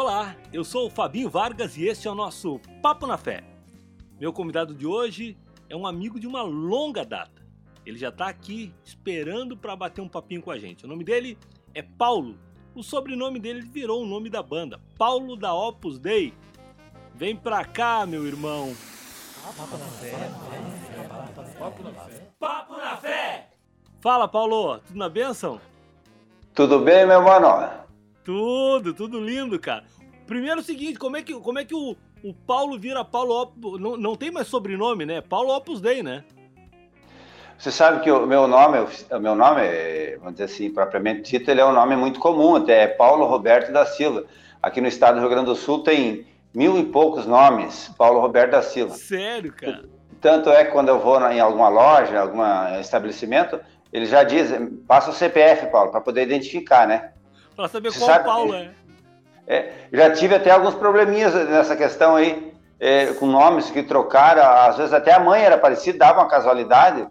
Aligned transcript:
Olá, 0.00 0.36
eu 0.52 0.62
sou 0.62 0.86
o 0.86 0.90
Fabinho 0.90 1.28
Vargas 1.28 1.76
e 1.76 1.84
este 1.84 2.06
é 2.06 2.10
o 2.10 2.14
nosso 2.14 2.60
Papo 2.80 3.04
na 3.04 3.18
Fé. 3.18 3.42
Meu 4.20 4.32
convidado 4.32 4.72
de 4.72 4.86
hoje 4.86 5.36
é 5.68 5.74
um 5.74 5.84
amigo 5.84 6.20
de 6.20 6.26
uma 6.28 6.40
longa 6.40 7.04
data. 7.04 7.44
Ele 7.84 7.98
já 7.98 8.10
está 8.10 8.28
aqui 8.28 8.72
esperando 8.84 9.56
para 9.56 9.74
bater 9.74 10.00
um 10.00 10.08
papinho 10.08 10.40
com 10.40 10.52
a 10.52 10.56
gente. 10.56 10.84
O 10.84 10.88
nome 10.88 11.02
dele 11.02 11.36
é 11.74 11.82
Paulo. 11.82 12.38
O 12.76 12.82
sobrenome 12.84 13.40
dele 13.40 13.60
virou 13.60 14.04
o 14.04 14.06
nome 14.06 14.30
da 14.30 14.40
banda, 14.40 14.80
Paulo 14.96 15.34
da 15.34 15.52
Opus 15.52 15.98
Dei. 15.98 16.32
Vem 17.12 17.34
pra 17.34 17.64
cá, 17.64 18.06
meu 18.06 18.24
irmão. 18.24 18.76
Papo 19.56 19.76
na 19.78 19.84
fé. 19.84 20.30
Papo 21.58 21.82
na 21.82 21.92
fé. 21.92 22.30
Papo 22.38 22.76
na 22.76 22.96
fé. 22.98 23.50
Fala, 24.00 24.28
Paulo. 24.28 24.78
Tudo 24.78 24.96
na 24.96 25.08
bênção? 25.08 25.60
Tudo 26.54 26.78
bem, 26.78 27.04
meu 27.04 27.20
mano? 27.20 27.87
Tudo, 28.28 28.92
tudo 28.92 29.18
lindo, 29.18 29.58
cara. 29.58 29.84
Primeiro 30.26 30.60
o 30.60 30.62
seguinte, 30.62 30.98
como 30.98 31.16
é 31.16 31.22
que, 31.22 31.32
como 31.40 31.58
é 31.58 31.64
que 31.64 31.74
o, 31.74 31.96
o 32.22 32.34
Paulo 32.34 32.78
vira 32.78 33.02
Paulo 33.02 33.40
Opus... 33.40 33.80
Não, 33.80 33.96
não 33.96 34.14
tem 34.16 34.30
mais 34.30 34.48
sobrenome, 34.48 35.06
né? 35.06 35.22
Paulo 35.22 35.48
Opus 35.56 35.80
Dei, 35.80 36.02
né? 36.02 36.22
Você 37.56 37.70
sabe 37.70 38.02
que 38.02 38.10
o 38.10 38.26
meu 38.26 38.46
nome, 38.46 38.80
o 38.80 39.18
meu 39.18 39.34
nome, 39.34 39.62
vamos 40.18 40.34
dizer 40.34 40.44
assim, 40.44 40.70
propriamente 40.70 41.30
dito, 41.30 41.50
ele 41.50 41.62
é 41.62 41.64
um 41.64 41.72
nome 41.72 41.96
muito 41.96 42.20
comum, 42.20 42.56
até 42.56 42.82
é 42.82 42.86
Paulo 42.86 43.24
Roberto 43.24 43.72
da 43.72 43.86
Silva. 43.86 44.26
Aqui 44.62 44.82
no 44.82 44.88
estado 44.88 45.14
do 45.14 45.20
Rio 45.20 45.30
Grande 45.30 45.46
do 45.46 45.56
Sul 45.56 45.82
tem 45.82 46.26
mil 46.52 46.78
e 46.78 46.84
poucos 46.84 47.24
nomes, 47.24 47.90
Paulo 47.96 48.20
Roberto 48.20 48.50
da 48.50 48.60
Silva. 48.60 48.94
Sério, 48.94 49.54
cara? 49.54 49.84
Tanto 50.20 50.50
é 50.50 50.66
que 50.66 50.72
quando 50.72 50.88
eu 50.88 51.00
vou 51.00 51.18
em 51.30 51.40
alguma 51.40 51.70
loja, 51.70 52.20
algum 52.20 52.42
estabelecimento, 52.78 53.58
ele 53.90 54.04
já 54.04 54.22
diz, 54.22 54.50
passa 54.86 55.08
o 55.08 55.14
CPF, 55.14 55.68
Paulo, 55.68 55.90
para 55.90 56.02
poder 56.02 56.24
identificar, 56.24 56.86
né? 56.86 57.12
Para 57.58 57.66
saber 57.66 57.90
Você 57.90 57.98
qual 57.98 58.10
sabe, 58.10 58.24
Paulo 58.24 58.54
é. 58.54 58.70
é. 59.48 59.72
Já 59.92 60.12
tive 60.12 60.36
até 60.36 60.52
alguns 60.52 60.76
probleminhas 60.76 61.34
nessa 61.34 61.74
questão 61.74 62.14
aí, 62.14 62.54
é, 62.78 63.06
com 63.14 63.26
nomes 63.26 63.68
que 63.68 63.82
trocaram, 63.82 64.44
às 64.44 64.76
vezes 64.76 64.92
até 64.92 65.12
a 65.12 65.18
mãe 65.18 65.42
era 65.42 65.58
parecida, 65.58 65.98
dava 65.98 66.20
uma 66.20 66.28
casualidade, 66.28 67.04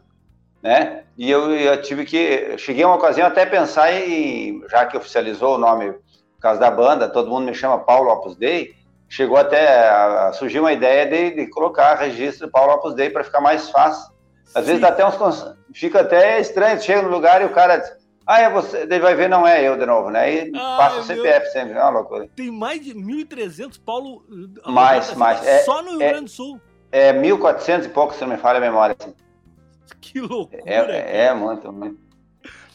né? 0.64 1.04
E 1.18 1.30
eu, 1.30 1.54
eu 1.54 1.82
tive 1.82 2.06
que. 2.06 2.58
Cheguei 2.58 2.86
a 2.86 2.88
uma 2.88 2.96
ocasião 2.96 3.28
até 3.28 3.46
pensar 3.46 3.92
em, 3.92 4.64
já 4.70 4.86
que 4.86 4.96
oficializou 4.96 5.56
o 5.56 5.58
nome 5.58 5.92
por 5.92 6.42
causa 6.42 6.62
da 6.62 6.72
banda, 6.72 7.10
todo 7.10 7.30
mundo 7.30 7.48
me 7.48 7.54
chama 7.54 7.80
Paulo 7.80 8.10
Opus 8.10 8.38
Dei, 8.38 8.74
chegou 9.10 9.36
até 9.36 9.90
a, 9.90 10.32
surgir 10.32 10.62
uma 10.62 10.72
ideia 10.72 11.06
de, 11.08 11.36
de 11.36 11.48
colocar 11.50 11.96
registro 11.96 12.50
Paulo 12.50 12.72
Opus 12.72 12.94
Dei 12.94 13.10
para 13.10 13.26
ficar 13.26 13.42
mais 13.42 13.70
fácil. 13.70 14.14
Às 14.56 14.64
Sim. 14.64 14.68
vezes 14.68 14.80
dá 14.82 14.88
até 14.88 15.06
uns. 15.06 15.58
Fica 15.74 16.00
até 16.00 16.40
estranho, 16.40 16.82
chega 16.82 17.02
no 17.02 17.10
lugar 17.10 17.42
e 17.42 17.46
o 17.46 17.50
cara 17.50 17.76
diz, 17.76 17.97
ah, 18.28 18.42
é 18.42 18.50
você, 18.50 18.80
ele 18.82 19.00
vai 19.00 19.16
ver, 19.16 19.30
não 19.30 19.48
é 19.48 19.66
eu 19.66 19.78
de 19.78 19.86
novo, 19.86 20.10
né? 20.10 20.34
E 20.34 20.52
ah, 20.54 20.76
passa 20.78 21.00
o 21.00 21.04
CPF 21.04 21.44
meu... 21.44 21.52
sempre, 21.52 21.74
é 21.78 21.82
uma 21.82 21.92
loucura. 21.92 22.30
Tem 22.36 22.52
mais 22.52 22.84
de 22.84 22.94
1.300, 22.94 23.80
Paulo. 23.84 24.22
Mais, 24.66 25.14
mais. 25.14 25.48
É, 25.48 25.60
só 25.60 25.82
no 25.82 25.92
Rio 25.92 26.02
é, 26.02 26.10
Grande 26.10 26.26
do 26.26 26.32
Sul. 26.32 26.60
É 26.92 27.14
1.400 27.14 27.86
e 27.86 27.90
pouco, 27.90 28.14
se 28.14 28.22
não 28.22 28.32
me 28.32 28.38
falha 28.38 28.58
a 28.58 28.62
memória. 28.62 28.98
Assim. 29.00 29.16
Que 30.02 30.20
loucura! 30.20 30.62
É, 30.66 31.28
é 31.28 31.34
muito, 31.34 31.72
muito. 31.72 31.98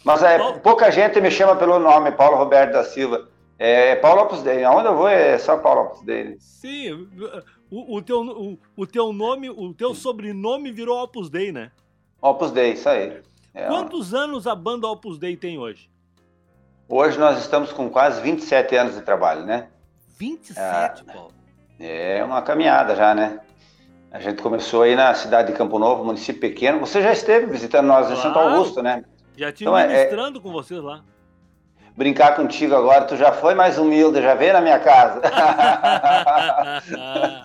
Mas 0.03 0.23
é, 0.23 0.39
Paulo... 0.39 0.61
pouca 0.61 0.91
gente 0.91 1.21
me 1.21 1.31
chama 1.31 1.55
pelo 1.55 1.79
nome, 1.79 2.13
Paulo 2.13 2.39
Roberto 2.39 2.73
da 2.73 2.85
Silva. 2.85 3.29
É 3.59 3.95
Paulo 3.97 4.23
Opus 4.23 4.43
Dei. 4.43 4.65
Aonde 4.65 4.89
eu 4.89 4.97
vou 4.97 5.07
é 5.07 5.37
só 5.37 5.59
Paulo 5.59 5.83
Opus 5.83 6.03
Dei. 6.03 6.37
Sim, 6.41 7.09
o, 7.71 7.97
o, 7.97 8.03
teu, 8.03 8.23
o, 8.23 8.59
o 8.75 8.87
teu 8.87 9.13
nome, 9.13 9.51
o 9.51 9.75
teu 9.75 9.95
sobrenome 9.95 10.73
virou 10.73 11.03
Opus 11.03 11.29
Dei, 11.29 11.53
né? 11.53 11.71
Opus 12.23 12.51
Dei, 12.51 12.73
isso 12.73 12.89
aí. 12.89 13.21
É 13.55 13.67
Quantos 13.67 14.15
anos 14.15 14.47
a 14.47 14.55
banda 14.55 14.87
Opus 14.87 15.19
Dei 15.19 15.37
tem 15.37 15.59
hoje? 15.59 15.91
Hoje 16.89 17.19
nós 17.19 17.39
estamos 17.39 17.71
com 17.73 17.91
quase 17.91 18.21
27 18.23 18.77
anos 18.77 18.95
de 18.95 19.03
trabalho, 19.03 19.45
né? 19.45 19.69
27, 20.19 21.05
é, 21.07 21.13
Paulo? 21.13 21.33
É 21.79 22.25
uma 22.25 22.43
caminhada 22.43 22.97
já, 22.97 23.15
né? 23.15 23.41
A 24.11 24.21
gente 24.21 24.43
começou 24.43 24.83
aí 24.83 24.95
na 24.95 25.15
cidade 25.15 25.53
de 25.53 25.59
Campo 25.59 25.79
Novo, 25.79 26.05
município 26.05 26.41
pequeno. 26.41 26.81
Você 26.81 27.03
já 27.03 27.13
esteve 27.13 27.47
visitando 27.47 27.87
nós 27.87 28.07
claro. 28.07 28.19
em 28.19 28.23
Santo 28.23 28.39
Augusto, 28.39 28.83
né? 28.83 29.05
Já 29.37 29.49
estive 29.49 29.71
então, 29.71 29.79
é, 29.79 29.87
ministrando 29.87 30.39
é, 30.39 30.43
com 30.43 30.53
vocês 30.53 30.83
lá. 30.83 31.03
Brincar 31.97 32.37
contigo 32.37 32.75
agora, 32.75 33.05
tu 33.05 33.17
já 33.17 33.33
foi 33.33 33.55
mais 33.55 33.79
humilde, 33.79 34.23
já 34.23 34.35
veio 34.35 34.55
na 34.55 34.61
minha 34.61 34.79
casa. 34.79 35.21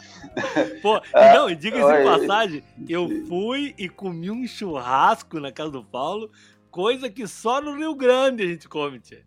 Pô, 0.81 0.97
e 0.97 1.33
não, 1.33 1.53
diga-se 1.53 1.97
de 1.97 2.03
passagem, 2.03 2.63
eu 2.87 3.07
fui 3.27 3.73
e 3.77 3.89
comi 3.89 4.31
um 4.31 4.45
churrasco 4.47 5.39
na 5.39 5.51
casa 5.51 5.71
do 5.71 5.83
Paulo, 5.83 6.29
coisa 6.69 7.09
que 7.09 7.27
só 7.27 7.61
no 7.61 7.75
Rio 7.75 7.95
Grande 7.95 8.43
a 8.43 8.47
gente 8.47 8.67
come, 8.67 8.99
tia. 8.99 9.25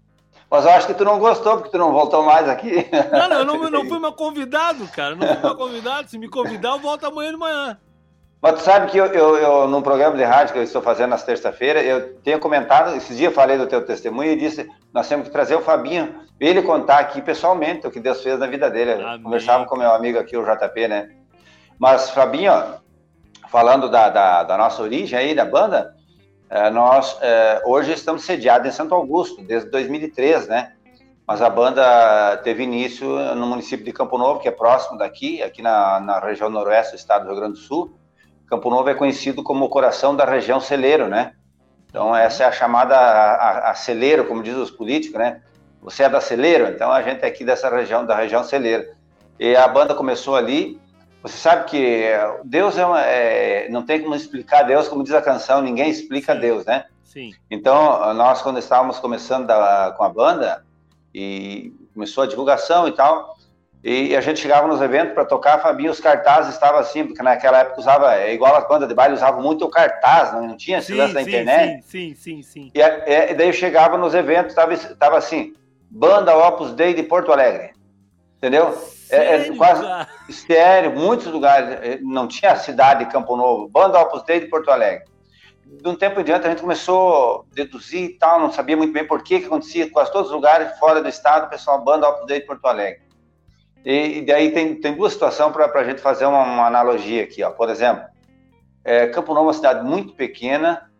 Mas 0.50 0.65
eu 0.65 0.70
acho 0.72 0.87
que 0.88 0.94
tu 0.94 1.04
não 1.04 1.19
gostou, 1.20 1.59
porque 1.59 1.70
tu 1.70 1.78
não 1.78 1.93
voltou 1.93 2.25
mais 2.25 2.49
aqui. 2.49 2.88
Não, 3.12 3.28
não, 3.28 3.38
eu 3.38 3.44
não, 3.44 3.70
não 3.70 3.87
fui 3.88 4.00
mais 4.00 4.15
convidado, 4.15 4.87
cara. 4.88 5.15
Não 5.15 5.26
fui 5.26 5.43
mais 5.43 5.56
convidado. 5.56 6.10
Se 6.10 6.19
me 6.19 6.28
convidar, 6.28 6.70
eu 6.70 6.81
volto 6.81 7.06
amanhã 7.06 7.31
de 7.31 7.37
manhã. 7.37 7.78
Mas 8.43 8.55
tu 8.55 8.61
sabe 8.61 8.91
que 8.91 8.97
eu, 8.97 9.06
eu, 9.06 9.37
eu 9.37 9.69
num 9.69 9.83
programa 9.83 10.17
de 10.17 10.25
rádio 10.25 10.55
que 10.55 10.59
eu 10.59 10.62
estou 10.62 10.81
fazendo 10.81 11.11
nas 11.11 11.23
terça-feira, 11.23 11.83
eu 11.83 12.15
tenho 12.21 12.41
comentado, 12.41 12.97
esses 12.97 13.17
dias 13.17 13.31
eu 13.31 13.34
falei 13.34 13.59
do 13.59 13.67
teu 13.67 13.84
testemunho 13.84 14.33
e 14.33 14.37
disse, 14.37 14.67
nós 14.95 15.06
temos 15.06 15.27
que 15.27 15.33
trazer 15.33 15.56
o 15.56 15.61
Fabinho, 15.61 16.15
ele 16.41 16.62
contar 16.62 17.00
aqui 17.00 17.21
pessoalmente 17.21 17.87
o 17.87 17.91
que 17.91 18.00
Deus 18.00 18.23
fez 18.23 18.39
na 18.39 18.47
vida 18.47 18.71
dele. 18.71 18.93
Amém. 18.93 19.23
Conversava 19.23 19.67
com 19.67 19.77
meu 19.77 19.93
amigo 19.93 20.19
aqui, 20.19 20.37
o 20.39 20.45
JP, 20.45 20.89
né? 20.89 21.11
Mas, 21.79 22.11
Fabinho, 22.11 22.53
falando 23.50 23.91
da, 23.91 24.09
da, 24.09 24.43
da 24.45 24.56
nossa 24.56 24.83
origem 24.83 25.19
aí, 25.19 25.34
da 25.34 25.45
banda, 25.45 25.95
é, 26.49 26.71
nós 26.71 27.19
é, 27.21 27.62
hoje 27.67 27.93
estamos 27.93 28.25
sediados 28.25 28.67
em 28.67 28.73
Santo 28.73 28.95
Augusto, 28.95 29.43
desde 29.43 29.71
2003, 29.71 30.49
né? 30.49 30.73
Mas 31.27 31.43
a 31.43 31.50
banda 31.50 32.39
teve 32.39 32.65
início 32.65 33.06
no 33.37 33.47
município 33.47 33.84
de 33.84 33.93
Campo 33.93 34.17
Novo, 34.17 34.41
que 34.41 34.49
é 34.49 34.50
próximo 34.50 34.99
daqui, 34.99 35.43
aqui 35.43 35.62
na, 35.62 36.00
na 36.00 36.19
região 36.19 36.49
noroeste 36.49 36.95
do 36.95 36.99
estado 36.99 37.23
do 37.25 37.31
Rio 37.31 37.41
Grande 37.41 37.53
do 37.53 37.59
Sul. 37.59 38.00
Campo 38.50 38.69
Novo 38.69 38.91
é 38.91 38.94
conhecido 38.94 39.44
como 39.44 39.65
o 39.65 39.69
coração 39.69 40.16
da 40.16 40.25
região 40.25 40.61
celeiro, 40.61 41.09
né? 41.09 41.34
Então, 41.88 42.15
essa 42.15 42.43
é 42.43 42.47
a 42.47 42.53
chamada 42.53 42.97
a, 42.97 43.33
a, 43.33 43.71
a 43.71 43.75
celeiro, 43.75 44.27
como 44.27 44.43
diz 44.43 44.56
os 44.56 44.71
políticos, 44.71 45.19
né? 45.19 45.41
Você 45.81 46.03
é 46.03 46.09
da 46.09 46.21
celeiro, 46.21 46.66
então 46.66 46.91
a 46.91 47.00
gente 47.00 47.22
é 47.22 47.27
aqui 47.27 47.44
dessa 47.44 47.71
região, 47.71 48.05
da 48.05 48.16
região 48.16 48.43
celeiro. 48.43 48.84
E 49.38 49.56
a 49.56 49.66
banda 49.69 49.94
começou 49.94 50.34
ali, 50.34 50.81
você 51.22 51.37
sabe 51.37 51.65
que 51.65 52.05
Deus 52.44 52.77
é, 52.77 52.84
uma, 52.84 53.00
é, 53.00 53.69
não 53.71 53.83
tem 53.84 54.03
como 54.03 54.15
explicar 54.15 54.65
Deus, 54.65 54.88
como 54.88 55.05
diz 55.05 55.15
a 55.15 55.22
canção, 55.22 55.62
ninguém 55.62 55.88
explica 55.88 56.34
Sim. 56.34 56.41
Deus, 56.41 56.67
né? 56.67 56.84
Sim. 57.05 57.32
Então, 57.50 58.12
nós, 58.15 58.43
quando 58.43 58.59
estávamos 58.59 58.99
começando 58.99 59.47
da, 59.47 59.94
com 59.97 60.05
a 60.05 60.09
banda, 60.09 60.65
e 61.15 61.72
começou 61.94 62.25
a 62.25 62.27
divulgação 62.27 62.87
e 62.88 62.93
tal, 62.93 63.37
e 63.83 64.15
a 64.15 64.21
gente 64.21 64.41
chegava 64.41 64.67
nos 64.67 64.83
eventos 64.83 65.15
para 65.15 65.25
tocar, 65.25 65.59
Fabinho, 65.59 65.91
os 65.91 66.01
cartazes 66.01 66.53
estavam 66.53 66.81
assim, 66.81 67.07
porque 67.07 67.23
naquela 67.23 67.61
época 67.61 67.81
usava, 67.81 68.15
é 68.15 68.35
igual 68.35 68.55
as 68.55 68.69
bandas 68.69 68.89
de 68.89 68.95
baile, 68.95 69.15
usavam 69.15 69.43
muito 69.43 69.65
o 69.65 69.71
cartaz, 69.71 70.33
não, 70.33 70.47
não 70.47 70.57
tinha 70.57 70.79
esse 70.79 70.93
lance 70.93 71.15
da 71.15 71.23
internet. 71.23 71.83
Sim, 71.87 72.15
sim, 72.15 72.43
sim. 72.43 72.43
sim. 72.43 72.71
E, 72.75 72.83
é, 72.83 73.33
e, 73.33 73.35
daí 73.35 73.49
eu 73.49 73.53
chegava 73.53 73.97
nos 73.97 74.15
eventos, 74.15 74.53
estava 74.53 74.77
tava 74.99 75.17
assim, 75.17 75.55
Banda 75.91 76.37
Opus 76.37 76.73
Dei 76.73 76.93
de 76.93 77.03
Porto 77.03 77.33
Alegre. 77.33 77.71
Entendeu? 78.37 78.75
é, 79.11 79.37
é 79.37 79.57
quase 79.57 79.85
estéreo, 80.29 80.93
muitos 80.93 81.27
lugares, 81.27 81.79
eh, 81.83 81.99
não 82.03 82.29
tinha 82.29 82.55
cidade 82.57 83.05
de 83.05 83.11
Campo 83.11 83.37
Novo, 83.37 83.69
Banda 83.69 84.01
Opus 84.01 84.23
Dei 84.23 84.41
de 84.41 84.47
Porto 84.47 84.71
Alegre. 84.71 85.05
De 85.67 85.89
um 85.89 85.95
tempo 85.95 86.21
em 86.21 86.25
diante 86.25 86.47
a 86.47 86.51
gente 86.51 86.62
começou 86.62 87.47
a 87.51 87.55
deduzir 87.55 88.03
e 88.03 88.19
tal, 88.19 88.41
não 88.41 88.53
sabia 88.53 88.77
muito 88.77 88.93
bem 88.93 89.07
por 89.07 89.23
que 89.23 89.41
que 89.41 89.47
acontecia, 89.47 89.91
quase 89.91 90.12
todos 90.12 90.29
os 90.29 90.35
lugares 90.35 90.79
fora 90.79 91.03
do 91.03 91.09
estado, 91.09 91.47
o 91.47 91.51
pessoal 91.51 91.83
Banda 91.83 92.09
Opus 92.09 92.27
Dei 92.27 92.41
de 92.41 92.47
Porto 92.47 92.67
Alegre. 92.67 93.03
E, 93.85 94.19
e 94.19 94.23
daí 94.23 94.51
tem, 94.53 94.75
tem 94.75 94.95
duas 94.95 95.13
situações 95.13 95.53
para 95.53 95.81
a 95.81 95.85
gente 95.85 96.01
fazer 96.01 96.27
uma, 96.27 96.43
uma, 96.43 96.67
analogia 96.67 97.23
aqui, 97.23 97.43
ó. 97.43 97.51
Por 97.51 97.69
exemplo, 97.69 98.05
é, 98.85 99.06
Campo 99.06 99.32
Novo 99.32 99.47
é 99.47 99.49
uma 99.49 99.55
cidade 99.55 99.85
muito 99.85 100.12
pequena, 100.12 100.91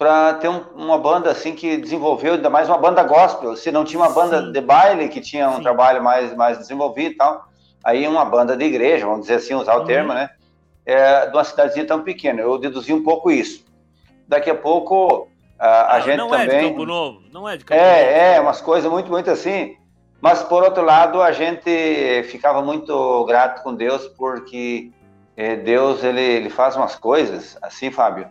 para 0.00 0.32
ter 0.32 0.48
um, 0.48 0.60
uma 0.74 0.96
banda 0.96 1.30
assim 1.30 1.54
que 1.54 1.76
desenvolveu, 1.76 2.32
ainda 2.32 2.48
mais 2.48 2.66
uma 2.70 2.78
banda 2.78 3.02
gospel. 3.02 3.54
Se 3.54 3.70
não 3.70 3.84
tinha 3.84 4.00
uma 4.00 4.08
banda 4.08 4.40
Sim. 4.40 4.52
de 4.52 4.60
baile 4.62 5.10
que 5.10 5.20
tinha 5.20 5.50
um 5.50 5.56
Sim. 5.56 5.62
trabalho 5.62 6.02
mais, 6.02 6.34
mais 6.34 6.56
desenvolvido 6.56 7.12
e 7.12 7.16
tal, 7.18 7.44
aí 7.84 8.08
uma 8.08 8.24
banda 8.24 8.56
de 8.56 8.64
igreja, 8.64 9.04
vamos 9.04 9.22
dizer 9.22 9.34
assim, 9.34 9.52
usar 9.52 9.76
o 9.76 9.80
uhum. 9.80 9.84
termo, 9.84 10.14
né? 10.14 10.30
É, 10.86 11.26
de 11.26 11.36
uma 11.36 11.44
cidadezinha 11.44 11.86
tão 11.86 12.02
pequena. 12.02 12.40
Eu 12.40 12.56
deduzi 12.56 12.94
um 12.94 13.04
pouco 13.04 13.30
isso. 13.30 13.62
Daqui 14.26 14.48
a 14.48 14.54
pouco 14.54 15.28
a, 15.58 15.96
a 15.96 16.00
gente 16.00 16.16
não 16.16 16.30
também. 16.30 16.46
Não 16.46 16.54
é 16.54 16.62
de 16.62 16.68
Campo 16.70 16.86
Novo, 16.86 17.22
não 17.30 17.48
é 17.50 17.56
de 17.58 17.64
Campo 17.66 17.80
é, 17.82 17.84
Novo. 17.84 18.10
É, 18.10 18.36
é, 18.36 18.40
umas 18.40 18.60
coisas 18.62 18.90
muito, 18.90 19.10
muito 19.10 19.30
assim. 19.30 19.76
Mas 20.20 20.42
por 20.42 20.62
outro 20.62 20.82
lado, 20.82 21.22
a 21.22 21.32
gente 21.32 22.22
ficava 22.24 22.60
muito 22.60 23.24
grato 23.24 23.62
com 23.62 23.74
Deus 23.74 24.06
porque 24.08 24.90
é, 25.36 25.56
Deus 25.56 26.04
ele, 26.04 26.20
ele 26.20 26.50
faz 26.50 26.76
umas 26.76 26.94
coisas 26.94 27.56
assim, 27.62 27.90
Fábio. 27.90 28.28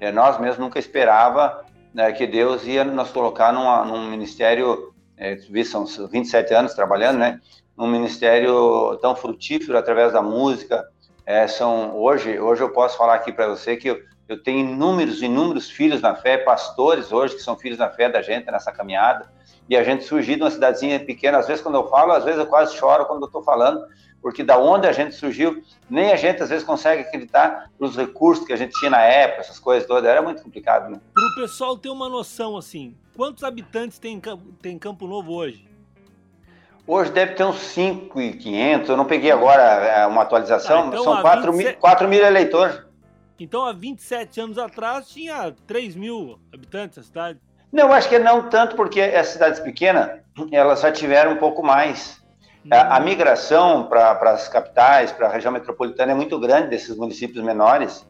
É, 0.00 0.10
nós 0.10 0.38
mesmos 0.38 0.58
nunca 0.58 0.78
esperava 0.78 1.64
né, 1.94 2.10
que 2.12 2.26
Deus 2.26 2.64
ia 2.66 2.84
nos 2.84 3.10
colocar 3.10 3.52
numa, 3.52 3.84
num 3.84 4.10
ministério, 4.10 4.92
é, 5.16 5.38
são 5.64 5.84
27 5.84 6.52
anos 6.54 6.74
trabalhando, 6.74 7.18
né? 7.18 7.40
num 7.76 7.86
ministério 7.86 8.96
tão 9.00 9.14
frutífero 9.14 9.78
através 9.78 10.12
da 10.12 10.20
música. 10.20 10.84
É, 11.24 11.46
são 11.46 11.96
hoje, 11.96 12.40
hoje 12.40 12.62
eu 12.62 12.70
posso 12.70 12.98
falar 12.98 13.14
aqui 13.14 13.32
para 13.32 13.46
você 13.46 13.76
que 13.76 14.02
eu 14.28 14.40
tenho 14.42 14.60
inúmeros, 14.60 15.22
inúmeros 15.22 15.70
filhos 15.70 16.02
na 16.02 16.14
fé, 16.14 16.36
pastores 16.36 17.10
hoje 17.10 17.34
que 17.34 17.42
são 17.42 17.56
filhos 17.56 17.78
na 17.78 17.88
fé 17.88 18.10
da 18.10 18.20
gente 18.20 18.50
nessa 18.50 18.70
caminhada, 18.70 19.32
e 19.68 19.76
a 19.76 19.82
gente 19.82 20.04
surgiu 20.04 20.36
de 20.36 20.42
uma 20.42 20.50
cidadezinha 20.50 21.00
pequena, 21.00 21.38
às 21.38 21.46
vezes 21.46 21.62
quando 21.62 21.76
eu 21.76 21.88
falo, 21.88 22.12
às 22.12 22.24
vezes 22.24 22.38
eu 22.38 22.46
quase 22.46 22.76
choro 22.76 23.06
quando 23.06 23.22
eu 23.22 23.26
estou 23.26 23.42
falando, 23.42 23.82
porque 24.20 24.42
da 24.42 24.58
onde 24.58 24.86
a 24.86 24.92
gente 24.92 25.14
surgiu, 25.14 25.62
nem 25.88 26.12
a 26.12 26.16
gente 26.16 26.42
às 26.42 26.50
vezes 26.50 26.64
consegue 26.64 27.02
acreditar 27.02 27.70
nos 27.78 27.96
recursos 27.96 28.46
que 28.46 28.52
a 28.52 28.56
gente 28.56 28.72
tinha 28.78 28.90
na 28.90 29.02
época, 29.02 29.40
essas 29.40 29.58
coisas 29.58 29.88
todas, 29.88 30.04
era 30.04 30.20
muito 30.20 30.42
complicado. 30.42 30.90
Né? 30.90 31.00
Para 31.14 31.24
o 31.24 31.34
pessoal 31.34 31.78
ter 31.78 31.88
uma 31.88 32.08
noção, 32.08 32.56
assim, 32.56 32.94
quantos 33.16 33.44
habitantes 33.44 33.98
tem, 33.98 34.20
tem 34.60 34.78
Campo 34.78 35.06
Novo 35.06 35.32
hoje? 35.32 35.66
Hoje 36.86 37.12
deve 37.12 37.34
ter 37.34 37.44
uns 37.44 37.58
5,500, 37.58 38.88
eu 38.88 38.96
não 38.96 39.04
peguei 39.04 39.30
agora 39.30 39.62
é, 39.62 40.06
uma 40.06 40.22
atualização, 40.22 40.84
ah, 40.84 40.86
então 40.86 41.04
são 41.04 41.20
4, 41.20 41.52
27... 41.52 41.72
mil, 41.72 41.80
4 41.80 42.08
mil 42.08 42.24
eleitores. 42.24 42.87
Então, 43.38 43.64
há 43.64 43.72
27 43.72 44.40
anos 44.40 44.58
atrás, 44.58 45.08
tinha 45.08 45.54
3 45.66 45.94
mil 45.94 46.40
habitantes 46.52 46.98
a 46.98 47.02
cidade. 47.02 47.38
Não, 47.72 47.92
acho 47.92 48.08
que 48.08 48.18
não 48.18 48.48
tanto, 48.48 48.74
porque 48.74 49.00
as 49.00 49.28
cidades 49.28 49.60
pequenas, 49.60 50.20
elas 50.50 50.80
já 50.80 50.90
tiveram 50.90 51.32
um 51.32 51.36
pouco 51.36 51.62
mais. 51.62 52.20
Hum. 52.64 52.70
A, 52.70 52.96
a, 52.96 53.00
migração 53.00 53.84
para 53.84 54.12
as 54.30 54.48
capitais, 54.48 55.12
para 55.12 55.28
a 55.28 55.30
região 55.30 55.52
metropolitana, 55.52 56.12
é 56.12 56.14
muito 56.14 56.38
grande 56.40 56.68
desses 56.68 56.96
municípios 56.96 57.44
menores. 57.44 58.06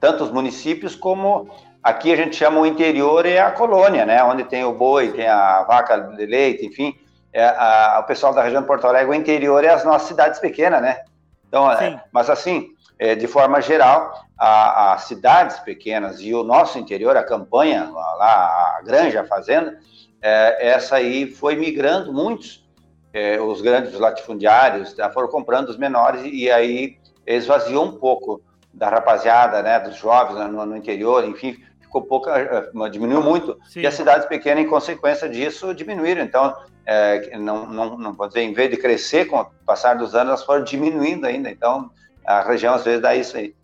Tanto 0.00 0.24
os 0.24 0.30
municípios 0.30 0.94
como 0.94 1.50
aqui 1.82 2.12
a 2.12 2.16
gente 2.16 2.36
chama 2.36 2.60
o 2.60 2.66
interior 2.66 3.26
é 3.26 3.40
a 3.40 3.50
colônia, 3.50 4.06
né? 4.06 4.22
Onde 4.24 4.44
tem 4.44 4.64
o 4.64 4.72
boi, 4.72 5.12
tem 5.12 5.28
a 5.28 5.64
vaca 5.64 5.98
de 5.98 6.26
leite, 6.26 6.64
enfim. 6.64 6.96
É, 7.32 7.44
a, 7.44 7.98
o 8.00 8.04
pessoal 8.04 8.32
da 8.32 8.42
região 8.42 8.62
de 8.62 8.68
Porto 8.68 8.86
Alegre, 8.86 9.10
o 9.10 9.14
interior 9.14 9.64
é 9.64 9.68
as 9.68 9.84
nossas 9.84 10.08
cidades 10.08 10.38
pequenas, 10.38 10.80
né? 10.80 11.02
Então, 11.48 11.70
é, 11.70 12.02
mas 12.12 12.30
assim, 12.30 12.71
é, 13.02 13.16
de 13.16 13.26
forma 13.26 13.60
geral, 13.60 14.14
as 14.38 15.02
cidades 15.02 15.58
pequenas 15.58 16.20
e 16.20 16.32
o 16.32 16.44
nosso 16.44 16.78
interior, 16.78 17.16
a 17.16 17.24
campanha, 17.24 17.90
lá, 17.90 18.76
a 18.78 18.82
granja, 18.84 19.22
a 19.22 19.26
fazenda, 19.26 19.76
é, 20.22 20.68
essa 20.68 20.94
aí 20.94 21.26
foi 21.26 21.56
migrando 21.56 22.12
muitos, 22.12 22.64
é, 23.12 23.40
os 23.40 23.60
grandes 23.60 23.98
latifundiários 23.98 24.94
já 24.94 25.10
foram 25.10 25.26
comprando 25.26 25.68
os 25.68 25.76
menores 25.76 26.22
e 26.24 26.48
aí 26.48 26.96
esvaziou 27.26 27.86
um 27.86 27.96
pouco 27.96 28.40
da 28.72 28.88
rapaziada, 28.88 29.64
né, 29.64 29.80
dos 29.80 29.96
jovens 29.96 30.38
no, 30.52 30.64
no 30.64 30.76
interior, 30.76 31.24
enfim, 31.24 31.56
ficou 31.80 32.02
pouca, 32.02 32.38
é, 32.38 32.88
diminuiu 32.88 33.20
muito, 33.20 33.58
Sim. 33.68 33.80
e 33.80 33.86
as 33.86 33.94
cidades 33.94 34.28
pequenas, 34.28 34.62
em 34.62 34.68
consequência 34.68 35.28
disso, 35.28 35.74
diminuíram. 35.74 36.22
Então, 36.22 36.56
é, 36.86 37.36
não, 37.36 37.66
não, 37.66 37.98
não 37.98 38.14
pode 38.14 38.34
dizer, 38.34 38.46
em 38.46 38.52
vez 38.52 38.70
de 38.70 38.76
crescer 38.76 39.24
com 39.24 39.40
o 39.40 39.44
passar 39.66 39.94
dos 39.94 40.14
anos, 40.14 40.28
elas 40.28 40.44
foram 40.44 40.62
diminuindo 40.62 41.26
ainda. 41.26 41.50
Então, 41.50 41.90
a 42.24 42.42
região 42.42 42.74
às 42.74 42.84
vezes 42.84 43.00
dá 43.00 43.14
isso 43.14 43.36
aí. 43.36 43.54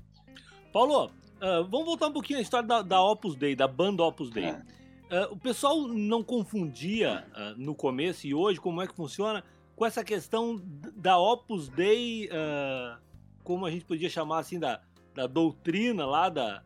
Paulo, 0.73 1.07
uh, 1.07 1.65
vamos 1.69 1.87
voltar 1.87 2.09
um 2.09 2.13
pouquinho 2.13 2.39
à 2.39 2.43
história 2.43 2.67
da, 2.67 2.83
da 2.83 3.03
Opus 3.03 3.35
Dei, 3.35 3.55
da 3.55 3.67
banda 3.67 4.03
Opus 4.03 4.31
Dei. 4.31 4.45
É. 4.45 4.53
Uh, 5.11 5.33
o 5.33 5.37
pessoal 5.37 5.89
não 5.89 6.23
confundia 6.23 7.25
uh, 7.33 7.61
no 7.61 7.75
começo 7.75 8.27
e 8.27 8.35
hoje 8.35 8.61
como 8.61 8.83
é 8.83 8.87
que 8.87 8.95
funciona 8.95 9.43
com 9.75 9.87
essa 9.87 10.05
questão 10.05 10.61
da 10.97 11.19
Opus 11.19 11.69
Dei, 11.69 12.29
como 13.45 13.65
a 13.65 13.71
gente 13.71 13.85
podia 13.85 14.11
chamar 14.11 14.41
assim, 14.41 14.59
da, 14.59 14.81
da 15.15 15.29
doutrina 15.29 16.05
lá 16.05 16.29
da. 16.29 16.63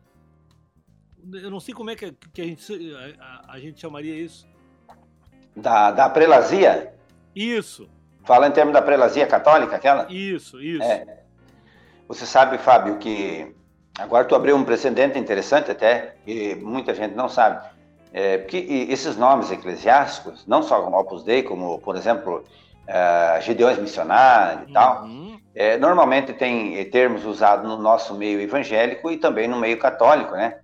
Eu 1.31 1.51
não 1.51 1.59
sei 1.59 1.75
como 1.75 1.91
é 1.91 1.95
que, 1.95 2.11
que 2.11 2.41
a, 2.41 2.45
gente, 2.45 2.95
a, 3.19 3.53
a 3.53 3.59
gente 3.59 3.79
chamaria 3.79 4.15
isso. 4.15 4.47
Da, 5.55 5.91
da 5.91 6.09
prelazia? 6.09 6.93
Isso. 7.35 7.87
Fala 8.23 8.47
em 8.47 8.51
termos 8.51 8.73
da 8.73 8.81
prelazia 8.81 9.27
católica, 9.27 9.75
aquela? 9.75 10.11
Isso, 10.11 10.61
isso. 10.61 10.83
É. 10.83 11.22
Você 12.07 12.25
sabe, 12.25 12.57
Fábio, 12.57 12.97
que 12.97 13.53
agora 13.97 14.25
tu 14.25 14.35
abriu 14.35 14.55
um 14.55 14.63
precedente 14.63 15.17
interessante 15.17 15.71
até, 15.71 16.15
que 16.25 16.55
muita 16.55 16.93
gente 16.93 17.15
não 17.15 17.29
sabe. 17.29 17.65
É, 18.11 18.37
porque 18.37 18.57
esses 18.89 19.17
nomes 19.17 19.51
eclesiásticos, 19.51 20.45
não 20.45 20.61
só 20.61 20.81
como 20.81 20.99
Opus 20.99 21.23
Dei, 21.23 21.41
como, 21.41 21.79
por 21.79 21.95
exemplo, 21.95 22.43
uh, 22.87 23.41
Gideões 23.41 23.79
Missionários 23.79 24.69
e 24.69 24.73
tal, 24.73 25.03
uhum. 25.03 25.39
é, 25.55 25.77
normalmente 25.77 26.31
tem 26.33 26.83
termos 26.91 27.25
usados 27.25 27.67
no 27.67 27.77
nosso 27.77 28.13
meio 28.13 28.39
evangélico 28.39 29.09
e 29.09 29.17
também 29.17 29.47
no 29.47 29.59
meio 29.59 29.79
católico, 29.79 30.33
né? 30.33 30.59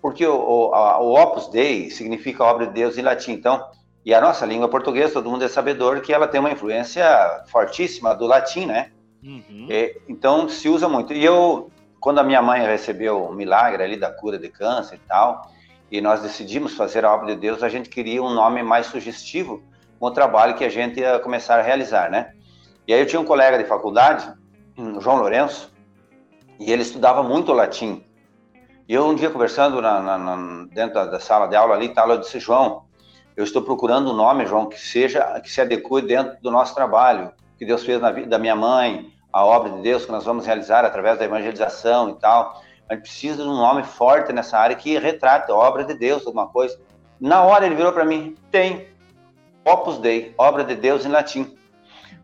Porque 0.00 0.26
o, 0.26 0.34
o, 0.34 0.70
o 0.70 1.20
Opus 1.20 1.48
Dei 1.48 1.90
significa 1.90 2.44
obra 2.44 2.66
de 2.66 2.72
Deus 2.72 2.96
em 2.96 3.02
latim, 3.02 3.32
então, 3.32 3.62
e 4.02 4.14
a 4.14 4.20
nossa 4.20 4.46
língua 4.46 4.68
portuguesa, 4.68 5.14
todo 5.14 5.28
mundo 5.28 5.44
é 5.44 5.48
sabedor 5.48 6.00
que 6.00 6.12
ela 6.14 6.28
tem 6.28 6.40
uma 6.40 6.50
influência 6.50 7.04
fortíssima 7.48 8.14
do 8.14 8.24
latim, 8.24 8.64
né? 8.64 8.90
Uhum. 9.26 9.66
Então 10.08 10.48
se 10.48 10.68
usa 10.68 10.88
muito. 10.88 11.12
E 11.12 11.24
eu, 11.24 11.68
quando 11.98 12.20
a 12.20 12.22
minha 12.22 12.40
mãe 12.40 12.64
recebeu 12.64 13.24
o 13.24 13.34
milagre 13.34 13.82
ali 13.82 13.96
da 13.96 14.10
cura 14.10 14.38
de 14.38 14.48
câncer 14.48 14.94
e 14.94 15.08
tal, 15.08 15.50
e 15.90 16.00
nós 16.00 16.22
decidimos 16.22 16.74
fazer 16.74 17.04
a 17.04 17.12
obra 17.12 17.34
de 17.34 17.40
Deus, 17.40 17.62
a 17.62 17.68
gente 17.68 17.88
queria 17.88 18.22
um 18.22 18.32
nome 18.32 18.62
mais 18.62 18.86
sugestivo 18.86 19.62
com 19.98 20.06
o 20.06 20.10
trabalho 20.10 20.54
que 20.54 20.64
a 20.64 20.68
gente 20.68 21.00
ia 21.00 21.18
começar 21.18 21.58
a 21.58 21.62
realizar, 21.62 22.08
né? 22.10 22.32
E 22.86 22.94
aí 22.94 23.00
eu 23.00 23.06
tinha 23.06 23.20
um 23.20 23.24
colega 23.24 23.58
de 23.58 23.64
faculdade, 23.64 24.32
o 24.76 25.00
João 25.00 25.16
Lourenço, 25.16 25.72
e 26.60 26.70
ele 26.70 26.82
estudava 26.82 27.22
muito 27.22 27.52
latim. 27.52 28.04
E 28.88 28.94
eu 28.94 29.06
um 29.06 29.14
dia 29.14 29.30
conversando 29.30 29.82
na, 29.82 30.00
na, 30.00 30.18
na, 30.18 30.64
dentro 30.66 30.94
da, 31.10 31.18
sala 31.18 31.48
de 31.48 31.56
aula 31.56 31.74
ali, 31.74 31.88
tal, 31.88 32.08
eu 32.10 32.20
disse, 32.20 32.38
João, 32.38 32.84
eu 33.36 33.42
estou 33.42 33.62
procurando 33.62 34.12
um 34.12 34.14
nome, 34.14 34.46
João, 34.46 34.68
que 34.68 34.78
seja, 34.78 35.40
que 35.40 35.50
se 35.50 35.60
adeque 35.60 36.02
dentro 36.02 36.40
do 36.40 36.50
nosso 36.50 36.74
trabalho, 36.74 37.32
que 37.58 37.66
Deus 37.66 37.84
fez 37.84 38.00
na 38.00 38.12
vida 38.12 38.28
da 38.28 38.38
minha 38.38 38.54
mãe, 38.54 39.12
a 39.36 39.44
obra 39.44 39.68
de 39.68 39.82
Deus 39.82 40.06
que 40.06 40.12
nós 40.12 40.24
vamos 40.24 40.46
realizar 40.46 40.82
através 40.82 41.18
da 41.18 41.26
evangelização 41.26 42.08
e 42.08 42.14
tal. 42.14 42.62
A 42.88 42.94
gente 42.94 43.02
precisa 43.02 43.42
de 43.42 43.48
um 43.48 43.54
nome 43.54 43.82
forte 43.82 44.32
nessa 44.32 44.56
área 44.56 44.74
que 44.74 44.98
retrate 44.98 45.52
a 45.52 45.54
obra 45.54 45.84
de 45.84 45.92
Deus, 45.92 46.26
alguma 46.26 46.48
coisa. 46.48 46.80
Na 47.20 47.42
hora 47.42 47.66
ele 47.66 47.74
virou 47.74 47.92
para 47.92 48.06
mim: 48.06 48.34
tem 48.50 48.88
Opus 49.62 49.98
Dei, 49.98 50.34
obra 50.38 50.64
de 50.64 50.74
Deus 50.74 51.04
em 51.04 51.10
latim. 51.10 51.54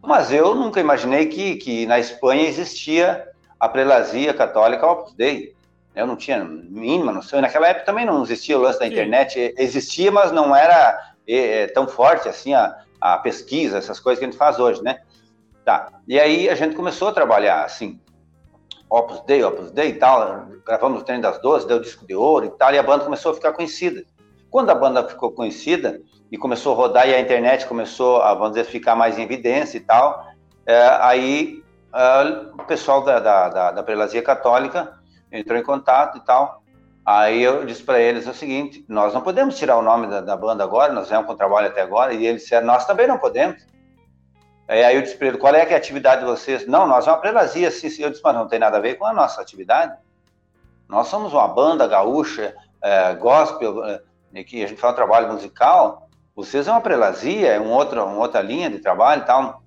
Mas 0.00 0.32
eu 0.32 0.54
nunca 0.54 0.80
imaginei 0.80 1.26
que, 1.26 1.56
que 1.56 1.84
na 1.84 1.98
Espanha 1.98 2.48
existia 2.48 3.28
a 3.60 3.68
prelazia 3.68 4.32
católica 4.32 4.86
Opus 4.86 5.12
Dei. 5.12 5.54
Eu 5.94 6.06
não 6.06 6.16
tinha 6.16 6.42
mínima 6.42 7.12
noção. 7.12 7.40
E 7.40 7.42
naquela 7.42 7.68
época 7.68 7.84
também 7.84 8.06
não 8.06 8.22
existia 8.22 8.56
o 8.56 8.62
lance 8.62 8.78
da 8.78 8.86
Sim. 8.86 8.92
internet. 8.92 9.54
Existia, 9.58 10.10
mas 10.10 10.32
não 10.32 10.56
era 10.56 10.98
é, 11.28 11.66
tão 11.66 11.86
forte 11.86 12.26
assim 12.26 12.54
a, 12.54 12.74
a 12.98 13.18
pesquisa, 13.18 13.76
essas 13.76 14.00
coisas 14.00 14.18
que 14.18 14.24
a 14.24 14.28
gente 14.30 14.38
faz 14.38 14.58
hoje, 14.58 14.82
né? 14.82 15.00
Tá. 15.64 15.92
E 16.08 16.18
aí 16.18 16.48
a 16.48 16.54
gente 16.54 16.74
começou 16.74 17.08
a 17.08 17.12
trabalhar 17.12 17.64
assim, 17.64 18.00
Opus 18.90 19.20
Dei, 19.20 19.44
Opus 19.44 19.70
Dei 19.70 19.90
e 19.90 19.94
tal, 19.94 20.46
gravamos 20.66 21.00
o 21.00 21.04
Treino 21.04 21.22
das 21.22 21.40
Doze, 21.40 21.66
deu 21.66 21.80
disco 21.80 22.06
de 22.06 22.14
ouro 22.14 22.46
e 22.46 22.50
tal, 22.50 22.74
e 22.74 22.78
a 22.78 22.82
banda 22.82 23.04
começou 23.04 23.32
a 23.32 23.34
ficar 23.34 23.52
conhecida. 23.52 24.04
Quando 24.50 24.70
a 24.70 24.74
banda 24.74 25.08
ficou 25.08 25.30
conhecida 25.30 26.00
e 26.30 26.36
começou 26.36 26.72
a 26.72 26.76
rodar 26.76 27.08
e 27.08 27.14
a 27.14 27.20
internet 27.20 27.66
começou 27.66 28.20
a, 28.20 28.34
vamos 28.34 28.54
dizer, 28.54 28.64
ficar 28.64 28.96
mais 28.96 29.18
em 29.18 29.22
evidência 29.22 29.78
e 29.78 29.80
tal, 29.80 30.26
é, 30.66 30.88
aí 31.00 31.62
é, 31.94 32.22
o 32.52 32.64
pessoal 32.64 33.02
da, 33.02 33.20
da, 33.20 33.48
da, 33.48 33.70
da 33.72 33.82
Prelazia 33.82 34.22
Católica 34.22 34.98
entrou 35.30 35.58
em 35.58 35.62
contato 35.62 36.18
e 36.18 36.20
tal, 36.20 36.62
Aí 37.04 37.42
eu 37.42 37.64
disse 37.66 37.82
para 37.82 38.00
eles 38.00 38.26
o 38.28 38.34
seguinte: 38.34 38.84
nós 38.88 39.12
não 39.12 39.22
podemos 39.22 39.58
tirar 39.58 39.76
o 39.76 39.82
nome 39.82 40.06
da, 40.06 40.20
da 40.20 40.36
banda 40.36 40.62
agora, 40.62 40.92
nós 40.92 41.10
vamos 41.10 41.26
com 41.26 41.32
o 41.32 41.36
trabalho 41.36 41.66
até 41.66 41.82
agora, 41.82 42.14
e 42.14 42.24
eles 42.24 42.42
disseram: 42.42 42.66
nós 42.66 42.86
também 42.86 43.06
não 43.06 43.18
podemos. 43.18 43.60
Aí 44.68 44.94
eu 44.94 45.02
disse 45.02 45.16
para 45.16 45.28
ele, 45.28 45.38
qual 45.38 45.54
é, 45.54 45.60
é 45.62 45.74
a 45.74 45.76
atividade 45.76 46.20
de 46.20 46.26
vocês? 46.26 46.66
Não, 46.66 46.86
nós 46.86 47.06
é 47.06 47.10
uma 47.10 47.18
prelazia, 47.18 47.70
sim, 47.70 47.90
sim. 47.90 48.02
Eu 48.02 48.10
disse, 48.10 48.22
mas 48.22 48.34
não 48.34 48.46
tem 48.46 48.58
nada 48.58 48.78
a 48.78 48.80
ver 48.80 48.94
com 48.94 49.04
a 49.04 49.12
nossa 49.12 49.40
atividade. 49.40 49.96
Nós 50.88 51.08
somos 51.08 51.32
uma 51.32 51.48
banda 51.48 51.86
gaúcha, 51.86 52.54
é, 52.82 53.14
gospel, 53.14 53.84
é, 53.84 54.44
que 54.44 54.62
a 54.62 54.66
gente 54.66 54.80
faz 54.80 54.92
um 54.92 54.96
trabalho 54.96 55.32
musical. 55.32 56.08
Vocês 56.34 56.68
é 56.68 56.70
uma 56.70 56.80
prelazia, 56.80 57.52
é 57.52 57.60
um 57.60 57.70
outro, 57.70 58.02
uma 58.04 58.18
outra 58.18 58.40
linha 58.40 58.70
de 58.70 58.78
trabalho 58.78 59.22
e 59.22 59.24
tal. 59.26 59.62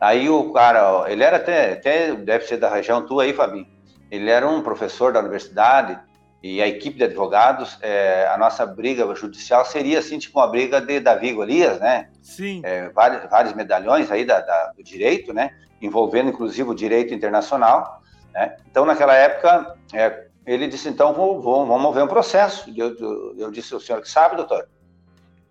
Aí 0.00 0.28
o 0.30 0.52
cara, 0.52 1.04
ele 1.10 1.22
era 1.22 1.36
até, 1.36 1.74
até, 1.74 2.14
deve 2.14 2.46
ser 2.46 2.56
da 2.56 2.70
região 2.70 3.04
tua 3.06 3.24
aí, 3.24 3.32
Fabinho. 3.32 3.66
Ele 4.10 4.30
era 4.30 4.48
um 4.48 4.62
professor 4.62 5.12
da 5.12 5.20
universidade, 5.20 5.98
e 6.42 6.62
a 6.62 6.66
equipe 6.66 6.96
de 6.96 7.04
advogados, 7.04 7.76
é, 7.82 8.26
a 8.28 8.38
nossa 8.38 8.64
briga 8.64 9.14
judicial 9.14 9.64
seria 9.64 9.98
assim, 9.98 10.18
tipo 10.18 10.38
uma 10.38 10.46
briga 10.46 10.80
de 10.80 10.98
Davi 10.98 11.32
Golias, 11.32 11.78
né? 11.78 12.08
Sim. 12.22 12.62
É, 12.64 12.88
vários, 12.88 13.28
vários 13.28 13.52
medalhões 13.52 14.10
aí 14.10 14.24
da, 14.24 14.40
da, 14.40 14.72
do 14.74 14.82
direito, 14.82 15.34
né? 15.34 15.50
Envolvendo 15.82 16.30
inclusive 16.30 16.70
o 16.70 16.74
direito 16.74 17.12
internacional. 17.12 18.02
Né? 18.32 18.56
Então, 18.70 18.86
naquela 18.86 19.14
época, 19.14 19.76
é, 19.92 20.28
ele 20.46 20.66
disse: 20.66 20.88
então, 20.88 21.12
vou, 21.12 21.42
vou, 21.42 21.66
vamos 21.66 21.82
mover 21.82 22.04
um 22.04 22.08
processo. 22.08 22.72
Eu, 22.74 22.96
eu, 22.96 23.34
eu 23.36 23.50
disse: 23.50 23.74
o 23.74 23.80
senhor 23.80 24.00
que 24.00 24.08
sabe, 24.08 24.36
doutor? 24.36 24.66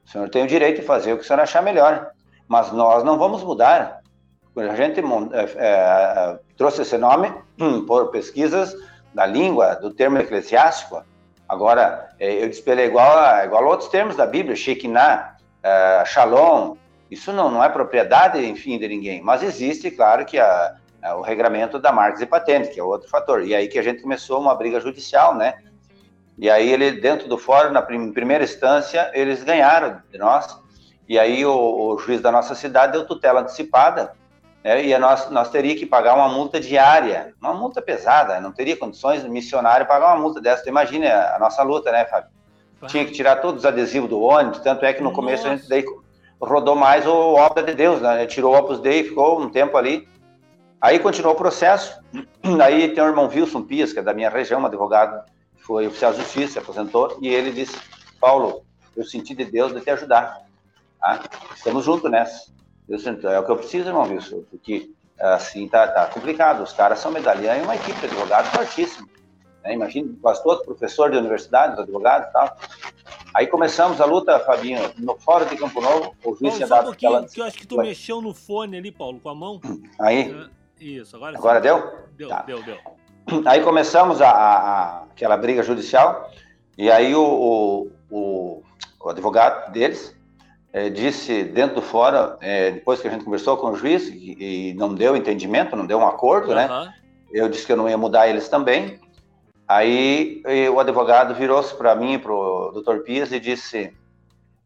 O 0.06 0.10
senhor 0.10 0.28
tem 0.30 0.44
o 0.44 0.48
direito 0.48 0.82
de 0.82 0.88
fazer 0.88 1.14
o 1.14 1.18
que 1.18 1.24
o 1.24 1.28
senhor 1.28 1.40
achar 1.40 1.62
melhor, 1.62 2.12
mas 2.48 2.72
nós 2.72 3.04
não 3.04 3.16
vamos 3.16 3.44
mudar. 3.44 4.02
A 4.56 4.76
gente 4.76 5.00
é, 5.00 5.04
é, 5.56 6.40
trouxe 6.58 6.82
esse 6.82 6.98
nome 6.98 7.32
hum, 7.60 7.86
por 7.86 8.10
pesquisas 8.10 8.76
da 9.14 9.26
língua, 9.26 9.76
do 9.76 9.92
termo 9.94 10.18
eclesiástico. 10.18 11.04
Agora, 11.48 12.10
é, 12.20 12.44
eu 12.44 12.50
disse 12.50 12.70
igual 12.70 13.18
a, 13.18 13.46
igual 13.46 13.64
a 13.64 13.68
outros 13.68 13.90
termos 13.90 14.16
da 14.16 14.26
Bíblia, 14.26 14.56
Shekinah, 14.56 15.36
uh, 15.64 16.06
Shalom, 16.06 16.76
isso 17.10 17.34
não, 17.34 17.50
não 17.50 17.64
é 17.64 17.70
propriedade, 17.70 18.46
enfim, 18.46 18.78
de 18.78 18.88
ninguém, 18.88 19.22
mas 19.22 19.42
existe, 19.42 19.90
claro, 19.90 20.26
que 20.26 20.38
a, 20.38 20.76
a, 21.02 21.16
o 21.16 21.22
regramento 21.22 21.80
da 21.80 21.92
marcas 21.92 22.22
e 22.22 22.26
patentes, 22.26 22.70
que 22.72 22.80
é 22.80 22.84
outro 22.84 23.10
fator. 23.10 23.44
E 23.44 23.56
aí 23.56 23.68
que 23.68 23.80
a 23.80 23.82
gente 23.82 24.04
começou 24.04 24.40
uma 24.40 24.54
briga 24.54 24.80
judicial, 24.80 25.36
né? 25.36 25.56
E 26.38 26.50
aí 26.50 26.72
ele, 26.72 26.92
dentro 26.92 27.28
do 27.28 27.38
fórum, 27.38 27.72
na 27.72 27.82
prim 27.82 28.14
primeira 28.14 28.44
instância, 28.44 29.10
eles 29.14 29.44
ganharam 29.44 30.02
de 30.12 30.18
nós. 30.18 30.58
E 31.08 31.18
aí 31.18 31.44
o, 31.46 31.52
o 31.52 31.98
juiz 31.98 32.22
da 32.22 32.32
nossa 32.32 32.54
cidade 32.54 32.94
deu 32.94 33.06
tutela 33.06 33.42
antecipada, 33.42 34.14
né? 34.64 34.86
e 34.86 34.98
nós, 34.98 35.30
nós 35.30 35.50
teria 35.50 35.76
que 35.76 35.86
pagar 35.86 36.16
uma 36.16 36.28
multa 36.28 36.60
diária, 36.60 37.34
uma 37.42 37.54
multa 37.54 37.82
pesada, 37.82 38.40
não 38.40 38.52
teria 38.52 38.78
condições 38.78 39.24
do 39.24 39.30
missionário 39.30 39.86
pagar 39.86 40.14
uma 40.14 40.22
multa 40.22 40.42
dessa. 40.42 40.68
Imagina 40.68 41.34
a, 41.36 41.40
nossa 41.40 41.64
luta, 41.64 41.92
né, 41.92 42.06
Fábio? 42.06 42.30
Tinha 42.88 43.06
que 43.06 43.12
tirar 43.12 43.38
todos 43.38 43.62
os 43.62 43.66
adesivos 43.66 44.10
do 44.10 44.22
ônibus, 44.22 44.60
tanto 44.60 44.86
é 44.86 44.94
que 44.94 45.04
no 45.04 45.12
começo 45.12 45.46
a 45.48 45.56
gente 45.56 45.68
daí 45.68 45.84
rodou 46.40 46.76
mais 46.76 47.06
o 47.06 47.34
Obra 47.36 47.62
de 47.64 47.74
Deus, 47.74 48.02
né? 48.02 48.26
Tirou 48.26 48.54
o 48.54 48.58
Opus 48.58 48.80
Dei, 48.80 49.04
ficou 49.04 49.42
um 49.42 49.50
tempo 49.50 49.76
ali. 49.76 50.08
Aí 50.80 50.98
continuou 50.98 51.34
o 51.34 51.38
processo. 51.38 52.00
Aí 52.64 52.88
tem 52.94 53.04
o 53.04 53.08
irmão 53.08 53.28
Wilson 53.28 53.64
Pias, 53.64 53.92
que 53.92 54.00
é 54.00 54.02
da 54.02 54.14
minha 54.14 54.30
região, 54.30 54.62
um 54.62 54.66
advogado, 54.66 55.22
foi 55.58 55.88
oficial 55.88 56.14
de 56.14 56.20
justiça, 56.20 56.54
se 56.54 56.60
aposentou, 56.60 57.18
e 57.22 57.28
ele 57.28 57.52
disse: 57.52 57.78
Paulo, 58.20 58.64
eu 58.96 59.04
senti 59.04 59.36
de 59.36 59.44
Deus 59.44 59.74
de 59.74 59.82
te 59.82 59.90
ajudar. 59.90 60.42
Tá? 61.02 61.22
Estamos 61.54 61.84
juntos 61.84 62.10
nessa. 62.10 62.50
É 62.90 63.40
o 63.40 63.46
que 63.46 63.52
eu 63.52 63.58
preciso, 63.58 63.90
irmão 63.90 64.10
Wilson, 64.10 64.44
porque 64.50 64.90
assim 65.20 65.68
tá, 65.68 65.88
tá 65.88 66.08
complicado. 66.08 66.64
Os 66.64 66.74
caras 66.74 67.00
são 67.00 67.12
medalhão 67.12 67.56
e 67.58 67.62
uma 67.62 67.76
equipe 67.76 68.00
de 68.00 68.06
advogados 68.08 68.50
fortíssima. 68.52 69.08
Né? 69.64 69.74
Imagina, 69.74 70.12
quase 70.22 70.42
todo 70.44 70.64
professor 70.64 71.12
de 71.12 71.18
universidade, 71.18 71.80
advogado 71.80 72.30
e 72.30 72.34
tal. 72.34 72.58
Aí 73.34 73.46
começamos 73.46 74.02
a 74.02 74.06
luta, 74.06 74.40
Fabinho, 74.40 74.80
no 74.98 75.16
Fórum 75.18 75.46
de 75.46 75.56
Campo 75.56 75.80
Novo. 75.80 76.16
O 76.24 76.36
juiz 76.36 76.56
tinha 76.56 76.68
dado 76.68 76.90
um 76.90 76.92
aquela... 76.94 77.28
que 77.28 77.40
eu 77.40 77.46
acho 77.46 77.58
que 77.58 77.68
tu 77.68 77.76
Foi. 77.76 77.86
mexeu 77.86 78.22
no 78.22 78.34
fone 78.34 78.78
ali, 78.78 78.92
Paulo, 78.92 79.20
com 79.20 79.30
a 79.30 79.36
mão. 79.36 79.62
Aí. 80.00 80.36
É, 80.80 80.84
isso, 80.84 81.16
agora 81.16 81.38
Agora 81.38 81.62
deu? 81.62 82.08
Deu, 82.18 82.30
tá. 82.30 82.42
deu, 82.42 82.64
deu. 82.64 82.78
Aí 83.46 83.62
começamos 83.62 84.22
a, 84.22 84.32
a, 84.32 85.04
aquela 85.04 85.38
briga 85.38 85.62
judicial, 85.62 86.32
e 86.78 86.90
aí 86.90 87.14
o, 87.14 87.22
o, 87.22 87.92
o, 88.10 88.64
o 89.02 89.10
advogado 89.10 89.72
deles 89.72 90.18
é, 90.72 90.90
disse 90.90 91.44
dentro 91.44 91.76
do 91.76 91.82
fórum, 91.82 92.36
é, 92.42 92.72
depois 92.72 93.02
que 93.02 93.08
a 93.08 93.12
gente 93.12 93.24
conversou 93.24 93.58
com 93.58 93.72
o 93.72 93.76
juiz, 93.76 94.08
e, 94.08 94.70
e 94.70 94.74
não 94.76 94.94
deu 94.94 95.16
entendimento, 95.16 95.76
não 95.76 95.86
deu 95.86 96.00
um 96.00 96.08
acordo, 96.08 96.50
uhum. 96.50 96.56
né? 96.56 96.94
Eu 97.32 97.48
disse 97.48 97.66
que 97.66 97.72
eu 97.72 97.78
não 97.78 97.90
ia 97.90 97.98
mudar 97.98 98.28
eles 98.28 98.50
também. 98.50 99.00
Aí 99.68 100.42
o 100.74 100.80
advogado 100.80 101.36
virou-se 101.36 101.76
para 101.76 101.94
mim, 101.96 102.18
para 102.18 102.34
o 102.34 102.72
doutor 102.72 103.04
Pias, 103.04 103.32
e 103.32 103.40
disse: 103.40 103.94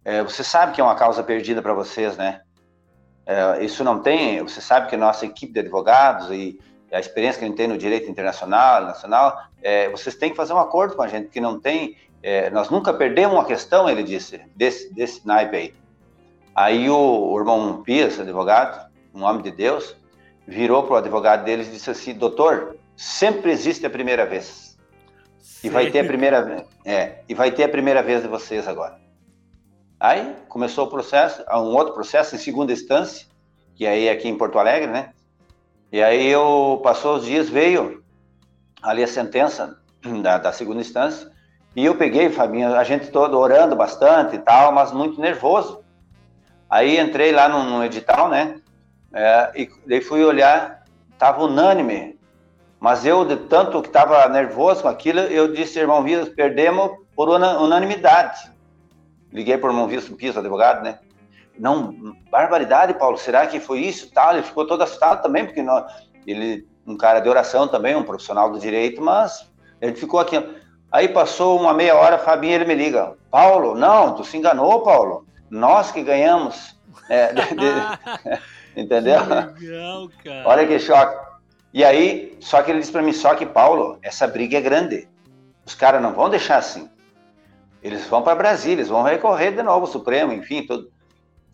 é, 0.05 0.24
Você 0.24 0.43
sabe 0.43 0.72
que 0.72 0.79
é 0.79 0.83
uma 0.83 0.95
causa 0.95 1.22
perdida 1.22 1.62
para 1.62 1.74
vocês, 1.74 2.15
né? 2.15 2.41
É, 3.25 3.63
isso 3.63 3.83
não 3.83 4.00
tem. 4.00 4.41
Você 4.41 4.62
sabe 4.62 4.89
que 4.89 4.98
nossa 4.98 5.25
equipe 5.25 5.53
de 5.53 5.60
advogados 5.60 6.29
e 6.31 6.60
a 6.91 7.00
experiência 7.00 7.39
que 7.39 7.45
a 7.45 7.48
gente 7.48 7.57
tem 7.57 7.67
no 7.67 7.77
direito 7.77 8.10
internacional, 8.10 8.83
nacional, 8.83 9.43
é, 9.62 9.89
vocês 9.89 10.15
têm 10.15 10.29
que 10.29 10.36
fazer 10.36 10.53
um 10.53 10.60
acordo 10.60 10.95
com 10.95 11.01
a 11.01 11.07
gente, 11.07 11.29
que 11.29 11.41
não 11.41 11.60
tem. 11.60 11.98
É, 12.22 12.50
nós 12.50 12.69
nunca 12.69 12.93
perdemos 12.93 13.36
uma 13.36 13.45
questão, 13.45 13.89
ele 13.89 14.03
disse, 14.03 14.41
desse, 14.55 14.93
desse 14.93 15.25
naipe 15.25 15.55
aí. 15.55 15.82
Aí 16.55 16.89
o, 16.89 16.95
o 16.95 17.39
irmão 17.39 17.81
Pias, 17.81 18.19
advogado, 18.19 18.91
um 19.13 19.24
homem 19.24 19.41
de 19.41 19.51
Deus, 19.51 19.95
virou 20.48 20.83
para 20.83 20.93
o 20.93 20.98
advogado 20.98 21.43
deles 21.43 21.67
e 21.67 21.72
disse 21.72 21.89
assim: 21.89 22.13
Doutor, 22.13 22.77
sempre 22.95 23.51
existe 23.51 23.86
a 23.86 23.89
primeira 23.89 24.25
vez. 24.25 24.77
E 25.63 25.69
vai 25.69 25.89
ter 25.89 26.00
a 26.00 26.03
primeira 26.03 26.65
é, 26.86 27.19
e 27.27 27.33
vai 27.33 27.51
ter 27.51 27.63
a 27.63 27.69
primeira 27.69 28.03
vez 28.03 28.22
de 28.22 28.27
vocês 28.27 28.67
agora. 28.67 29.00
Aí 30.00 30.36
começou 30.50 30.86
o 30.86 30.89
processo, 30.89 31.43
um 31.50 31.75
outro 31.75 31.93
processo 31.93 32.36
em 32.36 32.38
segunda 32.38 32.74
instância, 32.74 33.25
que 33.74 33.88
aí 33.88 34.07
é 34.07 34.12
aqui 34.12 34.27
em 34.27 34.38
Porto 34.38 34.60
Alegre, 34.60 34.91
né? 34.91 35.12
E 35.91 36.03
aí 36.03 36.27
eu 36.27 36.81
passou 36.83 37.15
os 37.15 37.25
dias, 37.25 37.50
veio 37.50 38.03
ali 38.81 39.03
a 39.03 39.07
sentença 39.07 39.79
da, 40.22 40.38
da 40.38 40.51
segunda 40.51 40.81
instância, 40.81 41.31
e 41.75 41.86
eu 41.86 41.95
peguei, 41.95 42.29
Fabinho, 42.29 42.75
a 42.75 42.83
gente 42.83 43.07
todo 43.07 43.39
orando 43.39 43.75
bastante 43.75 44.36
e 44.36 44.39
tal, 44.39 44.72
mas 44.72 44.91
muito 44.91 45.19
nervoso. 45.19 45.82
Aí 46.74 47.00
entrei 47.00 47.32
lá 47.32 47.48
no, 47.48 47.63
no 47.63 47.86
edital, 47.86 48.30
né? 48.30 48.60
É, 49.13 49.51
e 49.56 49.70
daí 49.86 50.01
fui 50.01 50.24
olhar, 50.24 50.84
tava 51.20 51.44
unânime 51.44 52.13
mas 52.84 53.06
eu, 53.06 53.24
de 53.24 53.38
tanto 53.38 53.82
que 53.82 53.88
estava 53.88 54.27
nervoso 54.27 54.82
com 54.82 54.89
aquilo, 54.89 55.22
eu 55.22 55.53
disse, 55.53 55.80
irmão 55.80 56.03
Vilas, 56.03 56.27
perdemos 56.27 56.92
por 57.15 57.30
unanimidade. 57.30 58.51
Liguei 59.32 59.58
para 59.58 59.70
o 59.70 59.72
irmão 59.72 59.88
Vilas, 59.88 60.10
Piso, 60.10 60.38
advogado, 60.38 60.84
né? 60.84 61.00
Não, 61.58 61.94
barbaridade, 62.30 62.94
Paulo, 62.96 63.18
será 63.18 63.48
que 63.48 63.58
foi 63.58 63.80
isso? 63.80 64.12
Tal, 64.12 64.34
ele 64.34 64.44
ficou 64.44 64.68
todo 64.68 64.82
assustado 64.82 65.24
também, 65.24 65.46
porque 65.46 65.62
não, 65.62 65.88
ele, 66.27 66.68
um 66.86 66.98
cara 66.98 67.22
de 67.22 67.30
oração 67.30 67.70
também, 67.70 67.96
um 67.96 68.03
profissional 68.03 68.51
do 68.51 68.60
direito, 68.60 69.01
mas 69.01 69.50
ele 69.80 69.96
ficou 69.96 70.20
aqui. 70.20 70.36
Aí 70.92 71.08
passou 71.08 71.58
uma 71.58 71.74
meia 71.74 71.96
hora, 71.96 72.18
Fabinho, 72.18 72.56
ele 72.56 72.65
me 72.65 72.75
liga, 72.75 73.15
Paulo, 73.32 73.75
não, 73.75 74.13
tu 74.13 74.25
se 74.25 74.36
enganou, 74.36 74.82
Paulo, 74.82 75.25
nós 75.53 75.91
que 75.91 76.01
ganhamos. 76.01 76.75
É, 77.07 77.31
de, 77.33 77.41
de, 77.55 78.41
entendeu? 78.81 79.19
Que 79.57 79.67
legal, 79.67 80.10
cara. 80.24 80.43
Olha 80.48 80.67
que 80.67 80.79
choque. 80.79 81.33
E 81.74 81.83
aí, 81.83 82.38
só 82.39 82.62
que 82.62 82.72
ele 82.72 82.79
disse 82.79 82.91
para 82.91 83.01
mim, 83.01 83.13
só 83.13 83.36
que 83.36 83.45
Paulo, 83.45 83.98
essa 84.01 84.27
briga 84.27 84.57
é 84.57 84.62
grande. 84.62 85.07
Os 85.65 85.74
caras 85.74 86.01
não 86.01 86.13
vão 86.13 86.29
deixar 86.29 86.57
assim. 86.57 86.89
Eles 87.81 88.05
vão 88.07 88.22
para 88.22 88.36
Brasília, 88.36 88.75
eles 88.75 88.89
vão 88.89 89.03
recorrer 89.03 89.51
de 89.51 89.63
novo 89.63 89.86
ao 89.86 89.91
Supremo, 89.91 90.33
enfim, 90.33 90.65
tudo. 90.65 90.91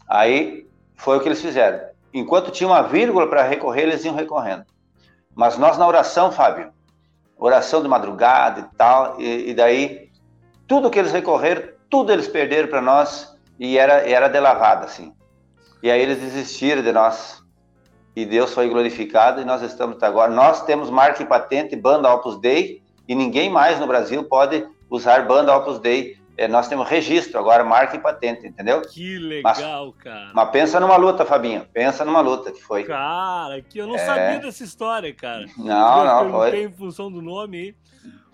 Aí 0.07 0.67
foi 0.95 1.17
o 1.17 1.21
que 1.21 1.27
eles 1.27 1.41
fizeram. 1.41 1.79
Enquanto 2.13 2.51
tinha 2.51 2.67
uma 2.67 2.81
vírgula 2.81 3.27
para 3.27 3.43
recorrer, 3.43 3.83
eles 3.83 4.03
iam 4.03 4.15
recorrendo. 4.15 4.65
Mas 5.33 5.57
nós 5.57 5.77
na 5.77 5.87
oração, 5.87 6.31
Fábio, 6.31 6.71
oração 7.37 7.81
de 7.81 7.87
madrugada 7.87 8.61
e 8.61 8.77
tal, 8.77 9.19
e, 9.21 9.49
e 9.51 9.53
daí 9.53 10.09
tudo 10.67 10.89
que 10.89 10.99
eles 10.99 11.11
recorreram, 11.11 11.69
tudo 11.89 12.11
eles 12.11 12.27
perderam 12.27 12.67
para 12.67 12.81
nós 12.81 13.38
e 13.59 13.77
era 13.77 14.09
era 14.09 14.27
de 14.27 14.39
lavada 14.39 14.85
assim. 14.85 15.13
E 15.83 15.91
aí 15.91 16.01
eles 16.01 16.19
desistiram 16.19 16.81
de 16.81 16.91
nós 16.91 17.43
e 18.15 18.25
Deus 18.25 18.53
foi 18.53 18.67
glorificado 18.69 19.41
e 19.41 19.45
nós 19.45 19.61
estamos 19.61 20.01
agora. 20.03 20.31
Nós 20.31 20.63
temos 20.63 20.89
marca 20.89 21.23
e 21.23 21.25
patente 21.25 21.75
banda 21.75 22.13
Opus 22.13 22.39
Dei 22.39 22.81
e 23.07 23.15
ninguém 23.15 23.49
mais 23.49 23.79
no 23.79 23.87
Brasil 23.87 24.23
pode 24.23 24.67
usar 24.89 25.25
banda 25.25 25.55
Opus 25.55 25.79
Dei. 25.79 26.17
É, 26.35 26.47
nós 26.47 26.69
temos 26.69 26.87
registro 26.87 27.37
agora, 27.37 27.65
marca 27.65 27.97
e 27.97 27.99
patente, 27.99 28.47
entendeu? 28.47 28.81
Que 28.81 29.17
legal, 29.17 29.87
mas, 29.87 30.03
cara. 30.03 30.31
Mas 30.33 30.49
pensa 30.51 30.79
numa 30.79 30.95
luta, 30.95 31.25
Fabinho. 31.25 31.65
Pensa 31.73 32.05
numa 32.05 32.21
luta 32.21 32.49
que 32.49 32.61
foi. 32.61 32.85
Cara, 32.85 33.61
que 33.61 33.77
eu 33.77 33.85
não 33.85 33.95
é... 33.95 33.99
sabia 33.99 34.39
dessa 34.39 34.63
história, 34.63 35.13
cara. 35.13 35.45
Não, 35.57 36.05
não, 36.05 36.31
foi. 36.31 36.63
em 36.63 36.71
função 36.71 37.11
do 37.11 37.21
nome 37.21 37.57
aí. 37.57 37.75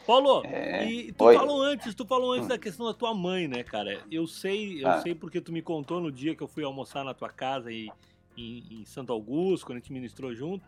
Paulo, 0.06 0.44
é... 0.46 0.86
e 0.86 1.12
tu 1.12 1.26
Oi. 1.26 1.36
falou 1.36 1.62
antes, 1.62 1.96
tu 1.96 2.06
falou 2.06 2.34
antes 2.34 2.48
da 2.48 2.58
questão 2.58 2.86
da 2.86 2.94
tua 2.94 3.14
mãe, 3.14 3.48
né, 3.48 3.64
cara? 3.64 4.04
Eu 4.12 4.28
sei, 4.28 4.84
eu 4.84 4.88
ah. 4.88 5.02
sei 5.02 5.16
porque 5.16 5.42
tu 5.42 5.52
me 5.52 5.62
contou 5.62 6.00
no 6.00 6.12
dia 6.12 6.36
que 6.36 6.44
eu 6.44 6.48
fui 6.48 6.64
almoçar 6.64 7.04
na 7.04 7.14
tua 7.14 7.30
casa 7.30 7.72
e 7.72 7.90
em, 8.38 8.82
em 8.82 8.86
Santo 8.86 9.12
Augusto, 9.12 9.66
quando 9.66 9.78
a 9.78 9.80
gente 9.80 9.94
ministrou 9.94 10.34
junto. 10.34 10.66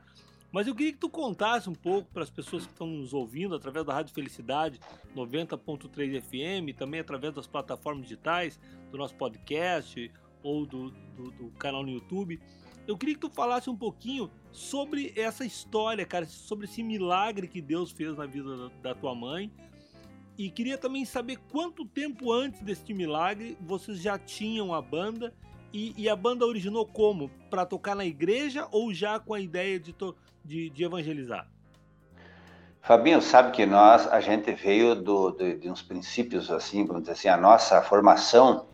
Mas 0.52 0.66
eu 0.66 0.74
queria 0.74 0.94
que 0.94 0.98
tu 0.98 1.10
contasse 1.10 1.70
um 1.70 1.76
pouco 1.76 2.10
para 2.14 2.24
as 2.24 2.30
pessoas 2.30 2.66
que 2.66 2.72
estão 2.72 2.88
nos 2.88 3.14
ouvindo 3.14 3.54
através 3.54 3.86
da 3.86 3.94
Rádio 3.94 4.14
Felicidade 4.14 4.80
90.3 5.16 6.22
FM, 6.22 6.76
também 6.78 7.02
através 7.02 7.34
das 7.34 7.46
plataformas 7.46 8.04
digitais, 8.04 8.60
do 8.90 8.98
nosso 8.98 9.14
podcast 9.16 10.10
ou 10.42 10.66
do, 10.66 10.92
do, 11.16 11.32
do, 11.32 11.52
canal 11.60 11.84
no 11.84 11.90
YouTube. 11.90 12.40
Eu 12.88 12.98
queria 12.98 13.16
que 13.16 13.22
tu 13.22 13.30
falasse 13.30 13.70
um 13.70 13.76
pouquinho 13.76 14.32
sobre 14.50 15.14
essa 15.18 15.44
história, 15.44 16.06
cara, 16.06 16.26
sobre 16.26 16.66
esse 16.66 16.82
milagre 16.82 17.48
que 17.48 17.62
Deus 17.62 17.92
fez 17.92 18.16
na 18.16 18.26
vida 18.26 18.72
da, 18.82 18.96
tua 18.96 19.14
mãe. 19.14 19.52
E 20.38 20.50
queria 20.50 20.78
também 20.78 21.04
saber 21.04 21.38
quanto 21.52 21.86
tempo 21.86 22.32
antes 22.32 22.62
deste 22.62 22.94
milagre 22.94 23.58
vocês 23.60 24.00
já 24.00 24.18
tinham 24.18 24.74
a 24.74 24.82
banda 24.82 25.34
e, 25.74 25.94
e, 25.98 26.08
a 26.08 26.16
banda 26.16 26.46
originou 26.46 26.86
como? 26.86 27.30
Para 27.50 27.66
tocar 27.66 27.94
na 27.94 28.06
igreja 28.06 28.68
ou 28.72 28.94
já 28.94 29.20
com 29.20 29.34
a 29.34 29.40
ideia 29.40 29.78
de, 29.78 29.94
de, 30.46 30.70
de, 30.70 30.84
evangelizar? 30.84 31.46
Fabinho, 32.82 33.22
sabe 33.22 33.52
que 33.52 33.66
nós, 33.66 34.08
a 34.08 34.22
gente 34.22 34.54
veio 34.54 34.96
do, 34.96 35.32
de 35.32 35.70
uns 35.70 35.82
princípios 35.82 36.50
assim, 36.50 36.86
vamos 36.86 37.02
dizer 37.02 37.14
assim, 37.14 37.28
a 37.28 37.36
nossa 37.36 37.82
formação 37.82 38.66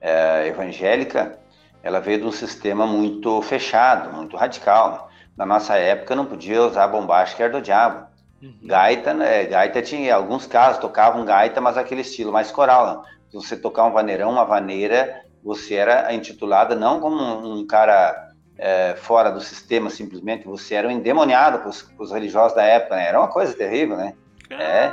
é, 0.00 0.46
evangélica, 0.46 1.38
ela 1.82 2.00
veio 2.00 2.18
de 2.18 2.24
um 2.26 2.32
sistema 2.32 2.86
muito 2.86 3.40
fechado, 3.42 4.14
muito 4.14 4.36
radical. 4.36 5.10
Na 5.36 5.46
nossa 5.46 5.76
época 5.76 6.16
não 6.16 6.26
podia 6.26 6.62
usar 6.62 6.88
bombacha 6.88 7.36
que 7.36 7.42
era 7.42 7.52
do 7.52 7.62
diabo. 7.62 8.06
Uhum. 8.42 8.58
Gaita, 8.64 9.14
né, 9.14 9.44
gaita 9.44 9.82
tinha, 9.82 10.08
em 10.08 10.10
alguns 10.10 10.46
casos 10.46 10.80
tocavam 10.80 11.24
gaita, 11.24 11.60
mas 11.60 11.76
aquele 11.76 12.02
estilo 12.02 12.32
mais 12.32 12.50
coral. 12.50 13.04
Se 13.30 13.36
você 13.36 13.56
tocar 13.56 13.84
um 13.84 13.92
vaneirão, 13.92 14.30
uma 14.30 14.44
vaneira, 14.44 15.22
você 15.42 15.74
era 15.74 16.12
intitulada 16.12 16.74
não 16.74 17.00
como 17.00 17.16
um, 17.16 17.66
cara 17.66 18.32
é, 18.56 18.94
fora 18.96 19.30
do 19.30 19.40
sistema 19.40 19.90
simplesmente, 19.90 20.46
você 20.46 20.74
era 20.74 20.88
um 20.88 20.90
endemoniado 20.90 21.58
para 21.58 21.68
os 21.68 22.12
religiosos 22.12 22.54
da 22.54 22.62
época, 22.62 22.96
né? 22.96 23.08
Era 23.08 23.18
uma 23.18 23.28
coisa 23.28 23.54
terrível, 23.54 23.96
né? 23.96 24.14
É, 24.50 24.92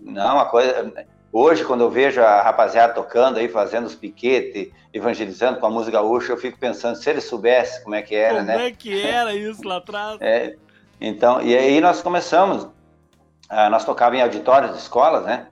não, 0.00 0.36
uma 0.36 0.46
coisa... 0.46 0.92
Hoje, 1.38 1.66
quando 1.66 1.82
eu 1.82 1.90
vejo 1.90 2.22
a 2.22 2.40
rapaziada 2.40 2.94
tocando 2.94 3.38
aí, 3.38 3.46
fazendo 3.46 3.84
os 3.84 3.94
piquetes, 3.94 4.72
evangelizando 4.90 5.60
com 5.60 5.66
a 5.66 5.70
música 5.70 5.98
gaúcha, 5.98 6.32
eu 6.32 6.38
fico 6.38 6.58
pensando, 6.58 6.96
se 6.96 7.10
eles 7.10 7.24
soubessem 7.24 7.82
como 7.82 7.94
é 7.94 8.00
que 8.00 8.14
era, 8.14 8.36
como 8.36 8.46
né? 8.46 8.52
Como 8.54 8.64
é 8.64 8.70
que 8.70 9.02
era 9.02 9.34
isso 9.34 9.62
lá 9.68 9.76
atrás? 9.76 10.16
É, 10.22 10.56
então, 10.98 11.42
e 11.42 11.54
aí 11.54 11.78
nós 11.78 12.00
começamos, 12.00 12.66
ah, 13.50 13.68
nós 13.68 13.84
tocávamos 13.84 14.18
em 14.18 14.22
auditórios 14.22 14.72
de 14.72 14.78
escolas, 14.78 15.26
né? 15.26 15.48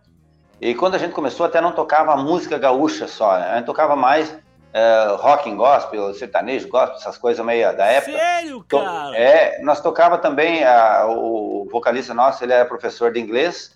E 0.58 0.74
quando 0.74 0.94
a 0.94 0.98
gente 0.98 1.12
começou, 1.12 1.44
até 1.44 1.60
não 1.60 1.72
tocava 1.72 2.16
música 2.16 2.56
gaúcha 2.56 3.06
só, 3.06 3.38
né? 3.38 3.50
a 3.50 3.56
gente 3.56 3.66
tocava 3.66 3.94
mais 3.94 4.30
uh, 4.30 5.16
rock 5.16 5.50
and 5.50 5.56
gospel, 5.56 6.14
sertanejo, 6.14 6.66
gospel, 6.66 6.96
essas 6.96 7.18
coisas 7.18 7.44
meio 7.44 7.76
da 7.76 7.84
época. 7.84 8.16
Sério, 8.16 8.64
cara? 8.66 9.14
É, 9.14 9.60
nós 9.60 9.82
tocava 9.82 10.16
também, 10.16 10.62
o 11.08 11.68
vocalista 11.70 12.14
nosso, 12.14 12.42
ele 12.42 12.54
era 12.54 12.64
professor 12.64 13.12
de 13.12 13.20
inglês, 13.20 13.73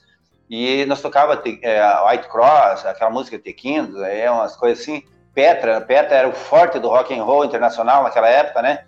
e 0.48 0.86
nós 0.86 1.02
tocava 1.02 1.42
é, 1.62 1.80
White 2.08 2.28
Cross, 2.28 2.86
aquela 2.86 3.10
música 3.10 3.38
Tequindo, 3.38 4.02
é 4.04 4.30
umas 4.30 4.56
coisas 4.56 4.80
assim. 4.80 5.02
Petra, 5.34 5.80
Petra 5.80 6.16
era 6.16 6.28
o 6.28 6.32
forte 6.32 6.78
do 6.78 6.88
rock 6.88 7.16
and 7.16 7.22
roll 7.22 7.44
internacional 7.44 8.02
naquela 8.02 8.28
época, 8.28 8.62
né? 8.62 8.84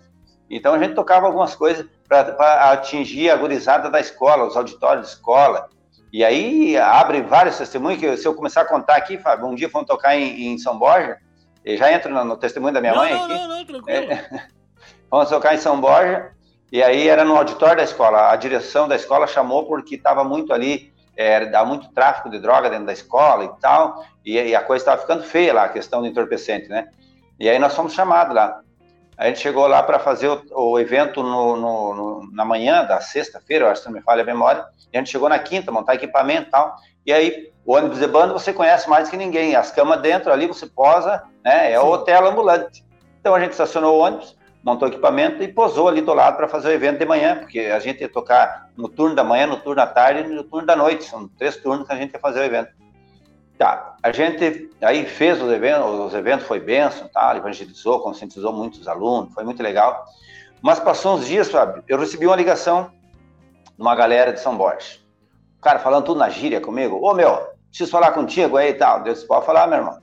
Então 0.49 0.73
a 0.73 0.79
gente 0.79 0.95
tocava 0.95 1.27
algumas 1.27 1.55
coisas 1.55 1.85
para 2.07 2.71
atingir 2.71 3.29
a 3.29 3.37
gurizada 3.37 3.89
da 3.89 3.99
escola, 3.99 4.45
os 4.45 4.57
auditórios 4.57 5.07
de 5.07 5.13
escola. 5.13 5.69
E 6.11 6.25
aí 6.25 6.77
abre 6.77 7.21
vários 7.21 7.57
testemunhos 7.57 8.01
que 8.01 8.17
se 8.17 8.27
eu 8.27 8.35
começar 8.35 8.61
a 8.61 8.65
contar 8.65 8.97
aqui, 8.97 9.17
Fábio, 9.17 9.47
um 9.47 9.55
dia 9.55 9.69
fomos 9.69 9.87
tocar 9.87 10.17
em, 10.17 10.47
em 10.47 10.57
São 10.57 10.77
Borja, 10.77 11.17
e 11.63 11.77
já 11.77 11.91
entro 11.93 12.13
no, 12.13 12.25
no, 12.25 12.35
testemunho 12.35 12.73
da 12.73 12.81
minha 12.81 12.93
não, 12.93 12.99
mãe 12.99 13.13
não, 13.13 13.23
aqui. 13.23 13.33
Não, 13.33 13.47
não, 13.47 13.65
tranquilo. 13.65 14.11
É, 14.11 14.47
fomos 15.09 15.29
tocar 15.29 15.55
em 15.55 15.57
São 15.57 15.79
Borja, 15.79 16.31
e 16.69 16.83
aí 16.83 17.07
era 17.07 17.23
no 17.23 17.37
auditório 17.37 17.77
da 17.77 17.83
escola. 17.83 18.29
A 18.29 18.35
direção 18.35 18.89
da 18.89 18.95
escola 18.97 19.25
chamou 19.25 19.65
porque 19.67 19.95
estava 19.95 20.23
muito 20.23 20.53
ali, 20.53 20.90
é, 21.15 21.45
dá 21.45 21.63
muito 21.65 21.89
tráfico 21.89 22.29
de 22.29 22.39
droga 22.39 22.69
dentro 22.69 22.85
da 22.85 22.93
escola 22.93 23.45
e 23.45 23.61
tal, 23.61 24.05
e, 24.25 24.33
e 24.33 24.55
a 24.55 24.61
coisa 24.61 24.81
estava 24.81 25.01
ficando 25.01 25.23
feia 25.23 25.53
lá, 25.53 25.65
a 25.65 25.69
questão 25.69 26.01
do 26.01 26.07
entorpecente, 26.07 26.67
né? 26.69 26.87
E 27.39 27.49
aí 27.49 27.57
nós 27.59 27.75
fomos 27.75 27.93
chamados 27.93 28.35
lá. 28.35 28.61
A 29.17 29.27
gente 29.27 29.39
chegou 29.39 29.67
lá 29.67 29.83
para 29.83 29.99
fazer 29.99 30.27
o, 30.27 30.41
o 30.51 30.79
evento 30.79 31.21
no, 31.21 31.55
no, 31.55 31.95
no, 31.95 32.31
na 32.31 32.45
manhã 32.45 32.83
da 32.85 32.99
sexta-feira, 33.01 33.69
acho 33.69 33.81
que 33.81 33.87
não 33.87 33.95
me 33.95 34.01
falha 34.01 34.23
a 34.23 34.25
memória. 34.25 34.65
E 34.91 34.97
a 34.97 34.99
gente 34.99 35.11
chegou 35.11 35.29
na 35.29 35.37
quinta, 35.37 35.71
montar 35.71 35.95
equipamento 35.95 36.47
e 36.47 36.51
tal. 36.51 36.75
E 37.05 37.13
aí, 37.13 37.51
o 37.65 37.73
ônibus 37.73 37.99
de 37.99 38.07
banda 38.07 38.33
você 38.33 38.51
conhece 38.51 38.89
mais 38.89 39.09
que 39.09 39.17
ninguém. 39.17 39.55
As 39.55 39.71
camas 39.71 40.01
dentro 40.01 40.31
ali, 40.31 40.47
você 40.47 40.65
posa, 40.65 41.23
né? 41.43 41.71
É 41.71 41.79
o 41.79 41.87
hotel 41.87 42.27
ambulante. 42.27 42.83
Então 43.19 43.35
a 43.35 43.39
gente 43.39 43.51
estacionou 43.51 43.97
o 43.97 43.99
ônibus, 43.99 44.35
montou 44.63 44.87
equipamento 44.87 45.41
e 45.41 45.47
posou 45.47 45.87
ali 45.87 46.01
do 46.01 46.13
lado 46.13 46.37
para 46.37 46.47
fazer 46.47 46.69
o 46.69 46.71
evento 46.71 46.99
de 46.99 47.05
manhã, 47.05 47.37
porque 47.37 47.59
a 47.59 47.79
gente 47.79 48.01
ia 48.01 48.09
tocar 48.09 48.69
no 48.77 48.87
turno 48.87 49.15
da 49.15 49.23
manhã, 49.23 49.47
no 49.47 49.57
turno 49.57 49.75
da 49.75 49.87
tarde 49.87 50.21
e 50.21 50.33
no 50.33 50.43
turno 50.43 50.67
da 50.67 50.75
noite. 50.75 51.05
São 51.05 51.27
três 51.27 51.57
turnos 51.57 51.87
que 51.87 51.93
a 51.93 51.95
gente 51.95 52.13
ia 52.13 52.19
fazer 52.19 52.41
o 52.41 52.43
evento. 52.43 52.69
Tá, 53.57 53.95
a 54.01 54.11
gente 54.11 54.71
aí 54.81 55.05
fez 55.05 55.39
os 55.39 55.51
eventos, 55.51 55.87
os 55.87 56.13
eventos 56.15 56.47
foi 56.47 56.59
benção, 56.59 57.07
tá? 57.07 57.35
evangelizou, 57.35 57.99
conscientizou 57.99 58.51
muitos 58.51 58.87
alunos, 58.87 59.33
foi 59.33 59.43
muito 59.43 59.61
legal. 59.61 60.03
Mas 60.61 60.79
passou 60.79 61.15
uns 61.15 61.27
dias, 61.27 61.49
Fábio, 61.49 61.83
eu 61.87 61.99
recebi 61.99 62.25
uma 62.25 62.35
ligação 62.35 62.91
de 63.75 63.81
uma 63.81 63.95
galera 63.95 64.33
de 64.33 64.39
São 64.39 64.57
Borges. 64.57 64.99
O 65.59 65.61
cara 65.61 65.77
falando 65.77 66.05
tudo 66.05 66.19
na 66.19 66.29
gíria 66.29 66.59
comigo. 66.59 66.99
Ô, 67.03 67.13
meu, 67.13 67.49
preciso 67.69 67.91
falar 67.91 68.11
contigo 68.13 68.57
aí 68.57 68.69
e 68.69 68.73
tal. 68.73 69.03
Deus 69.03 69.23
pode 69.23 69.45
falar, 69.45 69.67
meu 69.67 69.77
irmão. 69.77 70.00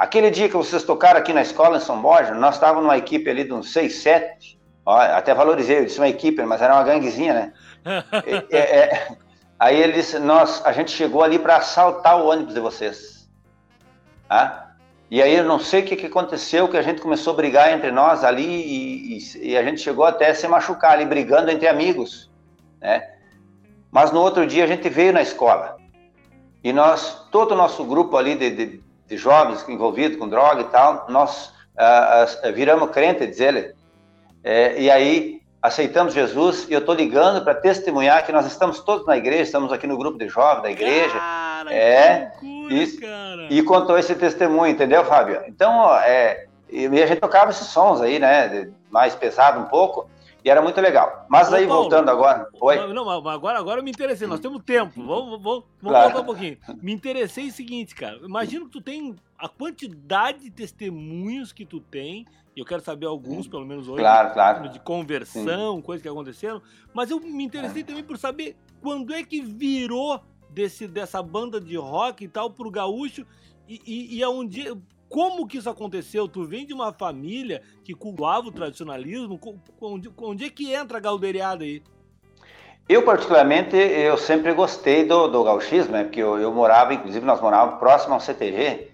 Aquele 0.00 0.30
dia 0.30 0.48
que 0.48 0.56
vocês 0.56 0.82
tocaram 0.82 1.20
aqui 1.20 1.30
na 1.30 1.42
escola 1.42 1.76
em 1.76 1.80
São 1.80 2.00
Borges, 2.00 2.34
nós 2.34 2.54
estávamos 2.54 2.84
numa 2.84 2.96
equipe 2.96 3.28
ali 3.28 3.44
de 3.44 3.52
uns 3.52 3.70
6, 3.70 3.96
7. 3.96 4.58
Ó, 4.86 4.96
até 4.96 5.34
valorizei, 5.34 5.80
eu 5.80 5.84
disse 5.84 5.98
uma 5.98 6.08
equipe, 6.08 6.42
mas 6.42 6.62
era 6.62 6.72
uma 6.72 6.82
ganguezinha, 6.82 7.34
né? 7.34 7.52
é, 8.50 8.58
é, 8.58 9.08
Aí 9.58 9.78
ele 9.78 9.92
disse: 9.92 10.18
Nós, 10.18 10.64
a 10.64 10.72
gente 10.72 10.90
chegou 10.90 11.22
ali 11.22 11.38
para 11.38 11.56
assaltar 11.56 12.18
o 12.18 12.28
ônibus 12.28 12.54
de 12.54 12.60
vocês. 12.60 13.28
Ah? 14.26 14.68
E 15.10 15.20
aí 15.20 15.34
eu 15.34 15.44
não 15.44 15.58
sei 15.58 15.82
o 15.82 15.84
que, 15.84 15.96
que 15.96 16.06
aconteceu, 16.06 16.66
que 16.66 16.78
a 16.78 16.82
gente 16.82 17.02
começou 17.02 17.34
a 17.34 17.36
brigar 17.36 17.70
entre 17.70 17.92
nós 17.92 18.24
ali 18.24 18.46
e, 18.46 19.18
e, 19.18 19.50
e, 19.50 19.58
a 19.58 19.62
gente 19.62 19.82
chegou 19.82 20.06
até 20.06 20.30
a 20.30 20.34
se 20.34 20.48
machucar 20.48 20.92
ali, 20.92 21.04
brigando 21.04 21.50
entre 21.50 21.68
amigos. 21.68 22.30
Né? 22.80 23.06
Mas 23.90 24.12
no 24.12 24.20
outro 24.20 24.46
dia 24.46 24.64
a 24.64 24.66
gente 24.66 24.88
veio 24.88 25.12
na 25.12 25.20
escola. 25.20 25.76
E 26.64 26.72
nós, 26.72 27.28
todo 27.30 27.52
o 27.52 27.56
nosso 27.56 27.84
grupo 27.84 28.16
ali 28.16 28.34
de, 28.34 28.50
de, 28.50 28.89
de 29.10 29.16
jovens 29.16 29.68
envolvidos 29.68 30.16
com 30.16 30.28
droga 30.28 30.60
e 30.60 30.64
tal, 30.64 31.06
nós 31.08 31.52
ah, 31.76 32.26
ah, 32.44 32.50
viramos 32.52 32.90
crente, 32.90 33.26
diz 33.26 33.40
ele. 33.40 33.74
É, 34.44 34.80
e 34.80 34.88
aí 34.88 35.40
aceitamos 35.60 36.14
Jesus 36.14 36.66
e 36.70 36.72
eu 36.72 36.78
estou 36.78 36.94
ligando 36.94 37.42
para 37.42 37.54
testemunhar 37.54 38.24
que 38.24 38.30
nós 38.30 38.46
estamos 38.46 38.78
todos 38.80 39.04
na 39.06 39.16
igreja, 39.16 39.42
estamos 39.42 39.72
aqui 39.72 39.86
no 39.86 39.98
grupo 39.98 40.16
de 40.16 40.28
jovens 40.28 40.62
da 40.62 40.70
igreja. 40.70 41.18
Cara, 41.18 41.74
é, 41.74 42.30
loucura, 42.40 42.74
isso, 42.74 43.00
cara. 43.00 43.46
E 43.50 43.62
contou 43.64 43.98
esse 43.98 44.14
testemunho, 44.14 44.70
entendeu, 44.70 45.04
Fábio? 45.04 45.42
Então, 45.48 45.92
é, 45.96 46.46
e 46.70 46.86
a 46.86 47.06
gente 47.06 47.20
tocava 47.20 47.50
esses 47.50 47.66
sons 47.66 48.00
aí, 48.00 48.20
né, 48.20 48.70
mais 48.88 49.16
pesado 49.16 49.58
um 49.58 49.64
pouco, 49.64 50.08
e 50.44 50.50
era 50.50 50.62
muito 50.62 50.80
legal. 50.80 51.26
Mas 51.28 51.50
Ô, 51.50 51.54
aí, 51.54 51.66
Paulo, 51.66 51.82
voltando 51.82 52.10
agora. 52.10 52.48
Oi? 52.60 52.92
Não, 52.92 53.08
agora, 53.08 53.58
agora 53.58 53.80
eu 53.80 53.84
me 53.84 53.90
interessei, 53.90 54.26
nós 54.26 54.40
temos 54.40 54.62
tempo, 54.62 54.92
vamos, 54.96 55.42
vamos, 55.42 55.42
vamos 55.42 55.64
claro. 55.80 56.04
voltar 56.04 56.20
um 56.20 56.24
pouquinho. 56.24 56.58
Me 56.82 56.92
interessei 56.92 57.48
o 57.48 57.52
seguinte, 57.52 57.94
cara, 57.94 58.16
imagina 58.18 58.64
que 58.64 58.70
tu 58.70 58.80
tem 58.80 59.16
a 59.38 59.48
quantidade 59.48 60.40
de 60.40 60.50
testemunhos 60.50 61.52
que 61.52 61.64
tu 61.64 61.80
tem 61.80 62.26
eu 62.56 62.64
quero 62.64 62.82
saber 62.82 63.06
alguns, 63.06 63.46
pelo 63.46 63.64
menos 63.64 63.88
hoje, 63.88 64.00
claro, 64.00 64.34
claro. 64.34 64.68
de 64.68 64.80
conversão, 64.80 65.76
Sim. 65.76 65.82
coisas 65.82 66.02
que 66.02 66.08
aconteceram. 66.08 66.60
Mas 66.92 67.10
eu 67.10 67.20
me 67.20 67.44
interessei 67.44 67.82
é. 67.82 67.84
também 67.84 68.02
por 68.02 68.18
saber 68.18 68.56
quando 68.82 69.14
é 69.14 69.22
que 69.22 69.40
virou 69.40 70.20
desse, 70.50 70.86
dessa 70.86 71.22
banda 71.22 71.60
de 71.60 71.76
rock 71.76 72.24
e 72.24 72.28
tal 72.28 72.50
pro 72.50 72.70
gaúcho 72.70 73.24
e, 73.68 73.80
e, 73.86 74.18
e 74.18 74.22
aonde, 74.22 74.76
como 75.10 75.44
que 75.46 75.58
isso 75.58 75.68
aconteceu? 75.68 76.28
Tu 76.28 76.44
vem 76.44 76.64
de 76.64 76.72
uma 76.72 76.92
família 76.92 77.60
que 77.82 77.92
cultuava 77.92 78.46
o 78.46 78.52
tradicionalismo, 78.52 79.40
onde, 79.80 80.08
onde 80.16 80.44
é 80.44 80.48
que 80.48 80.72
entra 80.72 80.98
a 80.98 81.00
galdeiriada 81.00 81.64
aí? 81.64 81.82
Eu, 82.88 83.04
particularmente, 83.04 83.76
eu 83.76 84.16
sempre 84.16 84.52
gostei 84.54 85.04
do, 85.04 85.26
do 85.26 85.42
gauchismo, 85.42 85.92
né? 85.92 86.04
porque 86.04 86.22
eu, 86.22 86.38
eu 86.38 86.52
morava, 86.52 86.94
inclusive 86.94 87.26
nós 87.26 87.40
morávamos 87.40 87.80
próximo 87.80 88.14
ao 88.14 88.20
CTG, 88.20 88.88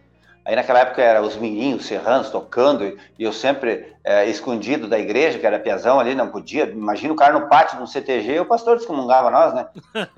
Aí 0.47 0.55
naquela 0.55 0.79
época 0.79 1.03
era 1.03 1.21
os 1.21 1.37
meninos, 1.37 1.81
os 1.81 1.87
serranos 1.89 2.31
tocando, 2.31 2.97
e 3.19 3.25
eu 3.25 3.33
sempre 3.33 3.93
é, 4.05 4.27
escondido 4.27 4.87
da 4.87 4.97
igreja, 4.97 5.41
que 5.41 5.47
era 5.47 5.59
piazão 5.59 5.99
ali, 5.99 6.15
não 6.15 6.29
podia. 6.29 6.67
Imagina 6.67 7.13
o 7.13 7.17
cara 7.17 7.37
no 7.37 7.49
pátio 7.49 7.81
do 7.81 7.87
CTG, 7.87 8.39
o 8.39 8.47
pastor 8.47 8.77
descomungava 8.77 9.29
nós, 9.29 9.53
né? 9.53 9.67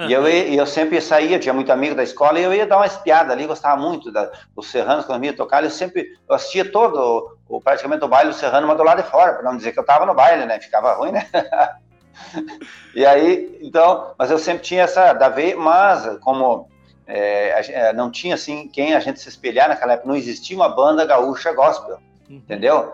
E 0.06 0.12
eu, 0.12 0.28
eu 0.28 0.66
sempre 0.66 1.00
saía, 1.00 1.38
tinha 1.38 1.54
muito 1.54 1.72
amigo 1.72 1.94
da 1.94 2.02
escola, 2.02 2.38
e 2.38 2.42
eu 2.42 2.52
ia 2.52 2.66
dar 2.66 2.76
uma 2.76 2.84
espiada 2.84 3.32
ali, 3.32 3.46
gostava 3.46 3.80
muito 3.80 4.12
da, 4.12 4.30
dos 4.54 4.70
serranos 4.70 5.06
quando 5.06 5.24
eu 5.24 5.30
ia 5.30 5.36
tocar. 5.36 5.64
Eu 5.64 5.70
sempre 5.70 6.06
eu 6.28 6.34
assistia 6.34 6.70
todo, 6.70 7.34
o, 7.48 7.58
praticamente 7.58 8.04
o 8.04 8.08
baile 8.08 8.28
do 8.28 8.36
serrano, 8.36 8.66
mas 8.66 8.76
do 8.76 8.84
lado 8.84 9.02
de 9.02 9.08
fora, 9.08 9.32
para 9.32 9.50
não 9.50 9.56
dizer 9.56 9.72
que 9.72 9.78
eu 9.78 9.82
estava 9.82 10.04
no 10.04 10.12
baile, 10.12 10.44
né? 10.44 10.60
Ficava 10.60 10.92
ruim, 10.92 11.12
né? 11.12 11.26
e 12.94 13.06
aí, 13.06 13.58
então, 13.62 14.12
mas 14.18 14.30
eu 14.30 14.38
sempre 14.38 14.62
tinha 14.62 14.82
essa, 14.82 15.14
da 15.14 15.30
vez, 15.30 15.56
mas 15.56 16.18
como 16.18 16.68
é, 17.08 17.72
é, 17.72 17.92
não 17.94 18.10
tinha 18.10 18.34
assim 18.34 18.68
quem 18.68 18.94
a 18.94 19.00
gente 19.00 19.18
se 19.18 19.30
espelhar 19.30 19.66
naquela 19.66 19.94
época, 19.94 20.08
não 20.08 20.16
existia 20.16 20.54
uma 20.54 20.68
banda 20.68 21.06
gaúcha 21.06 21.50
gospel, 21.54 21.98
uhum. 22.28 22.36
entendeu? 22.36 22.92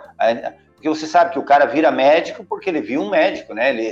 Porque 0.74 0.88
você 0.88 1.06
sabe 1.06 1.32
que 1.32 1.38
o 1.38 1.42
cara 1.42 1.66
vira 1.66 1.90
médico 1.90 2.44
porque 2.44 2.70
ele 2.70 2.80
viu 2.80 3.02
um 3.02 3.10
médico, 3.10 3.52
né? 3.52 3.70
Ele 3.70 3.90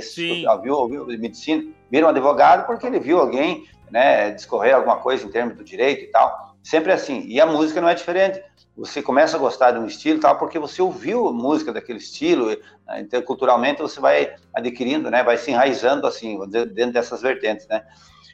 viu, 0.61 0.87
viu 0.87 1.05
medicina, 1.07 1.63
vira 1.91 2.05
um 2.05 2.09
advogado 2.09 2.65
porque 2.65 2.87
ele 2.87 3.01
viu 3.01 3.19
alguém, 3.19 3.65
né, 3.91 4.31
discorrer 4.31 4.73
alguma 4.73 4.97
coisa 4.97 5.25
em 5.25 5.29
termos 5.29 5.57
do 5.57 5.63
direito 5.63 6.05
e 6.05 6.07
tal. 6.07 6.55
Sempre 6.63 6.93
assim. 6.93 7.25
E 7.27 7.41
a 7.41 7.45
música 7.45 7.81
não 7.81 7.89
é 7.89 7.93
diferente. 7.93 8.41
Você 8.77 9.01
começa 9.01 9.35
a 9.35 9.39
gostar 9.39 9.71
de 9.71 9.79
um 9.79 9.85
estilo 9.85 10.21
tal 10.21 10.37
porque 10.37 10.57
você 10.57 10.81
ouviu 10.81 11.33
música 11.33 11.73
daquele 11.73 11.99
estilo, 11.99 12.47
né? 12.87 13.01
então 13.01 13.21
culturalmente 13.21 13.81
você 13.81 13.99
vai 13.99 14.33
adquirindo, 14.53 15.11
né, 15.11 15.21
vai 15.21 15.37
se 15.37 15.51
enraizando 15.51 16.07
assim, 16.07 16.39
dentro 16.47 16.93
dessas 16.93 17.21
vertentes, 17.21 17.67
né? 17.67 17.83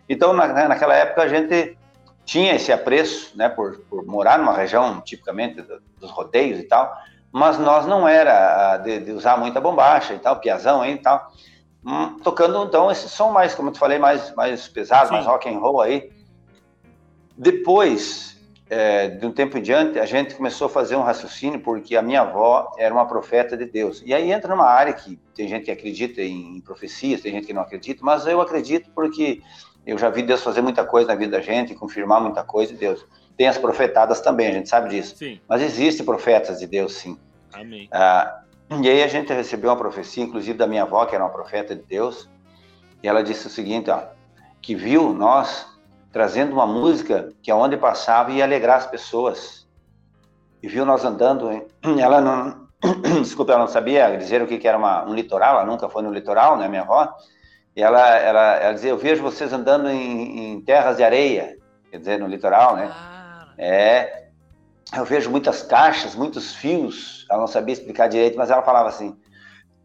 Então, 0.10 0.34
na, 0.34 0.68
naquela 0.68 0.96
época, 0.96 1.22
a 1.22 1.28
gente 1.28 1.78
tinha 2.30 2.54
esse 2.54 2.72
apreço, 2.72 3.36
né, 3.36 3.50
por, 3.50 3.80
por 3.90 4.06
morar 4.06 4.38
numa 4.38 4.54
região 4.54 5.02
tipicamente 5.02 5.66
dos 6.00 6.12
rodeios 6.12 6.60
e 6.60 6.64
tal, 6.64 6.96
mas 7.32 7.58
nós 7.58 7.88
não 7.88 8.08
era 8.08 8.78
de, 8.78 9.00
de 9.00 9.12
usar 9.12 9.36
muita 9.36 9.60
bombacha 9.60 10.14
e 10.14 10.20
tal, 10.20 10.40
piazão 10.40 10.84
aí 10.84 10.94
e 10.94 10.98
tal, 11.00 11.32
hum, 11.84 12.20
tocando 12.20 12.64
então 12.64 12.92
esse 12.92 13.10
som 13.10 13.32
mais, 13.32 13.56
como 13.56 13.70
eu 13.70 13.74
te 13.74 13.80
falei, 13.80 13.98
mais, 13.98 14.32
mais 14.36 14.68
pesado, 14.68 15.08
Sim. 15.08 15.14
mais 15.16 15.26
rock 15.26 15.50
and 15.50 15.58
roll 15.58 15.82
aí. 15.82 16.12
Depois, 17.36 18.40
é, 18.70 19.08
de 19.08 19.26
um 19.26 19.32
tempo 19.32 19.58
em 19.58 19.62
diante, 19.64 19.98
a 19.98 20.06
gente 20.06 20.36
começou 20.36 20.68
a 20.68 20.70
fazer 20.70 20.96
um 20.96 21.02
raciocínio, 21.02 21.60
porque 21.60 21.98
a 21.98 22.02
minha 22.04 22.22
avó 22.22 22.72
era 22.78 22.94
uma 22.94 23.08
profeta 23.08 23.58
de 23.58 23.66
Deus. 23.66 24.04
E 24.06 24.14
aí 24.14 24.32
entra 24.32 24.56
numa 24.56 24.68
área 24.70 24.94
que 24.94 25.18
tem 25.34 25.48
gente 25.48 25.66
que 25.66 25.72
acredita 25.72 26.22
em, 26.22 26.58
em 26.58 26.62
profecias, 26.62 27.22
tem 27.22 27.32
gente 27.32 27.48
que 27.48 27.54
não 27.54 27.64
acredita, 27.64 28.06
mas 28.06 28.28
eu 28.28 28.40
acredito 28.40 28.92
porque 28.94 29.42
eu 29.86 29.98
já 29.98 30.10
vi 30.10 30.22
Deus 30.22 30.44
fazer 30.44 30.62
muita 30.62 30.84
coisa 30.84 31.08
na 31.08 31.16
vida 31.16 31.38
da 31.38 31.42
gente, 31.42 31.74
confirmar 31.76 32.22
muita 32.22 32.44
coisa 32.44 32.74
de 32.74 32.80
Deus. 32.80 33.06
Tem 33.38 33.48
as 33.48 33.58
profetadas 33.58 34.22
também, 34.22 34.48
a 34.48 34.52
gente 34.52 34.70
sabe 34.70 34.90
disso. 34.90 35.16
Sim. 35.18 35.40
Mas 35.48 35.62
existem 35.62 36.06
profetas 36.06 36.60
de 36.60 36.68
Deus, 36.68 36.94
sim. 36.94 37.18
Amém. 37.54 37.88
Ah, 37.92 38.42
e 38.82 38.90
aí 38.90 39.02
a 39.02 39.08
gente 39.08 39.34
recebeu 39.34 39.72
uma 39.72 39.78
profecia, 39.78 40.24
inclusive 40.24 40.58
da 40.58 40.68
minha 40.68 40.84
avó, 40.84 41.06
que 41.06 41.16
era 41.16 41.24
uma 41.24 41.32
profeta 41.32 41.76
de 41.76 41.82
Deus, 41.84 42.30
e 43.02 43.08
ela 43.08 43.24
disse 43.24 43.48
o 43.48 43.50
seguinte, 43.50 43.90
ó, 43.90 44.04
que 44.62 44.76
viu 44.76 45.14
nós 45.14 45.66
trazendo 46.12 46.54
uma 46.54 46.68
música 46.68 47.34
que 47.42 47.52
aonde 47.52 47.78
passava 47.78 48.32
ia 48.32 48.44
alegrar 48.44 48.78
as 48.78 48.88
pessoas. 48.88 49.68
E 50.62 50.68
viu 50.68 50.86
nós 50.86 51.06
andando, 51.06 51.52
hein? 51.52 51.66
ela 52.00 52.20
não, 52.20 52.68
desculpa, 53.22 53.54
ela 53.54 53.62
não 53.62 53.68
sabia 53.68 54.18
dizer 54.18 54.42
o 54.42 54.48
que 54.48 54.68
era 54.68 54.78
uma, 54.78 55.06
um 55.06 55.14
litoral, 55.14 55.56
ela 55.56 55.66
nunca 55.66 55.90
foi 55.90 56.02
no 56.04 56.12
litoral, 56.12 56.58
né, 56.58 56.68
minha 56.68 56.82
avó, 56.82 57.16
e 57.76 57.82
ela, 57.82 58.10
ela, 58.18 58.56
ela 58.56 58.74
dizia, 58.74 58.90
eu 58.90 58.98
vejo 58.98 59.22
vocês 59.22 59.54
andando 59.54 59.90
em, 59.90 60.54
em 60.54 60.62
terras 60.62 60.98
de 60.98 61.04
areia. 61.04 61.58
quer 61.90 61.98
dizer, 61.98 62.20
no 62.20 62.28
litoral, 62.28 62.76
né? 62.76 62.90
Ah. 62.92 63.48
É, 63.58 64.30
eu 64.96 65.06
vejo 65.06 65.30
muitas 65.30 65.62
caixas, 65.62 66.16
muitos 66.16 66.56
fios, 66.56 67.26
ela 67.30 67.42
não 67.42 67.48
sabia 67.48 67.74
explicar 67.74 68.08
direito, 68.08 68.38
mas 68.38 68.50
ela 68.50 68.62
falava 68.62 68.90
assim, 68.90 69.16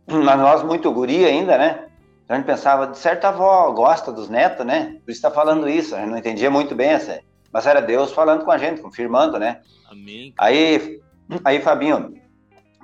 mas 0.07 0.39
nós 0.39 0.63
muito 0.63 0.91
guri 0.93 1.25
ainda, 1.25 1.59
né? 1.59 1.89
Então 2.25 2.35
a 2.35 2.39
gente 2.39 2.47
pensava, 2.47 2.87
de 2.87 2.97
certa 2.97 3.29
avó 3.29 3.71
gosta 3.73 4.11
dos 4.11 4.31
netos, 4.31 4.65
né? 4.65 4.99
Por 5.05 5.11
isso 5.11 5.19
está 5.19 5.31
falando 5.31 5.69
isso, 5.69 5.95
a 5.95 5.99
gente 5.99 6.11
não 6.11 6.19
entendia 6.19 6.51
muito 6.51 6.75
bem 6.75 6.91
essa, 6.91 7.21
mas 7.53 7.67
era 7.67 7.83
Deus 7.83 8.13
falando 8.13 8.45
com 8.45 8.51
a 8.51 8.59
gente, 8.59 8.81
confirmando, 8.81 9.39
né? 9.39 9.61
Amém. 9.91 10.33
Aí, 10.39 11.01
aí 11.45 11.61
Fabinho, 11.61 12.15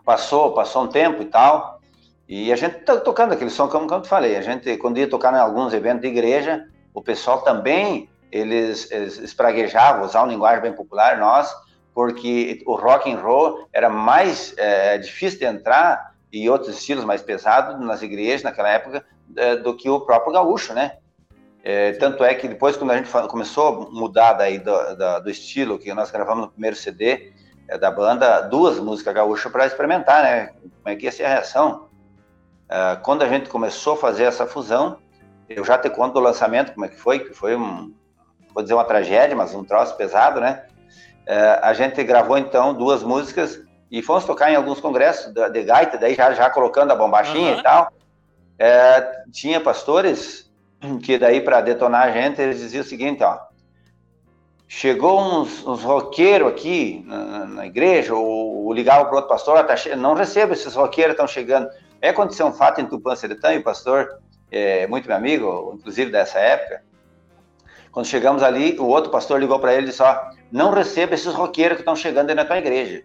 passou, 0.05 0.53
passou 0.53 0.85
um 0.85 0.89
tempo 0.89 1.23
e 1.23 1.27
tal, 1.27 1.80
e 2.33 2.53
a 2.53 2.57
gente 2.57 2.77
tá 2.85 2.97
tocando 2.97 3.33
aquele 3.33 3.51
som, 3.51 3.67
como, 3.67 3.89
como 3.89 3.99
eu 3.99 4.03
te 4.03 4.09
falei, 4.09 4.37
a 4.37 4.41
gente, 4.41 4.77
quando 4.77 4.99
ia 4.99 5.11
tocar 5.11 5.35
em 5.35 5.41
alguns 5.41 5.75
eventos 5.75 6.03
de 6.03 6.07
igreja, 6.07 6.65
o 6.95 7.03
pessoal 7.03 7.43
também, 7.43 8.09
eles, 8.31 8.89
eles 8.93 9.19
espraguejavam, 9.19 10.09
uma 10.09 10.27
linguagem 10.27 10.63
bem 10.63 10.73
popular, 10.73 11.19
nós, 11.19 11.53
porque 11.93 12.63
o 12.67 12.77
rock 12.77 13.13
and 13.13 13.19
roll 13.19 13.69
era 13.73 13.91
mais 13.91 14.55
é, 14.57 14.97
difícil 14.99 15.41
de 15.41 15.45
entrar 15.45 16.15
e 16.33 16.49
outros 16.49 16.77
estilos 16.77 17.05
mais 17.05 17.21
pesados 17.21 17.85
nas 17.85 18.01
igrejas 18.01 18.45
naquela 18.45 18.69
época 18.69 19.05
é, 19.35 19.57
do 19.57 19.77
que 19.77 19.91
o 19.91 19.99
próprio 20.03 20.33
gaúcho, 20.33 20.73
né? 20.73 20.99
É, 21.65 21.95
tanto 21.95 22.23
é 22.23 22.33
que 22.33 22.47
depois, 22.47 22.77
quando 22.77 22.93
a 22.93 22.97
gente 22.97 23.11
começou 23.29 23.67
a 23.67 23.91
mudar 23.91 24.35
daí 24.35 24.61
do, 24.61 24.73
do, 24.95 25.25
do 25.25 25.31
estilo 25.31 25.81
que 25.81 25.93
nós 25.93 26.13
gravamos 26.13 26.45
no 26.45 26.53
primeiro 26.53 26.77
CD 26.77 27.33
é, 27.67 27.77
da 27.77 27.91
banda, 27.91 28.43
duas 28.43 28.79
músicas 28.79 29.15
gaúchas 29.15 29.51
para 29.51 29.67
experimentar, 29.67 30.23
né? 30.23 30.47
Como 30.47 30.95
é 30.95 30.95
que 30.95 31.07
ia 31.07 31.13
ser 31.13 31.25
a 31.25 31.29
reação. 31.31 31.90
É, 32.71 32.97
quando 33.03 33.23
a 33.23 33.29
gente 33.29 33.49
começou 33.49 33.95
a 33.95 33.97
fazer 33.97 34.25
essa 34.25 34.47
fusão, 34.47 34.99
eu 35.49 35.65
já 35.65 35.77
te 35.77 35.91
conto 35.91 36.15
do 36.15 36.21
lançamento, 36.21 36.73
como 36.73 36.87
é 36.87 36.89
que 36.89 36.97
foi, 36.97 37.19
que 37.19 37.35
foi 37.35 37.57
um, 37.57 37.93
vou 38.55 38.63
dizer 38.63 38.75
uma 38.75 38.85
tragédia, 38.85 39.37
mas 39.37 39.53
um 39.55 39.65
troço 39.65 39.97
pesado, 39.97 40.41
né? 40.41 40.65
É, 41.27 41.59
a 41.63 41.73
gente 41.75 42.03
gravou 42.05 42.39
então 42.39 42.73
duas 42.73 43.03
músicas 43.03 43.61
e 43.91 44.01
fomos 44.03 44.25
tocar 44.25 44.53
em 44.53 44.57
alguns 44.57 44.81
congressos 44.81 45.33
de, 45.35 45.51
de 45.51 45.63
gaita, 45.65 45.99
daí 45.99 46.15
já, 46.15 46.33
já 46.33 46.49
colocando 46.49 46.93
a 46.93 46.97
bombachinha 46.97 47.55
uhum. 47.55 47.59
e 47.59 47.63
tal. 47.63 47.93
É, 48.57 49.25
tinha 49.33 49.61
pastores 49.61 50.51
que 51.03 51.19
daí 51.19 51.41
para 51.41 51.61
detonar 51.61 52.07
a 52.07 52.13
gente, 52.13 52.41
eles 52.41 52.61
diziam 52.61 52.83
o 52.83 52.87
seguinte, 52.87 53.23
ó, 53.25 53.39
chegou 54.69 55.21
uns, 55.21 55.67
uns 55.67 55.83
roqueiros 55.83 56.49
aqui 56.49 57.03
na, 57.05 57.47
na, 57.47 57.67
igreja, 57.67 58.15
ou, 58.15 58.67
ou 58.67 58.73
ligava 58.73 59.05
para 59.07 59.17
outro 59.17 59.29
pastor, 59.29 59.65
tá 59.65 59.75
não 59.97 60.15
recebo 60.15 60.53
esses 60.53 60.75
roqueiros, 60.75 61.13
estão 61.13 61.27
chegando. 61.27 61.69
É 62.01 62.09
aconteceu 62.09 62.47
um 62.47 62.53
fato 62.53 62.81
em 62.81 62.87
Tupã-Seretã, 62.87 63.53
e 63.53 63.59
o 63.59 63.63
pastor, 63.63 64.21
é, 64.51 64.87
muito 64.87 65.07
meu 65.07 65.17
amigo, 65.17 65.73
inclusive 65.77 66.11
dessa 66.11 66.39
época, 66.39 66.83
quando 67.93 68.07
chegamos 68.07 68.43
ali, 68.43 68.79
o 68.79 68.87
outro 68.87 69.11
pastor 69.11 69.41
ligou 69.41 69.59
para 69.59 69.75
ele 69.75 69.87
e 69.87 69.91
disse, 69.91 70.03
ó, 70.03 70.17
não 70.51 70.71
receba 70.71 71.15
esses 71.15 71.35
roqueiros 71.35 71.77
que 71.77 71.83
estão 71.83 71.97
chegando 71.97 72.31
aí 72.31 72.37
na 72.37 72.45
tua 72.45 72.59
igreja. 72.59 73.03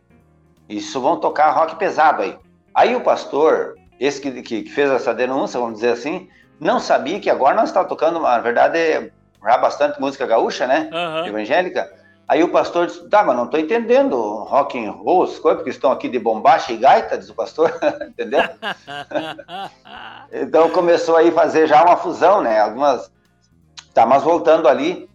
Isso 0.70 1.02
vão 1.02 1.20
tocar 1.20 1.52
rock 1.52 1.76
pesado 1.76 2.22
aí. 2.22 2.38
Aí 2.74 2.96
o 2.96 3.02
pastor, 3.02 3.76
esse 4.00 4.22
que, 4.22 4.42
que, 4.42 4.70
fez 4.70 4.90
essa 4.92 5.14
denúncia, 5.14 5.60
vamos 5.60 5.76
dizer 5.76 5.92
assim, 5.92 6.30
não 6.60 6.80
sabia 6.80 7.20
que 7.20 7.30
agora 7.30 7.56
nós 7.56 7.70
estávamos 7.70 7.90
tocando, 7.90 8.20
na 8.20 8.40
verdade, 8.40 9.12
já 9.44 9.58
bastante 9.58 10.00
música 10.00 10.26
gaúcha, 10.26 10.68
né? 10.68 10.90
Uhum. 10.92 11.28
Evangélica. 11.28 11.92
Aí 12.28 12.44
o 12.44 12.50
pastor 12.50 12.88
disse, 12.88 13.08
tá, 13.08 13.24
mas 13.24 13.36
não 13.36 13.46
estou 13.46 13.60
entendendo 13.60 14.16
rock 14.46 14.84
and 14.84 14.92
roll, 14.92 15.24
as 15.24 15.38
coisas, 15.38 15.60
porque 15.60 15.70
estão 15.70 15.92
aqui 15.92 16.10
de 16.10 16.18
bombacha 16.18 16.72
e 16.72 16.78
gaita, 16.78 17.18
diz 17.18 17.30
o 17.30 17.36
pastor, 17.36 17.72
entendeu? 18.08 18.42
então 20.34 20.70
começou 20.72 21.18
aí 21.18 21.30
a 21.30 21.34
fazer 21.34 21.68
já 21.68 21.84
uma 21.84 21.98
fusão, 21.98 22.42
né? 22.42 22.60
Algumas... 22.60 23.12
Tá, 23.94 24.08
mas 24.08 24.24
voltando 24.24 24.68
ali, 24.68 25.08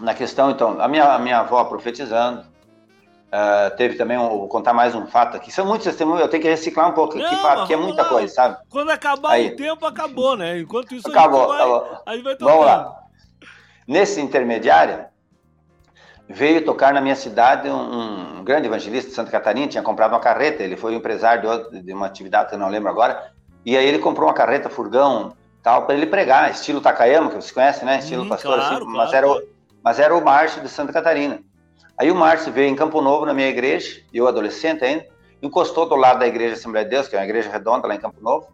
na 0.00 0.12
questão, 0.12 0.50
então, 0.50 0.80
a 0.80 0.88
minha, 0.88 1.14
a 1.14 1.18
minha 1.20 1.38
avó 1.38 1.62
profetizando, 1.64 2.40
uh, 2.40 3.76
teve 3.76 3.94
também, 3.94 4.18
um, 4.18 4.28
vou 4.28 4.48
contar 4.48 4.72
mais 4.72 4.92
um 4.92 5.06
fato 5.06 5.36
aqui, 5.36 5.52
são 5.52 5.64
muitos 5.64 5.86
testemunhos, 5.86 6.20
eu 6.20 6.28
tenho 6.28 6.42
que 6.42 6.48
reciclar 6.48 6.90
um 6.90 6.94
pouco, 6.94 7.16
aqui, 7.16 7.36
fato, 7.36 7.66
que 7.66 7.74
é 7.74 7.76
muita 7.76 8.04
coisa, 8.06 8.34
sabe? 8.34 8.58
Quando 8.68 8.90
acabar 8.90 9.32
Aí. 9.32 9.50
o 9.50 9.56
tempo, 9.56 9.86
acabou, 9.86 10.36
né? 10.36 10.58
Enquanto 10.58 10.96
isso, 10.96 11.08
acabou, 11.08 11.44
a, 11.44 11.46
gente 11.46 11.56
vai, 11.56 11.60
acabou. 11.60 12.02
a 12.04 12.14
gente 12.14 12.24
vai. 12.24 12.36
Vamos 12.36 12.66
lá. 12.66 12.96
Nesse 13.86 14.20
intermediário, 14.20 15.04
veio 16.32 16.64
tocar 16.64 16.94
na 16.94 17.00
minha 17.00 17.16
cidade 17.16 17.68
um, 17.68 18.38
um, 18.38 18.44
grande 18.44 18.68
evangelista 18.68 19.10
de 19.10 19.16
Santa 19.16 19.32
Catarina, 19.32 19.66
tinha 19.66 19.82
comprado 19.82 20.12
uma 20.12 20.20
carreta, 20.20 20.62
ele 20.62 20.76
foi 20.76 20.92
um 20.92 20.98
empresário 20.98 21.42
de, 21.42 21.48
outra, 21.48 21.82
de 21.82 21.92
uma 21.92 22.06
atividade 22.06 22.48
que 22.48 22.54
eu 22.54 22.58
não 22.58 22.68
lembro 22.68 22.88
agora, 22.88 23.32
e 23.66 23.76
aí 23.76 23.84
ele 23.84 23.98
comprou 23.98 24.28
uma 24.28 24.34
carreta 24.34 24.70
furgão, 24.70 25.34
tal, 25.60 25.86
para 25.86 25.94
ele 25.96 26.06
pregar, 26.06 26.48
estilo 26.48 26.80
Takayama, 26.80 27.28
que 27.28 27.34
vocês 27.34 27.50
conhecem, 27.50 27.84
né? 27.84 27.98
Estilo 27.98 28.22
hum, 28.22 28.28
pastor, 28.28 28.54
claro, 28.54 28.62
assim, 28.62 28.84
claro, 28.84 28.96
mas 28.96 29.12
era 29.12 29.28
o, 29.28 29.42
mas 29.82 29.98
era 29.98 30.16
o 30.16 30.24
Márcio 30.24 30.62
de 30.62 30.68
Santa 30.68 30.92
Catarina. 30.92 31.40
Aí 31.98 32.10
o 32.12 32.14
Márcio 32.14 32.52
veio 32.52 32.68
em 32.68 32.76
Campo 32.76 33.02
Novo, 33.02 33.26
na 33.26 33.34
minha 33.34 33.48
igreja, 33.48 34.00
eu 34.14 34.28
adolescente 34.28 34.84
ainda, 34.84 35.04
encostou 35.42 35.88
do 35.88 35.96
lado 35.96 36.20
da 36.20 36.28
igreja 36.28 36.54
Assembleia 36.54 36.84
de 36.84 36.92
Deus, 36.92 37.08
que 37.08 37.16
é 37.16 37.18
uma 37.18 37.24
igreja 37.24 37.50
redonda 37.50 37.88
lá 37.88 37.94
em 37.94 38.00
Campo 38.00 38.22
Novo, 38.22 38.46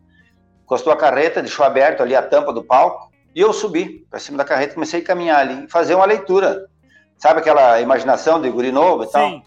encostou 0.65 0.93
a 0.93 0.97
carreta, 0.97 1.43
deixou 1.43 1.65
aberto 1.65 2.03
ali 2.03 2.17
a 2.17 2.23
tampa 2.23 2.55
do 2.55 2.65
palco, 2.65 3.11
e 3.35 3.41
eu 3.41 3.53
subi 3.53 4.07
para 4.11 4.19
cima 4.19 4.39
da 4.39 4.45
carreta, 4.45 4.73
comecei 4.73 5.03
a 5.03 5.05
caminhar 5.05 5.41
ali 5.41 5.69
fazer 5.69 5.95
uma 5.95 6.07
leitura. 6.07 6.67
Sabe 7.17 7.41
aquela 7.41 7.81
imaginação 7.81 8.41
de 8.41 8.51
guri 8.51 8.71
novo 8.71 9.05
e 9.05 9.11
tal? 9.11 9.29
Sim. 9.29 9.43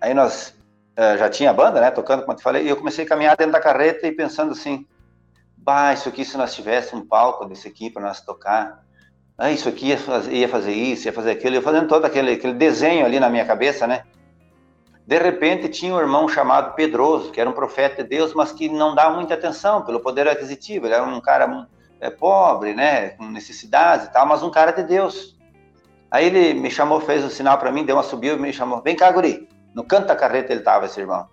Aí 0.00 0.14
nós 0.14 0.54
uh, 0.98 1.18
já 1.18 1.28
tinha 1.28 1.50
a 1.50 1.54
banda, 1.54 1.80
né, 1.80 1.90
tocando, 1.90 2.20
como 2.20 2.32
eu 2.32 2.36
te 2.36 2.42
falei, 2.42 2.64
e 2.64 2.68
eu 2.68 2.76
comecei 2.76 3.04
a 3.04 3.08
caminhar 3.08 3.36
dentro 3.36 3.52
da 3.52 3.60
carreta 3.60 4.06
e 4.06 4.12
pensando 4.12 4.52
assim, 4.52 4.86
bah, 5.56 5.92
isso 5.92 6.08
aqui 6.08 6.24
se 6.24 6.36
nós 6.36 6.54
tivéssemos 6.54 7.04
um 7.04 7.08
palco 7.08 7.44
desse 7.44 7.68
aqui 7.68 7.90
para 7.90 8.02
nós 8.02 8.20
tocar, 8.20 8.82
ah, 9.36 9.52
isso 9.52 9.68
aqui 9.68 9.88
ia 9.88 9.98
fazer, 9.98 10.32
ia 10.32 10.48
fazer 10.48 10.72
isso, 10.72 11.06
ia 11.06 11.12
fazer 11.12 11.30
aquilo, 11.30 11.54
ia 11.54 11.62
fazendo 11.62 11.86
todo 11.86 12.04
aquele, 12.04 12.32
aquele 12.32 12.54
desenho 12.54 13.06
ali 13.06 13.20
na 13.20 13.30
minha 13.30 13.44
cabeça, 13.44 13.86
né? 13.86 14.02
De 15.06 15.16
repente 15.16 15.68
tinha 15.68 15.94
um 15.94 16.00
irmão 16.00 16.28
chamado 16.28 16.74
Pedroso, 16.74 17.30
que 17.30 17.40
era 17.40 17.48
um 17.48 17.52
profeta 17.52 18.02
de 18.02 18.08
Deus, 18.10 18.34
mas 18.34 18.52
que 18.52 18.68
não 18.68 18.94
dava 18.94 19.14
muita 19.14 19.34
atenção 19.34 19.82
pelo 19.82 20.00
poder 20.00 20.28
aquisitivo. 20.28 20.86
Ele 20.86 20.94
era 20.94 21.04
um 21.04 21.20
cara 21.20 21.66
é, 22.00 22.10
pobre, 22.10 22.74
né, 22.74 23.10
com 23.10 23.24
necessidades 23.24 24.06
e 24.06 24.12
tal, 24.12 24.26
mas 24.26 24.42
um 24.42 24.50
cara 24.50 24.72
de 24.72 24.82
Deus. 24.82 25.37
Aí 26.10 26.26
ele 26.26 26.54
me 26.54 26.70
chamou, 26.70 27.00
fez 27.00 27.24
um 27.24 27.30
sinal 27.30 27.58
para 27.58 27.70
mim, 27.70 27.84
deu 27.84 27.96
uma 27.96 28.02
subida 28.02 28.34
e 28.34 28.38
me 28.38 28.52
chamou: 28.52 28.80
Vem 28.82 28.96
cá, 28.96 29.10
guri. 29.10 29.48
No 29.74 29.84
canto 29.84 30.06
da 30.06 30.16
carreta 30.16 30.52
ele 30.52 30.60
estava, 30.60 30.86
esse 30.86 31.00
irmão. 31.00 31.28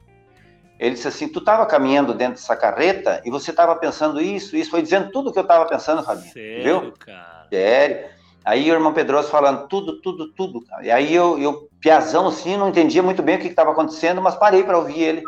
Ele 0.78 0.96
disse 0.96 1.08
assim: 1.08 1.28
Tu 1.28 1.40
estava 1.40 1.66
caminhando 1.66 2.14
dentro 2.14 2.36
dessa 2.36 2.56
carreta 2.56 3.22
e 3.24 3.32
você 3.32 3.52
estava 3.52 3.76
pensando 3.76 4.22
isso, 4.22 4.56
isso. 4.56 4.72
Foi 4.72 4.82
dizendo 4.82 5.12
tudo 5.12 5.30
o 5.30 5.34
que 5.34 5.40
eu 5.40 5.44
estava 5.44 5.66
pensando, 5.66 6.04
Fabinho. 6.04 6.32
Sério, 6.32 6.64
viu? 6.82 6.94
cara? 7.00 7.48
Sério. 7.50 8.10
Aí 8.44 8.70
o 8.70 8.74
irmão 8.74 8.94
Pedroso 8.94 9.30
falando 9.30 9.68
tudo, 9.68 10.02
tudo, 10.02 10.32
tudo. 10.34 10.62
Cara. 10.66 10.86
E 10.86 10.92
aí 10.92 11.16
eu, 11.16 11.40
eu, 11.40 11.68
piazão 11.80 12.28
assim, 12.28 12.56
não 12.58 12.70
entendia 12.70 13.02
muito 13.02 13.24
bem 13.24 13.38
o 13.38 13.40
que 13.40 13.48
estava 13.48 13.72
acontecendo, 13.72 14.22
mas 14.22 14.36
parei 14.36 14.64
para 14.64 14.78
ouvir 14.78 15.02
ele. 15.02 15.24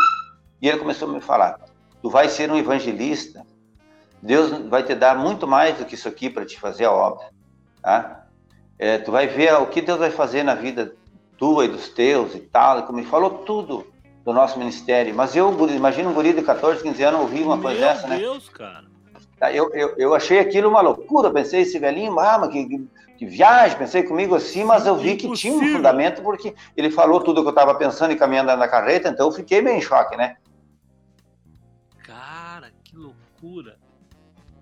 E 0.62 0.68
ele 0.68 0.78
começou 0.78 1.10
a 1.10 1.14
me 1.14 1.22
falar: 1.22 1.60
Tu 2.02 2.10
vai 2.10 2.28
ser 2.28 2.52
um 2.52 2.58
evangelista. 2.58 3.46
Deus 4.22 4.52
vai 4.68 4.84
te 4.84 4.94
dar 4.94 5.16
muito 5.16 5.48
mais 5.48 5.78
do 5.78 5.86
que 5.86 5.96
isso 5.96 6.08
aqui 6.08 6.30
para 6.30 6.46
te 6.46 6.60
fazer 6.60 6.86
a 6.86 6.92
obra. 6.92 7.30
Tá? 7.82 8.27
É, 8.80 8.98
tu 8.98 9.12
vai 9.12 9.28
ver 9.28 9.54
o 9.56 9.68
que 9.68 9.82
Deus 9.82 9.98
vai 9.98 10.12
fazer 10.12 10.44
na 10.44 10.56
vida 10.56 10.94
tua 11.38 11.66
e 11.66 11.68
dos 11.68 11.90
teus 11.90 12.36
e 12.36 12.40
tal. 12.40 12.80
E 12.80 12.84
como 12.84 13.00
ele 13.00 13.08
falou 13.08 13.30
tudo 13.30 13.88
do 14.24 14.34
nosso 14.34 14.60
ministério. 14.60 15.16
Mas 15.16 15.36
eu, 15.36 15.56
imagina 15.70 16.10
um 16.10 16.14
guri 16.14 16.34
de 16.34 16.42
14, 16.42 16.84
15 16.84 17.04
anos 17.04 17.22
ouvir 17.22 17.44
uma 17.44 17.58
coisa 17.60 17.80
dessa, 17.80 18.08
né? 18.08 18.18
Meu 18.18 18.34
Deus, 18.34 18.50
cara. 18.50 18.86
Tá, 19.40 19.54
eu, 19.54 19.72
eu, 19.74 19.96
eu, 19.98 20.16
achei 20.16 20.40
aquilo 20.40 20.68
uma 20.68 20.82
loucura, 20.82 21.32
pensei, 21.32 21.62
esse 21.62 21.78
velhinho, 21.78 22.20
ah, 22.20 22.40
mas 22.40 22.52
que, 22.52 22.88
que 23.18 23.26
viagem, 23.26 23.78
pensei 23.78 24.02
comigo 24.02 24.34
assim, 24.34 24.64
mas 24.64 24.88
eu 24.88 24.98
vi 24.98 25.16
que 25.16 25.32
tinha 25.34 25.54
um 25.54 25.74
fundamento, 25.74 26.24
porque 26.24 26.56
ele 26.76 26.90
falou 26.90 27.22
tudo 27.22 27.42
que 27.42 27.48
eu 27.48 27.52
estava 27.52 27.76
pensando 27.76 28.12
e 28.12 28.16
caminhando 28.16 28.56
na 28.58 28.68
carreta, 28.68 29.10
então 29.10 29.28
eu 29.28 29.32
fiquei 29.32 29.62
meio 29.62 29.78
em 29.78 29.82
choque, 29.82 30.18
né? 30.18 30.38
Cara, 32.04 32.72
que 32.84 32.96
loucura. 32.96 33.78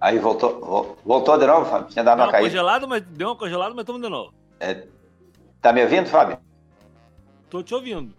Aí 0.05 0.19
voltou, 0.19 0.99
voltou 1.03 1.35
de 1.35 1.47
novo, 1.47 1.65
Fábio? 1.65 1.87
Tinha 1.87 2.03
dado 2.03 2.19
uma 2.19 2.31
caída. 2.31 2.47
Congelado, 2.47 2.87
mas 2.87 3.01
deu 3.01 3.29
uma 3.29 3.35
congelada, 3.35 3.71
mas 3.71 3.81
estamos 3.81 3.99
de 3.99 4.07
novo. 4.07 4.31
É, 4.59 4.83
tá 5.59 5.73
me 5.73 5.81
ouvindo, 5.81 6.07
Fábio? 6.07 6.37
Tô 7.49 7.63
te 7.63 7.73
ouvindo. 7.73 8.13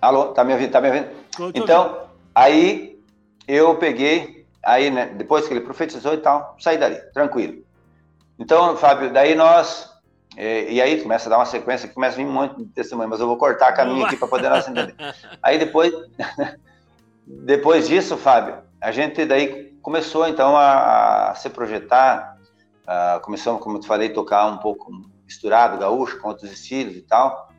Alô, 0.00 0.26
tá 0.26 0.44
me 0.44 0.52
ouvindo? 0.52 0.70
Tá 0.70 0.80
me 0.80 0.90
ouvindo? 0.90 1.08
então, 1.56 1.86
ouvindo. 1.86 2.06
aí 2.32 3.00
eu 3.48 3.74
peguei, 3.74 4.46
aí, 4.64 4.92
né, 4.92 5.06
depois 5.06 5.48
que 5.48 5.52
ele 5.52 5.62
profetizou 5.62 6.14
e 6.14 6.18
tal, 6.18 6.54
saí 6.60 6.78
dali, 6.78 7.00
tranquilo. 7.12 7.64
Então, 8.38 8.76
Fábio, 8.76 9.12
daí 9.12 9.34
nós. 9.34 9.92
E, 10.36 10.74
e, 10.74 10.80
aí 10.80 11.02
começa 11.02 11.28
a 11.28 11.30
dar 11.30 11.38
uma 11.38 11.46
sequência, 11.46 11.88
começa 11.88 12.14
a 12.14 12.18
vir 12.18 12.28
um 12.28 12.32
monte 12.32 12.58
de 12.58 12.66
testemunho, 12.66 13.08
mas 13.08 13.18
eu 13.18 13.26
vou 13.26 13.36
cortar 13.36 13.72
caminho 13.72 14.06
aqui 14.06 14.16
para 14.16 14.28
poder 14.28 14.50
nós 14.50 14.68
entender. 14.68 14.94
Aí 15.42 15.58
depois, 15.58 15.92
depois 17.26 17.88
disso, 17.88 18.16
Fábio, 18.16 18.58
a 18.84 18.92
gente 18.92 19.24
daí 19.24 19.63
começou 19.84 20.26
então 20.26 20.56
a, 20.56 21.30
a 21.30 21.34
se 21.36 21.48
projetar, 21.48 22.36
uh, 22.82 23.20
começamos, 23.20 23.62
como 23.62 23.76
eu 23.76 23.80
te 23.80 23.86
falei, 23.86 24.08
tocar 24.08 24.46
um 24.46 24.58
pouco 24.58 24.90
misturado, 25.24 25.78
gaúcho, 25.78 26.18
com 26.20 26.28
outros 26.28 26.50
estilos 26.50 26.96
e 26.96 27.02
tal 27.02 27.54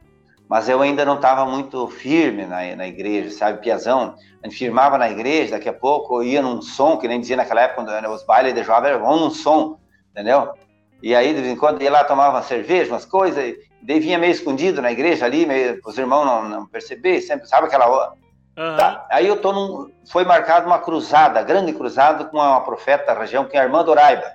mas 0.48 0.70
eu 0.70 0.82
ainda 0.82 1.04
não 1.04 1.16
estava 1.16 1.46
muito 1.46 1.88
firme 1.88 2.46
na, 2.46 2.76
na 2.76 2.88
igreja, 2.88 3.32
sabe? 3.32 3.62
Piazão, 3.62 4.16
a 4.44 4.48
gente 4.48 4.58
firmava 4.58 4.98
na 4.98 5.10
igreja, 5.10 5.52
daqui 5.52 5.68
a 5.68 5.74
pouco 5.74 6.22
ia 6.22 6.42
num 6.42 6.62
som, 6.62 6.98
que 6.98 7.08
nem 7.08 7.20
dizia 7.20 7.36
naquela 7.36 7.62
época, 7.62 7.84
quando 7.84 8.14
os 8.14 8.24
bailes 8.24 8.54
de 8.54 8.64
jovem, 8.64 8.98
vão 8.98 9.20
num 9.20 9.32
som, 9.32 9.80
entendeu? 10.12 10.54
E 11.02 11.16
aí, 11.16 11.34
de 11.34 11.42
vez 11.42 11.54
em 11.54 11.58
quando, 11.58 11.82
ia 11.82 11.92
lá, 11.92 12.04
tomava 12.04 12.36
uma 12.36 12.44
cerveja, 12.44 12.92
umas 12.92 13.06
coisas, 13.06 13.44
e 13.44 13.58
daí 13.82 14.00
vinha 14.00 14.20
meio 14.20 14.32
escondido 14.32 14.82
na 14.82 14.92
igreja 14.92 15.26
ali, 15.26 15.46
meio, 15.46 15.80
os 15.84 15.98
irmãos 15.98 16.26
não, 16.26 16.48
não 16.48 16.66
perceber, 16.68 17.22
sempre, 17.22 17.48
sabe 17.48 17.68
aquela? 17.68 18.14
Uhum. 18.58 18.78
Tá. 18.78 19.06
Aí 19.10 19.28
eu 19.28 19.42
tô 19.42 19.52
num, 19.52 19.92
foi 20.10 20.24
marcada 20.24 20.66
uma 20.66 20.80
cruzada, 20.80 21.44
grande 21.44 21.74
cruzada 21.74 22.24
com 22.26 22.38
uma 22.38 22.62
profeta 22.62 23.08
da 23.08 23.20
região, 23.20 23.46
que 23.46 23.58
é 23.58 23.60
a 23.60 23.64
irmã 23.64 23.84
Doraiba. 23.84 24.32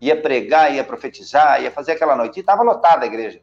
Ia 0.00 0.20
pregar, 0.20 0.74
ia 0.74 0.82
profetizar, 0.82 1.62
ia 1.62 1.70
fazer 1.70 1.92
aquela 1.92 2.16
noite, 2.16 2.36
e 2.36 2.40
estava 2.40 2.62
lotada 2.62 3.04
a 3.04 3.06
igreja. 3.06 3.40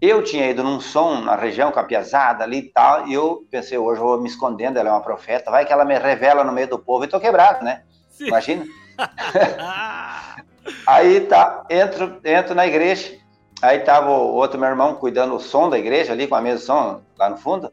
Eu 0.00 0.22
tinha 0.22 0.50
ido 0.50 0.62
num 0.62 0.78
som 0.80 1.22
na 1.22 1.34
região 1.34 1.72
com 1.72 1.80
a 1.80 1.84
piazada 1.84 2.44
ali 2.44 2.58
e 2.58 2.68
tal, 2.70 3.08
e 3.08 3.14
eu 3.14 3.46
pensei, 3.50 3.78
hoje 3.78 4.00
eu 4.00 4.06
vou 4.06 4.20
me 4.20 4.28
escondendo, 4.28 4.78
ela 4.78 4.90
é 4.90 4.92
uma 4.92 5.00
profeta, 5.00 5.50
vai 5.50 5.64
que 5.64 5.72
ela 5.72 5.84
me 5.84 5.98
revela 5.98 6.44
no 6.44 6.52
meio 6.52 6.68
do 6.68 6.78
povo, 6.78 7.04
e 7.04 7.08
tô 7.08 7.18
quebrado, 7.18 7.64
né? 7.64 7.82
Sim. 8.10 8.26
Imagina. 8.26 8.66
aí 10.86 11.22
tá, 11.22 11.64
entro, 11.70 12.20
entro 12.22 12.54
na 12.54 12.66
igreja, 12.66 13.16
aí 13.62 13.80
tava 13.80 14.10
o 14.10 14.34
outro 14.34 14.60
meu 14.60 14.68
irmão 14.68 14.94
cuidando 14.96 15.36
do 15.36 15.40
som 15.40 15.70
da 15.70 15.78
igreja 15.78 16.12
ali, 16.12 16.26
com 16.26 16.34
a 16.34 16.42
mesa 16.42 16.58
de 16.58 16.64
som 16.64 17.00
lá 17.16 17.30
no 17.30 17.38
fundo, 17.38 17.72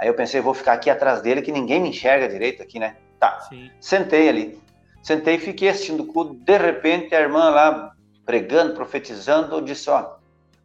aí 0.00 0.08
eu 0.08 0.14
pensei, 0.14 0.40
vou 0.40 0.54
ficar 0.54 0.72
aqui 0.72 0.88
atrás 0.88 1.20
dele, 1.20 1.42
que 1.42 1.52
ninguém 1.52 1.80
me 1.80 1.90
enxerga 1.90 2.26
direito 2.26 2.62
aqui, 2.62 2.78
né? 2.78 2.96
Tá, 3.18 3.38
Sim. 3.40 3.70
sentei 3.78 4.30
ali, 4.30 4.58
sentei 5.02 5.34
e 5.34 5.38
fiquei 5.38 5.68
assistindo 5.68 6.02
o 6.02 6.06
culto, 6.06 6.32
de 6.34 6.56
repente 6.56 7.14
a 7.14 7.20
irmã 7.20 7.50
lá, 7.50 7.92
pregando, 8.24 8.72
profetizando, 8.72 9.60
disse, 9.60 9.90
ó, 9.90 10.14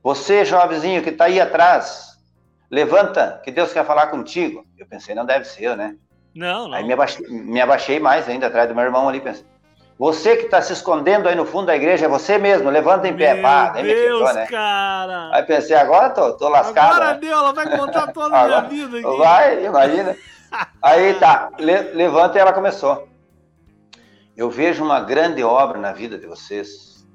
você, 0.02 0.46
jovenzinho 0.46 1.04
que 1.04 1.10
está 1.10 1.26
aí 1.26 1.42
atrás, 1.42 2.18
levanta, 2.72 3.42
que 3.44 3.52
Deus 3.52 3.74
quer 3.74 3.86
falar 3.86 4.08
contigo. 4.08 4.66
Eu 4.78 4.86
pensei, 4.86 5.14
não 5.14 5.26
deve 5.26 5.46
ser, 5.46 5.76
né? 5.76 5.98
Não, 6.34 6.68
não. 6.68 6.76
Aí 6.76 6.84
me 6.84 6.94
abaixei, 6.94 7.28
me 7.28 7.60
abaixei 7.60 8.00
mais 8.00 8.30
ainda 8.30 8.48
atrás 8.48 8.70
do 8.70 8.76
meu 8.76 8.86
irmão 8.86 9.10
ali, 9.10 9.20
pensei. 9.20 9.46
Você 9.98 10.36
que 10.36 10.46
está 10.46 10.62
se 10.62 10.74
escondendo 10.74 11.30
aí 11.30 11.36
no 11.36 11.46
fundo 11.46 11.68
da 11.68 11.76
igreja, 11.76 12.06
é 12.06 12.10
você 12.10 12.38
mesmo, 12.38 12.70
levanta 12.70 13.08
em 13.08 13.16
pé. 13.16 13.34
Meu 13.34 13.44
Pá, 13.44 13.70
Deus, 13.70 14.30
me 14.30 14.34
né? 14.34 14.48
cara! 14.48 15.30
Aí 15.34 15.44
pensei, 15.44 15.76
agora 15.76 16.10
tô, 16.10 16.34
tô 16.34 16.50
lascado. 16.50 16.96
Agora 16.96 17.14
né? 17.14 17.20
deu, 17.20 17.32
ela 17.32 17.54
vai 17.54 17.78
contar 17.78 18.12
toda 18.12 18.38
a 18.38 18.46
minha 18.46 18.62
vida 18.62 18.98
aqui. 19.00 19.18
Vai, 19.18 19.66
imagina. 19.66 20.18
aí 20.82 21.14
tá, 21.14 21.50
le, 21.58 21.94
levanta 21.94 22.38
e 22.38 22.42
ela 22.42 22.52
começou. 22.52 23.08
Eu 24.36 24.50
vejo 24.50 24.84
uma 24.84 25.00
grande 25.00 25.42
obra 25.44 25.80
na 25.80 25.94
vida 25.94 26.18
de 26.18 26.28
vocês. 26.28 27.06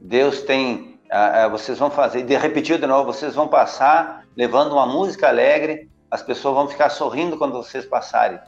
Deus 0.00 0.42
tem 0.42 0.94
ah, 1.10 1.46
vocês 1.46 1.78
vão 1.78 1.92
fazer, 1.92 2.24
de 2.24 2.36
repetir 2.36 2.76
de 2.78 2.86
novo, 2.88 3.12
vocês 3.12 3.36
vão 3.36 3.46
passar 3.46 4.24
levando 4.36 4.72
uma 4.72 4.84
música 4.84 5.28
alegre, 5.28 5.88
as 6.10 6.22
pessoas 6.22 6.54
vão 6.56 6.68
ficar 6.68 6.90
sorrindo 6.90 7.36
quando 7.36 7.52
vocês 7.52 7.86
passarem. 7.86 8.40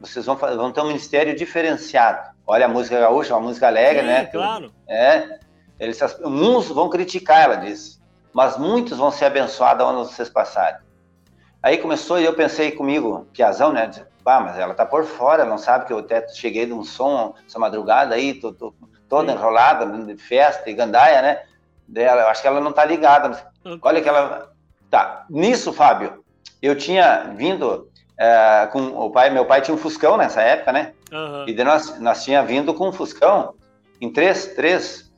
Vocês 0.00 0.24
vão, 0.24 0.34
vão 0.36 0.72
ter 0.72 0.80
um 0.80 0.86
ministério 0.86 1.36
diferenciado. 1.36 2.33
Olha 2.46 2.66
a 2.66 2.68
música 2.68 3.00
gaúcha, 3.00 3.34
uma 3.34 3.48
música 3.48 3.66
alegre, 3.66 4.02
Sim, 4.02 4.06
né? 4.06 4.26
Claro. 4.26 4.72
É. 4.88 5.38
Eles, 5.78 6.00
uns 6.24 6.68
vão 6.68 6.88
criticar, 6.88 7.42
ela 7.44 7.56
disse, 7.56 8.00
mas 8.32 8.56
muitos 8.56 8.98
vão 8.98 9.10
ser 9.10 9.26
abençoados 9.26 9.86
onde 9.86 10.12
vocês 10.12 10.28
passarem. 10.28 10.78
Aí 11.62 11.78
começou 11.78 12.20
e 12.20 12.24
eu 12.24 12.34
pensei 12.34 12.72
comigo, 12.72 13.26
piazão, 13.32 13.72
né? 13.72 13.90
Ah, 14.24 14.40
mas 14.40 14.58
ela 14.58 14.74
tá 14.74 14.86
por 14.86 15.04
fora, 15.04 15.44
não 15.44 15.58
sabe 15.58 15.86
que 15.86 15.92
eu 15.92 15.98
até 15.98 16.26
cheguei 16.28 16.66
de 16.66 16.72
um 16.72 16.84
som 16.84 17.34
essa 17.46 17.58
madrugada 17.58 18.14
aí, 18.14 18.34
tô, 18.34 18.52
tô 18.52 18.72
toda 19.08 19.32
Sim. 19.32 19.38
enrolada, 19.38 19.86
de 19.86 20.16
festa 20.16 20.70
e 20.70 20.74
gandaia, 20.74 21.20
né? 21.20 21.42
dela. 21.86 22.22
Eu 22.22 22.28
acho 22.28 22.42
que 22.42 22.48
ela 22.48 22.60
não 22.60 22.70
está 22.70 22.84
ligada. 22.84 23.46
Olha 23.82 24.00
que 24.00 24.08
ela. 24.08 24.52
Tá. 24.90 25.24
Nisso, 25.28 25.72
Fábio, 25.72 26.24
eu 26.62 26.76
tinha 26.76 27.32
vindo 27.36 27.90
é, 28.18 28.68
com 28.72 28.80
o 28.80 29.10
pai. 29.10 29.30
Meu 29.30 29.44
pai 29.44 29.60
tinha 29.60 29.74
um 29.74 29.78
Fuscão 29.78 30.16
nessa 30.16 30.40
época, 30.42 30.72
né? 30.72 30.93
Uhum. 31.12 31.44
E 31.46 31.64
nós, 31.64 31.98
nós 32.00 32.24
tinha 32.24 32.42
vindo 32.42 32.74
com 32.74 32.88
um 32.88 32.92
Fuscão 32.92 33.54
em 34.00 34.10
três, 34.10 34.46
três 34.54 35.12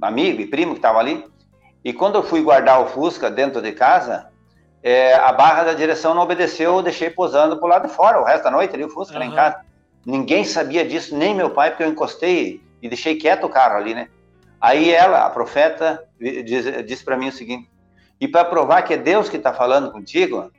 amigos 0.00 0.44
e 0.44 0.46
primo 0.46 0.72
que 0.72 0.78
estavam 0.78 1.00
ali. 1.00 1.24
E 1.84 1.92
quando 1.92 2.16
eu 2.16 2.22
fui 2.22 2.42
guardar 2.42 2.80
o 2.80 2.86
Fusca 2.86 3.30
dentro 3.30 3.60
de 3.60 3.72
casa, 3.72 4.28
é, 4.82 5.14
a 5.14 5.32
barra 5.32 5.64
da 5.64 5.74
direção 5.74 6.14
não 6.14 6.22
obedeceu, 6.22 6.76
eu 6.76 6.82
deixei 6.82 7.10
posando 7.10 7.56
pro 7.56 7.68
lado 7.68 7.88
de 7.88 7.94
fora 7.94 8.20
o 8.20 8.24
resto 8.24 8.44
da 8.44 8.50
noite 8.50 8.74
ali, 8.74 8.84
o 8.84 8.90
Fusca 8.90 9.14
uhum. 9.14 9.20
lá 9.20 9.26
em 9.26 9.32
casa. 9.32 9.60
Ninguém 10.04 10.44
sabia 10.44 10.84
disso, 10.84 11.16
nem 11.16 11.34
meu 11.34 11.50
pai, 11.50 11.70
porque 11.70 11.84
eu 11.84 11.88
encostei 11.88 12.60
e 12.80 12.88
deixei 12.88 13.16
quieto 13.16 13.44
o 13.44 13.48
carro 13.48 13.76
ali, 13.76 13.94
né? 13.94 14.08
Aí 14.60 14.90
ela, 14.92 15.24
a 15.24 15.30
profeta, 15.30 16.04
diz, 16.20 16.86
diz 16.86 17.02
para 17.02 17.16
mim 17.16 17.28
o 17.28 17.32
seguinte: 17.32 17.68
e 18.20 18.28
para 18.28 18.44
provar 18.44 18.82
que 18.82 18.94
é 18.94 18.96
Deus 18.96 19.28
que 19.28 19.36
está 19.36 19.52
falando 19.52 19.90
contigo, 19.90 20.50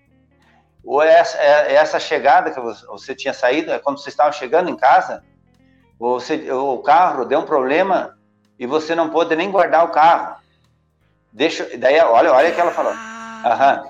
ou 0.83 1.01
é 1.01 1.13
essa, 1.13 1.37
é 1.37 1.73
essa 1.75 1.99
chegada 1.99 2.51
que 2.51 2.59
você 2.59 3.15
tinha 3.15 3.33
saído, 3.33 3.71
é 3.71 3.79
quando 3.79 3.99
você 3.99 4.09
estava 4.09 4.31
chegando 4.31 4.69
em 4.69 4.75
casa, 4.75 5.23
você, 5.97 6.51
o 6.51 6.79
carro 6.79 7.25
deu 7.25 7.39
um 7.39 7.45
problema 7.45 8.17
e 8.59 8.67
você 8.67 8.93
não 8.93 9.09
pôde 9.09 9.35
nem 9.35 9.49
guardar 9.49 9.85
o 9.85 9.91
carro. 9.91 10.35
Deixa, 11.31 11.77
daí, 11.77 11.99
olha, 11.99 12.33
olha 12.33 12.49
o 12.49 12.53
que 12.53 12.59
ela 12.61 12.71
falou. 12.71 12.93
Ah. 12.93 13.41
Aham. 13.45 13.83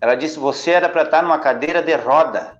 Ela 0.00 0.14
disse: 0.14 0.38
você 0.38 0.70
era 0.70 0.88
para 0.88 1.02
estar 1.02 1.22
numa 1.22 1.38
cadeira 1.38 1.82
de 1.82 1.94
roda, 1.94 2.58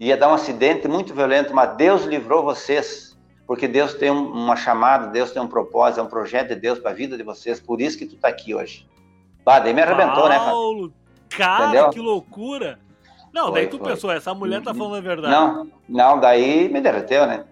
ia 0.00 0.16
dar 0.16 0.28
um 0.28 0.34
acidente 0.34 0.88
muito 0.88 1.14
violento, 1.14 1.54
mas 1.54 1.76
Deus 1.76 2.04
livrou 2.04 2.42
vocês 2.42 3.06
porque 3.46 3.68
Deus 3.68 3.94
tem 3.94 4.10
uma 4.10 4.56
chamada, 4.56 5.06
Deus 5.06 5.30
tem 5.30 5.40
um 5.40 5.46
propósito, 5.46 6.00
é 6.00 6.02
um 6.02 6.08
projeto 6.08 6.48
de 6.48 6.56
Deus 6.56 6.80
para 6.80 6.90
a 6.90 6.94
vida 6.94 7.16
de 7.16 7.22
vocês, 7.22 7.60
por 7.60 7.80
isso 7.80 7.96
que 7.96 8.04
tu 8.04 8.16
tá 8.16 8.28
aqui 8.28 8.54
hoje. 8.54 8.86
Bah, 9.44 9.60
daí 9.60 9.72
me 9.72 9.80
arrebentou, 9.80 10.28
né, 10.28 10.36
Paulo, 10.36 10.88
né? 10.88 10.92
Cara, 11.30 11.64
Entendeu? 11.66 11.90
que 11.90 12.00
loucura! 12.00 12.78
Não, 13.36 13.50
foi, 13.50 13.52
daí 13.52 13.66
tu 13.66 13.78
foi. 13.78 13.90
pensou, 13.90 14.10
essa 14.10 14.32
mulher 14.32 14.62
tá 14.62 14.72
falando 14.72 14.96
a 14.96 15.00
verdade. 15.00 15.34
Não, 15.34 15.70
não, 15.86 16.18
daí 16.18 16.70
me 16.70 16.80
derreteu, 16.80 17.26
né? 17.26 17.44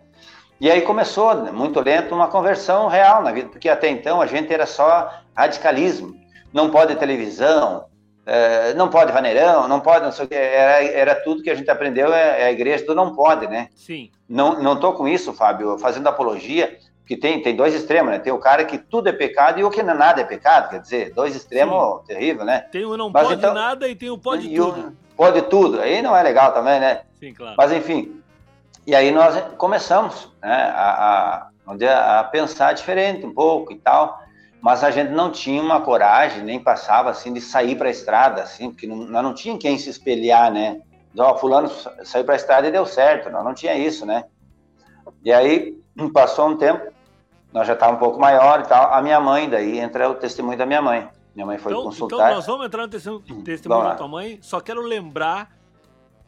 E 0.58 0.70
aí 0.70 0.80
começou, 0.80 1.52
muito 1.52 1.78
lento, 1.80 2.14
uma 2.14 2.28
conversão 2.28 2.88
real 2.88 3.22
na 3.22 3.30
vida, 3.30 3.50
porque 3.50 3.68
até 3.68 3.90
então 3.90 4.18
a 4.18 4.26
gente 4.26 4.50
era 4.50 4.64
só 4.64 5.12
radicalismo. 5.36 6.14
Não 6.54 6.70
pode 6.70 6.96
televisão, 6.96 7.84
é, 8.24 8.72
não 8.72 8.88
pode 8.88 9.12
vaneirão, 9.12 9.68
não 9.68 9.80
pode, 9.80 10.04
não 10.04 10.12
sei 10.12 10.24
o 10.24 10.28
que, 10.28 10.34
era, 10.34 10.82
era 10.84 11.14
tudo 11.16 11.42
que 11.42 11.50
a 11.50 11.54
gente 11.54 11.70
aprendeu, 11.70 12.14
é, 12.14 12.42
é, 12.42 12.46
a 12.46 12.52
igreja 12.52 12.86
do 12.86 12.94
não 12.94 13.14
pode, 13.14 13.46
né? 13.46 13.68
Sim. 13.74 14.10
Não, 14.26 14.62
não 14.62 14.80
tô 14.80 14.94
com 14.94 15.06
isso, 15.06 15.34
Fábio, 15.34 15.76
fazendo 15.78 16.06
apologia, 16.06 16.78
que 17.06 17.14
tem, 17.14 17.42
tem 17.42 17.54
dois 17.54 17.74
extremos, 17.74 18.10
né? 18.10 18.18
Tem 18.18 18.32
o 18.32 18.38
cara 18.38 18.64
que 18.64 18.78
tudo 18.78 19.08
é 19.08 19.12
pecado 19.12 19.60
e 19.60 19.64
o 19.64 19.70
que 19.70 19.82
não 19.82 19.92
é 19.92 19.98
nada 19.98 20.22
é 20.22 20.24
pecado, 20.24 20.70
quer 20.70 20.80
dizer, 20.80 21.12
dois 21.12 21.36
extremos 21.36 22.00
Sim. 22.00 22.06
terrível, 22.06 22.44
né? 22.46 22.60
Tem 22.72 22.86
o 22.86 22.96
não 22.96 23.10
Mas, 23.10 23.24
pode 23.24 23.38
então, 23.38 23.52
nada 23.52 23.86
e 23.86 23.94
tem 23.94 24.08
o 24.08 24.16
pode 24.16 24.48
tudo. 24.48 24.80
O 24.80 25.03
pode 25.16 25.42
tudo, 25.42 25.80
aí 25.80 26.02
não 26.02 26.16
é 26.16 26.22
legal 26.22 26.52
também, 26.52 26.80
né? 26.80 27.02
Sim, 27.18 27.32
claro. 27.34 27.54
Mas 27.56 27.72
enfim, 27.72 28.22
e 28.86 28.94
aí 28.94 29.10
nós 29.10 29.40
começamos 29.56 30.30
né, 30.42 30.72
a, 30.74 31.48
a, 31.66 32.20
a 32.20 32.24
pensar 32.24 32.74
diferente 32.74 33.24
um 33.24 33.32
pouco 33.32 33.72
e 33.72 33.76
tal, 33.76 34.22
mas 34.60 34.82
a 34.84 34.90
gente 34.90 35.10
não 35.10 35.30
tinha 35.30 35.62
uma 35.62 35.80
coragem, 35.80 36.42
nem 36.42 36.58
passava 36.58 37.10
assim 37.10 37.32
de 37.32 37.40
sair 37.40 37.76
para 37.76 37.88
a 37.88 37.90
estrada, 37.90 38.42
assim, 38.42 38.70
porque 38.70 38.86
não, 38.86 38.96
nós 38.96 39.22
não 39.22 39.34
tinha 39.34 39.58
quem 39.58 39.78
se 39.78 39.90
espelhar, 39.90 40.50
né? 40.50 40.80
Ó, 41.16 41.36
fulano 41.36 41.70
saiu 42.02 42.24
para 42.24 42.34
a 42.34 42.36
estrada 42.36 42.66
e 42.66 42.72
deu 42.72 42.84
certo, 42.84 43.30
nós 43.30 43.44
não 43.44 43.54
tinha 43.54 43.74
isso, 43.74 44.04
né? 44.04 44.24
E 45.24 45.32
aí 45.32 45.78
passou 46.12 46.48
um 46.48 46.56
tempo, 46.56 46.92
nós 47.52 47.66
já 47.66 47.74
estávamos 47.74 48.00
um 48.00 48.04
pouco 48.04 48.20
maior 48.20 48.60
e 48.60 48.64
tal, 48.64 48.92
a 48.92 49.00
minha 49.00 49.20
mãe, 49.20 49.48
daí 49.48 49.78
entra 49.78 50.10
o 50.10 50.14
testemunho 50.14 50.58
da 50.58 50.66
minha 50.66 50.82
mãe. 50.82 51.08
Minha 51.34 51.46
mãe 51.46 51.58
foi 51.58 51.72
então, 51.72 51.84
consultar. 51.84 52.16
Então 52.16 52.34
nós 52.36 52.46
vamos 52.46 52.66
entrar 52.66 52.82
no 52.82 52.88
testemunho, 52.88 53.80
hum, 53.80 53.84
da 53.84 53.94
tua 53.96 54.08
mãe, 54.08 54.38
só 54.40 54.60
quero 54.60 54.80
lembrar 54.80 55.56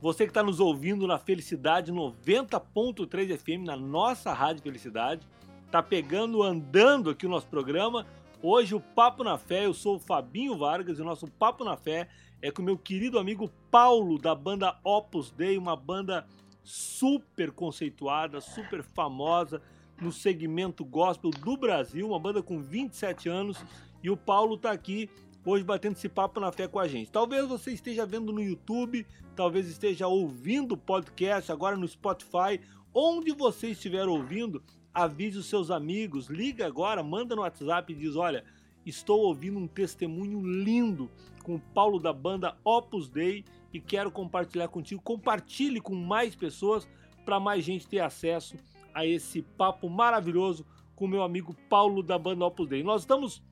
você 0.01 0.25
que 0.25 0.31
está 0.31 0.43
nos 0.43 0.61
ouvindo 0.61 1.07
na 1.07 1.19
Felicidade 1.19 1.93
90.3 1.93 3.37
FM, 3.39 3.65
na 3.65 3.77
nossa 3.77 4.33
Rádio 4.33 4.63
Felicidade, 4.63 5.27
tá 5.71 5.83
pegando, 5.83 6.43
andando 6.43 7.11
aqui 7.11 7.27
o 7.27 7.29
nosso 7.29 7.47
programa, 7.47 8.05
Hoje 8.43 8.75
o 8.75 8.81
Papo 8.81 9.25
na 9.25 9.39
Fé, 9.39 9.65
eu 9.65 9.73
sou 9.73 9.97
o 9.97 9.99
Fabinho 9.99 10.57
Vargas 10.57 10.99
e 10.99 11.03
o 11.03 11.05
nosso 11.05 11.27
Papo 11.27 11.65
na 11.65 11.77
Fé 11.77 12.09
é 12.43 12.51
com 12.51 12.61
o 12.61 12.65
meu 12.65 12.77
querido 12.77 13.19
amigo 13.19 13.51
Paulo 13.71 14.19
da 14.19 14.35
banda 14.35 14.79
Opus 14.85 15.31
Dei, 15.31 15.57
uma 15.57 15.75
banda 15.75 16.27
super 16.63 17.51
conceituada, 17.51 18.41
super 18.41 18.83
famosa 18.83 19.63
no 20.01 20.13
segmento 20.13 20.85
gospel 20.85 21.31
do 21.31 21.57
Brasil, 21.57 22.07
uma 22.07 22.21
banda 22.21 22.43
com 22.43 22.61
27 22.61 23.29
anos 23.29 23.65
e 24.07 24.11
o 24.11 24.17
Paulo 24.17 24.57
tá 24.57 24.71
aqui 24.71 25.11
hoje 25.45 25.65
batendo 25.65 25.97
esse 25.97 26.09
papo 26.09 26.39
na 26.39 26.53
fé 26.53 26.69
com 26.69 26.79
a 26.79 26.87
gente. 26.87 27.11
Talvez 27.11 27.45
você 27.49 27.73
esteja 27.73 28.07
vendo 28.07 28.33
no 28.33 28.41
YouTube, 28.41 29.05
talvez 29.35 29.67
esteja 29.67 30.07
ouvindo 30.07 30.75
o 30.75 30.77
podcast 30.77 31.51
agora 31.51 31.77
no 31.77 31.89
Spotify, 31.89 32.61
onde 32.95 33.33
você 33.33 33.71
estiver 33.71 34.07
ouvindo, 34.07 34.63
avise 34.95 35.39
os 35.39 35.47
seus 35.47 35.73
amigos, 35.73 36.29
liga 36.29 36.65
agora, 36.65 37.03
manda 37.03 37.35
no 37.35 37.43
WhatsApp 37.43 37.93
e 37.93 37.97
diz: 37.97 38.15
Olha, 38.15 38.45
estou 38.85 39.23
ouvindo 39.23 39.59
um 39.59 39.67
testemunho 39.67 40.41
lindo 40.41 41.11
com 41.43 41.57
o 41.57 41.61
Paulo 41.75 41.99
da 41.99 42.13
banda 42.13 42.57
Opus 42.63 43.09
Dei 43.09 43.45
e 43.73 43.81
quero 43.81 44.13
compartilhar 44.13 44.69
contigo. 44.69 45.03
Compartilhe 45.03 45.81
com 45.81 45.97
mais 45.97 46.33
pessoas 46.37 46.89
para 47.25 47.41
mais 47.41 47.65
gente 47.65 47.89
ter 47.89 47.99
acesso 47.99 48.55
a 48.95 49.05
esse 49.05 49.43
papo 49.43 49.91
maravilhoso 49.91 50.65
com 50.95 51.09
meu 51.09 51.25
amigo 51.25 51.57
Paulo 51.69 52.05
da 52.05 52.17
banda 52.17 52.45
Opus 52.45 52.69
Dei. 52.69 52.85
Nós 52.85 53.03
estamos 53.03 53.43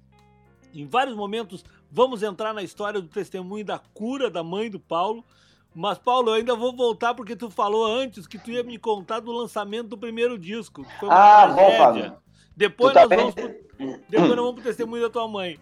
em 0.75 0.87
vários 0.87 1.17
momentos, 1.17 1.65
vamos 1.91 2.23
entrar 2.23 2.53
na 2.53 2.63
história 2.63 3.01
do 3.01 3.09
testemunho 3.09 3.65
da 3.65 3.79
cura 3.93 4.31
da 4.31 4.43
mãe 4.43 4.71
do 4.71 4.81
Paulo. 4.81 5.25
Mas, 5.75 5.99
Paulo, 5.99 6.31
eu 6.31 6.35
ainda 6.35 6.55
vou 6.55 6.75
voltar 6.75 7.15
porque 7.15 7.35
tu 7.35 7.51
falou 7.51 7.85
antes 7.85 8.27
que 8.27 8.39
tu 8.39 8.51
ia 8.51 8.63
me 8.63 8.79
contar 8.79 9.21
do 9.21 9.33
lançamento 9.33 9.89
do 9.89 9.99
primeiro 9.99 10.39
disco. 10.39 10.87
ah, 11.09 11.47
bom, 11.49 11.71
Fábio. 11.73 12.17
Depois, 12.57 12.95
tá 12.95 13.07
nós, 13.07 13.19
vamos 13.19 13.35
pro... 13.35 13.49
Depois 14.09 14.29
nós 14.29 14.37
vamos 14.37 14.55
pro 14.55 14.63
testemunho 14.63 15.03
da 15.03 15.11
tua 15.11 15.27
mãe. 15.27 15.59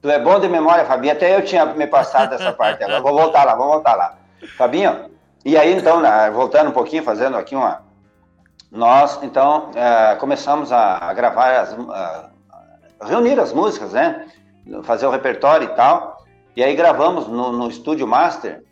Tu 0.00 0.08
é 0.08 0.18
bom 0.20 0.38
de 0.38 0.48
memória, 0.48 0.84
Fabinho. 0.84 1.12
Até 1.12 1.36
eu 1.36 1.44
tinha 1.44 1.66
me 1.66 1.86
passado 1.86 2.30
dessa 2.30 2.52
parte 2.52 2.84
agora. 2.84 3.00
Vou 3.00 3.12
voltar 3.12 3.44
lá, 3.44 3.56
vou 3.56 3.66
voltar 3.66 3.96
lá. 3.96 4.16
Fabinho, 4.56 5.10
e 5.44 5.56
aí 5.56 5.72
então, 5.72 6.00
voltando 6.32 6.70
um 6.70 6.72
pouquinho, 6.72 7.02
fazendo 7.02 7.36
aqui 7.36 7.56
uma. 7.56 7.82
Nós, 8.70 9.20
então, 9.22 9.70
é, 9.74 10.14
começamos 10.16 10.70
a, 10.70 11.12
gravar, 11.14 11.60
as, 11.60 11.72
a, 11.72 12.30
reunir 13.00 13.38
as 13.38 13.52
músicas, 13.52 13.92
né? 13.92 14.26
Fazer 14.82 15.06
o 15.06 15.10
repertório 15.10 15.66
e 15.66 15.74
tal. 15.74 16.24
E 16.56 16.62
aí 16.62 16.74
gravamos 16.74 17.28
no, 17.28 17.52
no 17.52 17.68
estúdio 17.68 18.06
Master. 18.06 18.62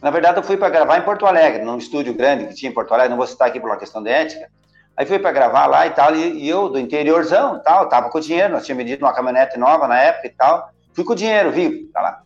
Na 0.00 0.10
verdade, 0.10 0.38
eu 0.38 0.42
fui 0.42 0.56
para 0.56 0.68
gravar 0.68 0.98
em 0.98 1.02
Porto 1.02 1.26
Alegre, 1.26 1.64
num 1.64 1.78
estúdio 1.78 2.14
grande 2.14 2.46
que 2.46 2.54
tinha 2.54 2.70
em 2.70 2.74
Porto 2.74 2.92
Alegre, 2.92 3.10
não 3.10 3.16
vou 3.16 3.26
citar 3.26 3.48
aqui 3.48 3.58
por 3.58 3.70
uma 3.70 3.76
questão 3.76 4.02
de 4.02 4.10
ética. 4.10 4.48
Aí 4.96 5.06
fui 5.06 5.18
para 5.18 5.32
gravar 5.32 5.66
lá 5.66 5.86
e 5.86 5.90
tal, 5.90 6.14
e, 6.14 6.44
e, 6.44 6.48
eu, 6.48 6.68
do 6.68 6.78
interiorzão 6.78 7.60
tal, 7.64 7.88
tava 7.88 8.10
com 8.10 8.20
dinheiro, 8.20 8.52
nós 8.52 8.64
tínhamos 8.64 8.84
vendido 8.84 9.04
uma 9.04 9.12
caminhonete 9.12 9.58
nova 9.58 9.88
na 9.88 9.98
época 9.98 10.26
e 10.26 10.30
tal. 10.30 10.70
Fui 10.92 11.04
com 11.04 11.14
dinheiro 11.14 11.50
vivo, 11.50 11.90
tá 11.92 12.00
lá. 12.00 12.22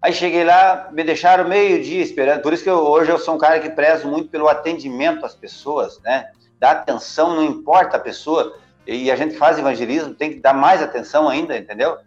Aí 0.00 0.12
cheguei 0.12 0.42
lá, 0.42 0.88
me 0.90 1.04
deixaram 1.04 1.48
meio 1.48 1.80
dia 1.80 2.02
esperando. 2.02 2.42
Por 2.42 2.52
isso 2.52 2.64
que 2.64 2.70
eu, 2.70 2.78
hoje 2.78 3.10
eu 3.10 3.18
sou 3.18 3.36
um 3.36 3.38
cara 3.38 3.60
que 3.60 3.70
prezo 3.70 4.08
muito 4.08 4.28
pelo 4.30 4.48
atendimento 4.48 5.24
às 5.24 5.34
pessoas, 5.34 6.00
né? 6.00 6.28
Dar 6.58 6.72
atenção, 6.72 7.36
não 7.36 7.44
importa 7.44 7.96
a 7.98 8.00
pessoa. 8.00 8.56
E 8.86 9.10
a 9.10 9.16
gente 9.16 9.36
faz 9.36 9.58
evangelismo, 9.58 10.14
tem 10.14 10.32
que 10.32 10.40
dar 10.40 10.52
mais 10.52 10.82
atenção 10.82 11.28
ainda, 11.28 11.56
entendeu? 11.56 11.98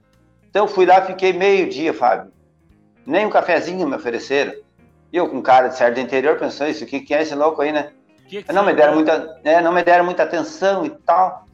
Então 0.49 0.65
eu 0.65 0.67
fui 0.67 0.85
lá, 0.85 1.01
fiquei 1.01 1.33
meio 1.33 1.69
dia, 1.69 1.93
Fábio. 1.93 2.31
Nem 3.05 3.25
um 3.25 3.29
cafezinho 3.29 3.87
me 3.87 3.95
ofereceram. 3.95 4.53
E 5.11 5.17
eu 5.17 5.29
com 5.29 5.41
cara 5.41 5.69
de 5.69 5.77
certo 5.77 5.95
do 5.95 6.01
interior 6.01 6.37
pensando 6.37 6.69
isso, 6.69 6.83
o 6.83 6.87
que, 6.87 6.99
que 6.99 7.13
é 7.13 7.21
esse 7.21 7.35
louco 7.35 7.61
aí, 7.61 7.71
né? 7.71 7.91
Que 8.27 8.43
que 8.43 8.51
não 8.51 8.65
me 8.65 8.73
deram 8.73 8.95
muita, 8.95 9.39
né, 9.43 9.61
não 9.61 9.71
me 9.71 9.83
deram 9.83 10.03
muita 10.03 10.23
atenção 10.23 10.85
e 10.85 10.89
tal. 10.89 11.45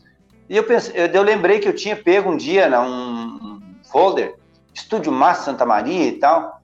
E 0.49 0.57
eu 0.57 0.63
pensei, 0.63 0.93
eu, 0.95 1.07
eu 1.07 1.21
lembrei 1.21 1.60
que 1.60 1.67
eu 1.67 1.75
tinha 1.75 1.95
pego 1.95 2.31
um 2.31 2.38
dia, 2.38 2.69
né, 2.69 2.79
um, 2.79 3.60
folder, 3.91 4.36
Estúdio 4.73 5.12
Massa 5.12 5.43
Santa 5.43 5.65
Maria 5.65 6.07
e 6.07 6.13
tal. 6.13 6.62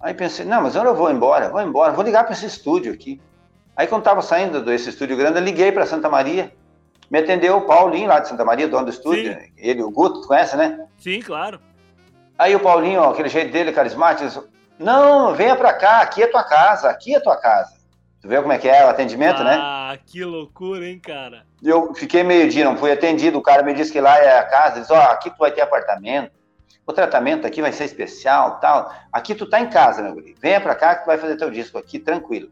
Aí 0.00 0.12
pensei, 0.12 0.44
não, 0.44 0.62
mas 0.62 0.74
eu 0.74 0.94
vou 0.94 1.10
embora, 1.10 1.48
vou 1.48 1.62
embora, 1.62 1.92
vou 1.92 2.04
ligar 2.04 2.24
para 2.24 2.32
esse 2.32 2.44
estúdio 2.44 2.92
aqui. 2.92 3.20
Aí 3.74 3.86
quando 3.86 4.02
estava 4.02 4.20
saindo 4.20 4.62
desse 4.64 4.90
estúdio 4.90 5.16
grande, 5.16 5.38
eu 5.38 5.44
liguei 5.44 5.70
para 5.70 5.86
Santa 5.86 6.08
Maria. 6.08 6.52
Me 7.10 7.18
atendeu 7.18 7.56
o 7.56 7.62
Paulinho 7.62 8.08
lá 8.08 8.20
de 8.20 8.28
Santa 8.28 8.44
Maria, 8.44 8.68
dono 8.68 8.86
do 8.86 8.90
estúdio. 8.90 9.32
Sim. 9.32 9.52
Ele, 9.56 9.82
o 9.82 9.90
Guto, 9.90 10.22
tu 10.22 10.28
conhece, 10.28 10.56
né? 10.56 10.86
Sim, 10.98 11.20
claro. 11.20 11.60
Aí 12.38 12.54
o 12.54 12.60
Paulinho, 12.60 13.00
ó, 13.00 13.10
aquele 13.10 13.28
jeito 13.28 13.52
dele, 13.52 13.72
carismático, 13.72 14.26
disse, 14.26 14.40
não, 14.78 15.34
venha 15.34 15.56
para 15.56 15.72
cá, 15.72 16.00
aqui 16.00 16.22
é 16.22 16.26
tua 16.26 16.44
casa, 16.44 16.90
aqui 16.90 17.14
é 17.14 17.20
tua 17.20 17.36
casa. 17.36 17.74
Tu 18.20 18.28
vê 18.28 18.40
como 18.40 18.52
é 18.52 18.58
que 18.58 18.68
é 18.68 18.84
o 18.84 18.90
atendimento, 18.90 19.40
ah, 19.40 19.44
né? 19.44 19.58
Ah, 19.60 19.98
que 20.04 20.24
loucura, 20.24 20.86
hein, 20.86 20.98
cara? 20.98 21.44
Eu 21.62 21.94
fiquei 21.94 22.22
meio 22.22 22.48
dia, 22.48 22.64
não 22.64 22.76
fui 22.76 22.90
atendido, 22.90 23.38
o 23.38 23.42
cara 23.42 23.62
me 23.62 23.72
disse 23.72 23.92
que 23.92 24.00
lá 24.00 24.18
é 24.18 24.38
a 24.38 24.44
casa, 24.44 24.80
disse, 24.80 24.92
ó, 24.92 25.00
aqui 25.12 25.30
tu 25.30 25.38
vai 25.38 25.50
ter 25.50 25.62
apartamento, 25.62 26.32
o 26.86 26.92
tratamento 26.92 27.46
aqui 27.46 27.60
vai 27.60 27.72
ser 27.72 27.84
especial, 27.84 28.60
tal. 28.60 28.92
Aqui 29.12 29.34
tu 29.34 29.46
tá 29.46 29.60
em 29.60 29.68
casa, 29.68 30.02
meu 30.02 30.14
guri. 30.14 30.36
Venha 30.40 30.60
para 30.60 30.74
cá 30.74 30.94
que 30.94 31.02
tu 31.02 31.06
vai 31.06 31.18
fazer 31.18 31.36
teu 31.36 31.50
disco 31.50 31.78
aqui, 31.78 31.98
tranquilo. 31.98 32.50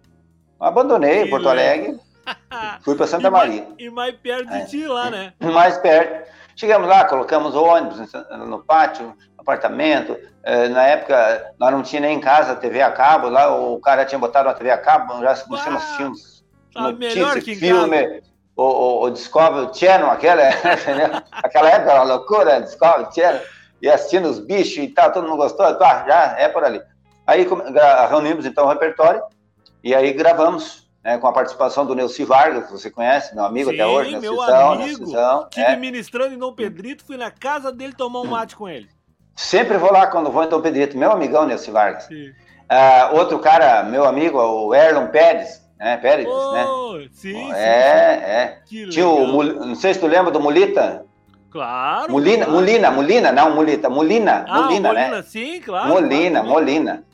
Abandonei 0.58 1.24
que 1.24 1.30
Porto 1.30 1.48
Alegre, 1.48 1.98
fui 2.82 2.94
para 2.96 3.06
Santa 3.06 3.28
e 3.28 3.30
Maria. 3.30 3.62
Mais, 3.62 3.74
e 3.78 3.90
mais 3.90 4.16
perto 4.16 4.48
de 4.48 4.56
é. 4.56 4.64
ti 4.64 4.86
lá, 4.86 5.10
né? 5.10 5.32
Mais 5.40 5.78
perto. 5.78 6.30
Chegamos 6.56 6.88
lá, 6.88 7.04
colocamos 7.04 7.54
o 7.54 7.64
ônibus 7.64 8.12
no 8.46 8.62
pátio, 8.62 9.16
apartamento. 9.36 10.16
É, 10.42 10.68
na 10.68 10.82
época, 10.84 11.52
nós 11.58 11.72
não 11.72 11.82
tinha 11.82 12.00
nem 12.00 12.16
em 12.16 12.20
casa 12.20 12.54
TV 12.54 12.80
a 12.80 12.92
cabo, 12.92 13.28
lá 13.28 13.54
o 13.54 13.80
cara 13.80 14.04
tinha 14.04 14.18
botado 14.18 14.48
uma 14.48 14.54
TV 14.54 14.70
a 14.70 14.78
cabo, 14.78 15.20
já 15.20 15.34
começamos 15.36 15.82
a 15.82 15.84
assistir 15.84 16.04
uns 16.04 16.44
tá 16.74 17.40
que 17.40 17.54
filme, 17.54 18.22
o, 18.56 18.62
o, 18.62 19.02
o 19.04 19.10
Discovery 19.10 19.76
Channel, 19.76 20.10
aquela, 20.10 20.42
aquela 21.32 21.70
época 21.70 21.90
era 21.90 22.02
uma 22.02 22.14
loucura, 22.14 22.60
Discovery 22.60 23.14
Channel 23.14 23.42
e 23.80 23.88
assistindo 23.88 24.28
os 24.28 24.38
bichos 24.38 24.78
e 24.78 24.88
tal, 24.88 25.12
todo 25.12 25.28
mundo 25.28 25.36
gostou, 25.36 25.74
tá, 25.76 26.04
já 26.06 26.36
é 26.38 26.48
por 26.48 26.64
ali. 26.64 26.80
Aí 27.26 27.46
reunimos 28.08 28.44
então 28.44 28.66
o 28.66 28.68
repertório 28.68 29.22
e 29.82 29.94
aí 29.94 30.12
gravamos, 30.12 30.83
né, 31.04 31.18
com 31.18 31.26
a 31.26 31.32
participação 31.32 31.84
do 31.84 31.94
Neuci 31.94 32.24
Vargas, 32.24 32.66
que 32.66 32.72
você 32.72 32.90
conhece, 32.90 33.34
meu 33.34 33.44
amigo 33.44 33.70
Sim, 33.70 33.76
até 33.76 33.86
hoje, 33.86 34.18
meu 34.18 34.40
Cisão, 34.40 34.72
amigo, 34.72 35.06
Cisão, 35.06 35.48
tive 35.50 35.66
é. 35.66 35.76
ministrando 35.76 36.34
em 36.34 36.38
Dom 36.38 36.52
Pedrito, 36.52 37.04
fui 37.04 37.18
na 37.18 37.30
casa 37.30 37.70
dele 37.70 37.92
tomar 37.92 38.22
um 38.22 38.26
mate 38.26 38.56
com 38.56 38.68
ele. 38.68 38.88
Sempre 39.36 39.76
vou 39.76 39.92
lá 39.92 40.06
quando 40.06 40.30
vou 40.30 40.42
em 40.42 40.48
Dom 40.48 40.62
Pedrito, 40.62 40.96
meu 40.96 41.12
amigão 41.12 41.46
Neuci 41.46 41.70
Vargas. 41.70 42.08
Uh, 42.08 43.16
outro 43.16 43.38
cara, 43.38 43.82
meu 43.82 44.04
amigo, 44.04 44.38
o 44.38 44.74
Erlon 44.74 45.08
Pérez, 45.08 45.62
né, 45.78 45.98
Pérez, 45.98 46.26
oh, 46.26 46.52
né? 46.52 47.08
Sim, 47.12 47.52
é, 47.52 48.60
sim. 48.66 48.80
É, 48.80 48.82
é. 48.82 48.88
Tinha 48.88 49.06
o, 49.06 49.42
não 49.42 49.74
sei 49.74 49.92
se 49.92 50.00
tu 50.00 50.06
lembra 50.06 50.30
do 50.30 50.40
Mulita, 50.40 51.04
Claro. 51.50 52.10
Molina, 52.10 52.46
claro. 52.46 52.52
Molina, 52.52 52.90
Molina, 52.90 53.30
não 53.30 53.54
Mulita, 53.54 53.88
Molina, 53.88 54.44
ah, 54.48 54.62
Molina, 54.62 54.88
Molina, 54.88 55.16
né? 55.18 55.22
Sim, 55.22 55.60
claro. 55.60 55.88
Molina, 55.88 56.40
claro. 56.40 56.48
Molina. 56.48 57.04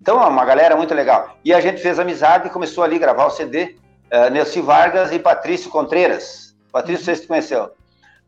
Então, 0.00 0.22
é 0.22 0.26
uma 0.26 0.44
galera 0.44 0.76
muito 0.76 0.94
legal. 0.94 1.36
E 1.44 1.52
a 1.52 1.60
gente 1.60 1.82
fez 1.82 1.98
amizade 1.98 2.46
e 2.46 2.50
começou 2.50 2.82
ali 2.82 2.96
a 2.96 3.00
gravar 3.00 3.26
o 3.26 3.30
CD. 3.30 3.76
Uh, 4.12 4.30
Nelci 4.30 4.60
Vargas 4.60 5.12
e 5.12 5.18
Patrício 5.18 5.70
Contreiras. 5.70 6.56
Patrício, 6.72 7.04
você 7.04 7.26
conheceu. 7.26 7.70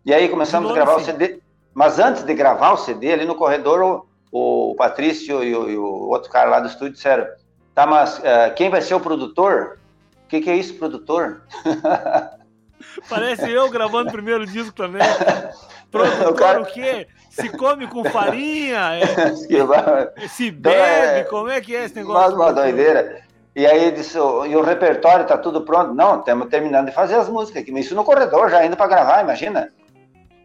E 0.04 0.12
aí 0.12 0.28
começamos 0.28 0.70
a 0.70 0.74
gravar 0.74 0.96
sim. 0.96 1.02
o 1.02 1.04
CD. 1.04 1.40
Mas 1.74 1.98
antes 1.98 2.22
de 2.22 2.34
gravar 2.34 2.72
o 2.72 2.76
CD, 2.76 3.12
ali 3.12 3.24
no 3.24 3.34
corredor, 3.34 4.04
o, 4.30 4.70
o 4.70 4.74
Patrício 4.74 5.42
e 5.42 5.54
o, 5.54 5.70
e 5.70 5.76
o, 5.76 6.08
outro 6.10 6.30
cara 6.30 6.50
lá 6.50 6.60
do 6.60 6.68
estúdio 6.68 6.94
disseram: 6.94 7.26
tá, 7.74 7.86
mas 7.86 8.18
uh, 8.18 8.54
quem 8.54 8.68
vai 8.68 8.82
ser 8.82 8.94
o 8.94 9.00
produtor? 9.00 9.78
O 10.24 10.28
que, 10.28 10.40
que 10.40 10.50
é 10.50 10.56
isso, 10.56 10.74
produtor? 10.74 11.42
Parece 13.08 13.50
eu 13.50 13.70
gravando 13.70 14.08
o 14.08 14.12
primeiro 14.12 14.46
disco 14.46 14.74
também. 14.74 15.02
Produtor 15.90 16.32
o, 16.32 16.34
cara... 16.34 16.62
o 16.62 16.66
quê? 16.66 17.06
Se 17.32 17.48
come 17.48 17.86
com 17.86 18.04
farinha? 18.04 18.92
É... 19.02 20.28
Se 20.28 20.50
bebe? 20.50 21.20
É... 21.20 21.24
Como 21.24 21.48
é 21.48 21.60
que 21.60 21.74
é 21.74 21.84
esse 21.84 21.94
negócio? 21.94 22.22
Mas 22.22 22.34
uma 22.34 22.52
doideira. 22.52 23.22
E 23.56 23.66
aí 23.66 23.90
disse, 23.90 24.16
e 24.18 24.56
o 24.56 24.62
repertório 24.62 25.26
tá 25.26 25.36
tudo 25.38 25.62
pronto? 25.62 25.94
Não, 25.94 26.20
estamos 26.20 26.48
terminando 26.48 26.86
de 26.86 26.92
fazer 26.92 27.14
as 27.16 27.28
músicas 27.28 27.62
aqui. 27.62 27.78
Isso 27.78 27.94
no 27.94 28.04
corredor, 28.04 28.50
já 28.50 28.64
indo 28.64 28.76
para 28.76 28.86
gravar, 28.86 29.22
imagina. 29.22 29.70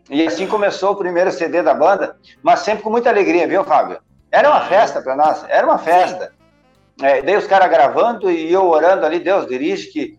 E 0.10 0.26
assim 0.26 0.48
começou 0.48 0.92
o 0.92 0.96
primeiro 0.96 1.32
CD 1.32 1.62
da 1.62 1.74
banda, 1.74 2.18
mas 2.42 2.62
sempre 2.62 2.84
com 2.84 2.90
muita 2.90 3.10
alegria, 3.10 3.48
viu, 3.48 3.64
Fábio? 3.64 4.00
Era 4.32 4.50
uma 4.50 4.62
festa 4.62 5.02
para 5.02 5.16
nós, 5.16 5.46
era 5.50 5.66
uma 5.66 5.78
festa. 5.78 6.32
É, 7.02 7.22
daí 7.22 7.36
os 7.36 7.48
caras 7.48 7.70
gravando 7.70 8.32
e 8.32 8.52
eu 8.52 8.66
orando 8.66 9.06
ali, 9.06 9.20
Deus 9.20 9.46
dirige 9.48 9.88
que 9.88 10.18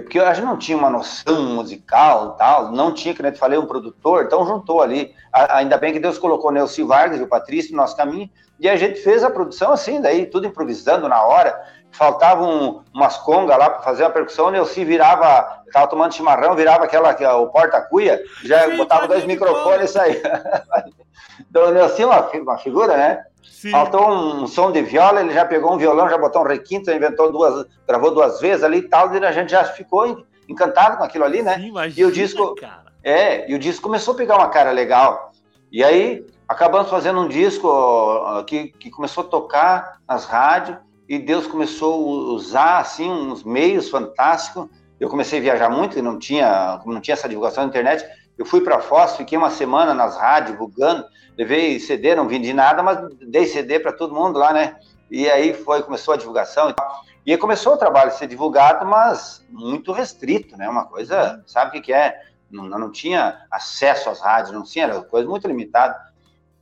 porque 0.00 0.18
a 0.18 0.32
gente 0.34 0.44
não 0.44 0.56
tinha 0.56 0.76
uma 0.76 0.90
noção 0.90 1.42
musical 1.54 2.32
tal, 2.32 2.72
não 2.72 2.92
tinha, 2.92 3.14
como 3.14 3.28
eu 3.28 3.32
te 3.32 3.38
falei, 3.38 3.58
um 3.58 3.66
produtor, 3.66 4.24
então 4.24 4.46
juntou 4.46 4.82
ali. 4.82 5.14
ainda 5.32 5.76
bem 5.76 5.92
que 5.92 6.00
Deus 6.00 6.18
colocou 6.18 6.50
o 6.50 6.52
Nelson 6.52 6.86
Vargas 6.86 7.20
e 7.20 7.22
o 7.22 7.28
Patrício 7.28 7.72
no 7.72 7.78
nosso 7.78 7.96
caminho, 7.96 8.30
e 8.58 8.68
a 8.68 8.76
gente 8.76 9.00
fez 9.00 9.22
a 9.22 9.30
produção 9.30 9.72
assim, 9.72 10.00
daí 10.00 10.26
tudo 10.26 10.46
improvisando 10.46 11.08
na 11.08 11.22
hora. 11.22 11.58
Faltavam 11.92 12.82
umas 12.92 13.16
congas 13.16 13.56
lá 13.56 13.70
para 13.70 13.82
fazer 13.82 14.04
a 14.04 14.10
percussão, 14.10 14.46
o 14.46 14.50
Nelson 14.50 14.84
virava, 14.84 15.62
estava 15.66 15.86
tomando 15.86 16.14
chimarrão, 16.14 16.54
virava 16.54 16.84
aquela, 16.84 17.10
aquela 17.10 17.38
o 17.38 17.48
porta-cuia, 17.48 18.22
já 18.44 18.68
Sim, 18.68 18.76
botava 18.76 19.08
dois 19.08 19.24
microfones 19.24 19.90
e 19.90 19.92
saía. 19.92 20.22
então 21.48 21.68
o 21.68 21.70
Nelson 21.72 22.02
é 22.02 22.06
uma, 22.06 22.30
uma 22.42 22.58
figura, 22.58 22.96
né? 22.96 23.24
Sim. 23.50 23.70
Faltou 23.70 24.10
um, 24.10 24.46
som 24.46 24.70
de 24.70 24.82
viola, 24.82 25.20
ele 25.20 25.32
já 25.32 25.44
pegou 25.44 25.72
um 25.72 25.78
violão, 25.78 26.08
já 26.08 26.18
botou 26.18 26.42
um 26.42 26.46
requinto, 26.46 26.90
inventou 26.90 27.32
duas, 27.32 27.66
gravou 27.86 28.12
duas 28.12 28.40
vezes 28.40 28.62
ali 28.62 28.78
e 28.78 28.82
tal, 28.82 29.14
e 29.14 29.24
a 29.24 29.32
gente 29.32 29.50
já 29.50 29.64
ficou 29.64 30.24
encantado 30.48 30.98
com 30.98 31.04
aquilo 31.04 31.24
ali, 31.24 31.42
né? 31.42 31.56
Sim, 31.56 31.68
imagina, 31.68 32.00
e 32.00 32.10
o 32.10 32.12
disco, 32.12 32.54
cara. 32.54 32.92
é, 33.02 33.50
e 33.50 33.54
o 33.54 33.58
disco 33.58 33.82
começou 33.82 34.14
a 34.14 34.16
pegar 34.16 34.36
uma 34.36 34.48
cara 34.48 34.70
legal. 34.70 35.32
E 35.72 35.82
aí 35.82 36.24
acabamos 36.48 36.88
fazendo 36.90 37.20
um 37.20 37.28
disco 37.28 38.44
que, 38.46 38.68
que 38.68 38.90
começou 38.90 39.24
a 39.24 39.26
tocar 39.26 40.00
nas 40.08 40.24
rádios 40.24 40.78
e 41.08 41.18
Deus 41.18 41.46
começou 41.46 41.94
a 41.94 42.32
usar 42.34 42.78
assim 42.78 43.08
uns 43.08 43.44
meios 43.44 43.88
fantásticos. 43.88 44.68
Eu 44.98 45.08
comecei 45.08 45.38
a 45.38 45.42
viajar 45.42 45.70
muito, 45.70 45.98
e 45.98 46.02
não 46.02 46.18
tinha, 46.18 46.80
não 46.86 47.00
tinha 47.00 47.14
essa 47.14 47.28
divulgação 47.28 47.64
na 47.64 47.68
internet, 47.68 48.04
eu 48.38 48.44
fui 48.44 48.60
para 48.60 48.80
Foz, 48.80 49.16
fiquei 49.16 49.36
uma 49.36 49.50
semana 49.50 49.94
nas 49.94 50.16
rádios 50.16 50.52
divulgando, 50.52 51.06
levei 51.36 51.80
CD, 51.80 52.14
não 52.14 52.28
vendi 52.28 52.52
nada, 52.52 52.82
mas 52.82 52.98
dei 53.20 53.46
CD 53.46 53.80
para 53.80 53.92
todo 53.92 54.14
mundo 54.14 54.38
lá, 54.38 54.52
né? 54.52 54.76
E 55.10 55.28
aí 55.30 55.54
foi, 55.54 55.82
começou 55.82 56.14
a 56.14 56.16
divulgação 56.16 56.68
e 56.68 56.74
tal. 56.74 57.02
E 57.24 57.32
aí 57.32 57.38
começou 57.38 57.74
o 57.74 57.76
trabalho 57.78 58.08
a 58.08 58.12
ser 58.12 58.26
divulgado, 58.26 58.84
mas 58.84 59.44
muito 59.48 59.90
restrito, 59.92 60.56
né? 60.56 60.68
Uma 60.68 60.84
coisa, 60.84 61.42
sabe 61.46 61.70
o 61.70 61.72
que, 61.72 61.80
que 61.80 61.92
é? 61.92 62.20
Não, 62.50 62.64
não 62.64 62.92
tinha 62.92 63.46
acesso 63.50 64.10
às 64.10 64.20
rádios, 64.20 64.52
não 64.52 64.62
tinha, 64.62 64.84
era 64.84 65.00
coisa 65.02 65.28
muito 65.28 65.48
limitada. 65.48 65.96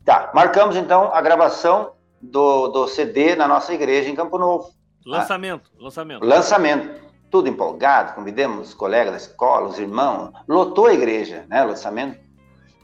Tá, 0.04 0.30
marcamos 0.34 0.76
então 0.76 1.10
a 1.12 1.20
gravação 1.20 1.92
do, 2.20 2.68
do 2.68 2.88
CD 2.88 3.34
na 3.34 3.48
nossa 3.48 3.74
igreja 3.74 4.08
em 4.08 4.14
Campo 4.14 4.38
Novo. 4.38 4.70
Lançamento, 5.04 5.70
ah, 5.74 5.82
lançamento. 5.82 6.24
Lançamento 6.24 7.03
tudo 7.34 7.48
empolgado, 7.48 8.14
convidamos 8.14 8.68
os 8.68 8.74
colegas 8.74 9.10
da 9.10 9.16
escola, 9.16 9.66
os 9.66 9.76
irmãos, 9.76 10.30
lotou 10.46 10.86
a 10.86 10.94
igreja, 10.94 11.44
né, 11.48 11.64
lançamento. 11.64 12.16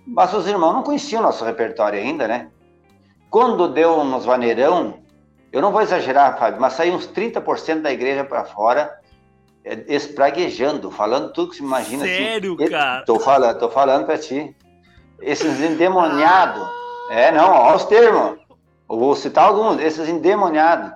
Mas 0.04 0.34
os 0.34 0.44
irmãos 0.44 0.72
não 0.72 0.82
conheciam 0.82 1.20
o 1.20 1.22
nosso 1.22 1.44
repertório 1.44 2.00
ainda, 2.00 2.26
né? 2.26 2.48
Quando 3.30 3.68
deu 3.68 4.02
nos 4.02 4.24
vaneirão, 4.24 5.04
eu 5.52 5.62
não 5.62 5.70
vou 5.70 5.80
exagerar, 5.82 6.36
Fábio, 6.36 6.60
mas 6.60 6.72
saiu 6.72 6.94
uns 6.94 7.06
30% 7.06 7.80
da 7.80 7.92
igreja 7.92 8.24
para 8.24 8.44
fora 8.44 8.92
é, 9.64 9.84
espraguejando, 9.86 10.90
falando 10.90 11.32
tudo 11.32 11.50
que 11.50 11.58
se 11.58 11.62
imagina. 11.62 12.04
Assim. 12.04 12.16
Sério, 12.16 12.56
assim. 12.58 12.70
cara? 12.72 13.04
Tô 13.04 13.20
falando, 13.20 13.56
tô 13.56 13.70
falando 13.70 14.04
pra 14.04 14.18
ti. 14.18 14.52
Esses 15.20 15.60
endemoniados. 15.60 16.68
É, 17.08 17.30
não, 17.30 17.52
olha 17.52 17.76
os 17.76 17.84
termos. 17.84 18.36
Eu 18.90 18.98
vou 18.98 19.14
citar 19.14 19.44
alguns. 19.44 19.80
Esses 19.80 20.08
endemoniados. 20.08 20.90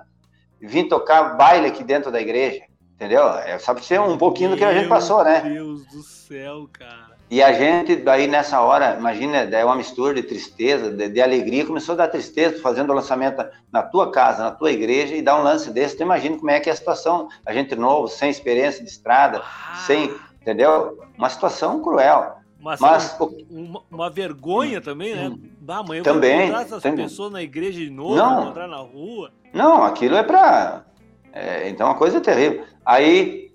Vim 0.59 0.89
tocar 0.89 1.37
baile 1.37 1.67
aqui 1.67 1.85
dentro 1.85 2.11
da 2.11 2.19
igreja. 2.19 2.65
Entendeu? 2.95 3.27
É 3.39 3.59
só 3.59 3.73
pra 3.73 3.83
ser 3.83 3.99
um 3.99 4.17
pouquinho 4.17 4.51
do 4.51 4.57
que 4.57 4.63
a 4.63 4.73
gente 4.73 4.87
passou, 4.87 5.23
né? 5.23 5.41
Meu 5.43 5.53
Deus 5.53 5.85
do 5.87 6.01
céu, 6.01 6.67
cara. 6.71 7.15
E 7.29 7.41
a 7.41 7.51
gente, 7.51 7.95
daí 7.95 8.27
nessa 8.27 8.61
hora, 8.61 8.95
imagina, 8.97 9.45
daí 9.47 9.63
uma 9.63 9.75
mistura 9.75 10.13
de 10.13 10.21
tristeza, 10.21 10.91
de, 10.91 11.09
de, 11.09 11.21
alegria, 11.21 11.65
começou 11.65 11.93
a 11.93 11.97
dar 11.97 12.07
tristeza, 12.07 12.61
fazendo 12.61 12.91
o 12.91 12.93
lançamento 12.93 13.43
na 13.71 13.81
tua 13.81 14.11
casa, 14.11 14.43
na 14.43 14.51
tua 14.51 14.71
igreja, 14.71 15.15
e 15.15 15.21
dar 15.23 15.39
um 15.39 15.43
lance 15.43 15.71
desse. 15.71 15.97
Tu 15.97 16.03
imagina 16.03 16.37
como 16.37 16.51
é 16.51 16.59
que 16.59 16.69
é 16.69 16.73
a 16.73 16.75
situação. 16.75 17.27
A 17.45 17.51
gente 17.51 17.75
novo, 17.75 18.07
sem 18.07 18.29
experiência 18.29 18.83
de 18.83 18.89
estrada, 18.89 19.41
ah. 19.43 19.75
sem, 19.87 20.13
entendeu? 20.39 20.99
Uma 21.17 21.29
situação 21.29 21.81
cruel. 21.81 22.37
Mas, 22.59 22.79
Mas 22.79 23.17
uma, 23.49 23.81
uma, 23.91 24.09
vergonha 24.09 24.79
também, 24.79 25.15
né? 25.15 25.35
Da 25.59 25.81
hum. 25.81 26.01
também, 26.03 26.43
encontrar 26.43 26.61
essas 26.61 26.81
também. 26.81 27.05
pessoas 27.05 27.31
na 27.31 27.43
igreja 27.43 27.79
de 27.79 27.89
novo, 27.89 28.15
não, 28.15 28.43
encontrar 28.43 28.67
na 28.67 28.77
rua. 28.77 29.31
Não, 29.53 29.83
aquilo 29.83 30.15
é 30.15 30.23
para. 30.23 30.85
É, 31.33 31.69
então, 31.69 31.87
uma 31.87 31.95
coisa 31.95 32.21
terrível. 32.21 32.63
Aí 32.85 33.45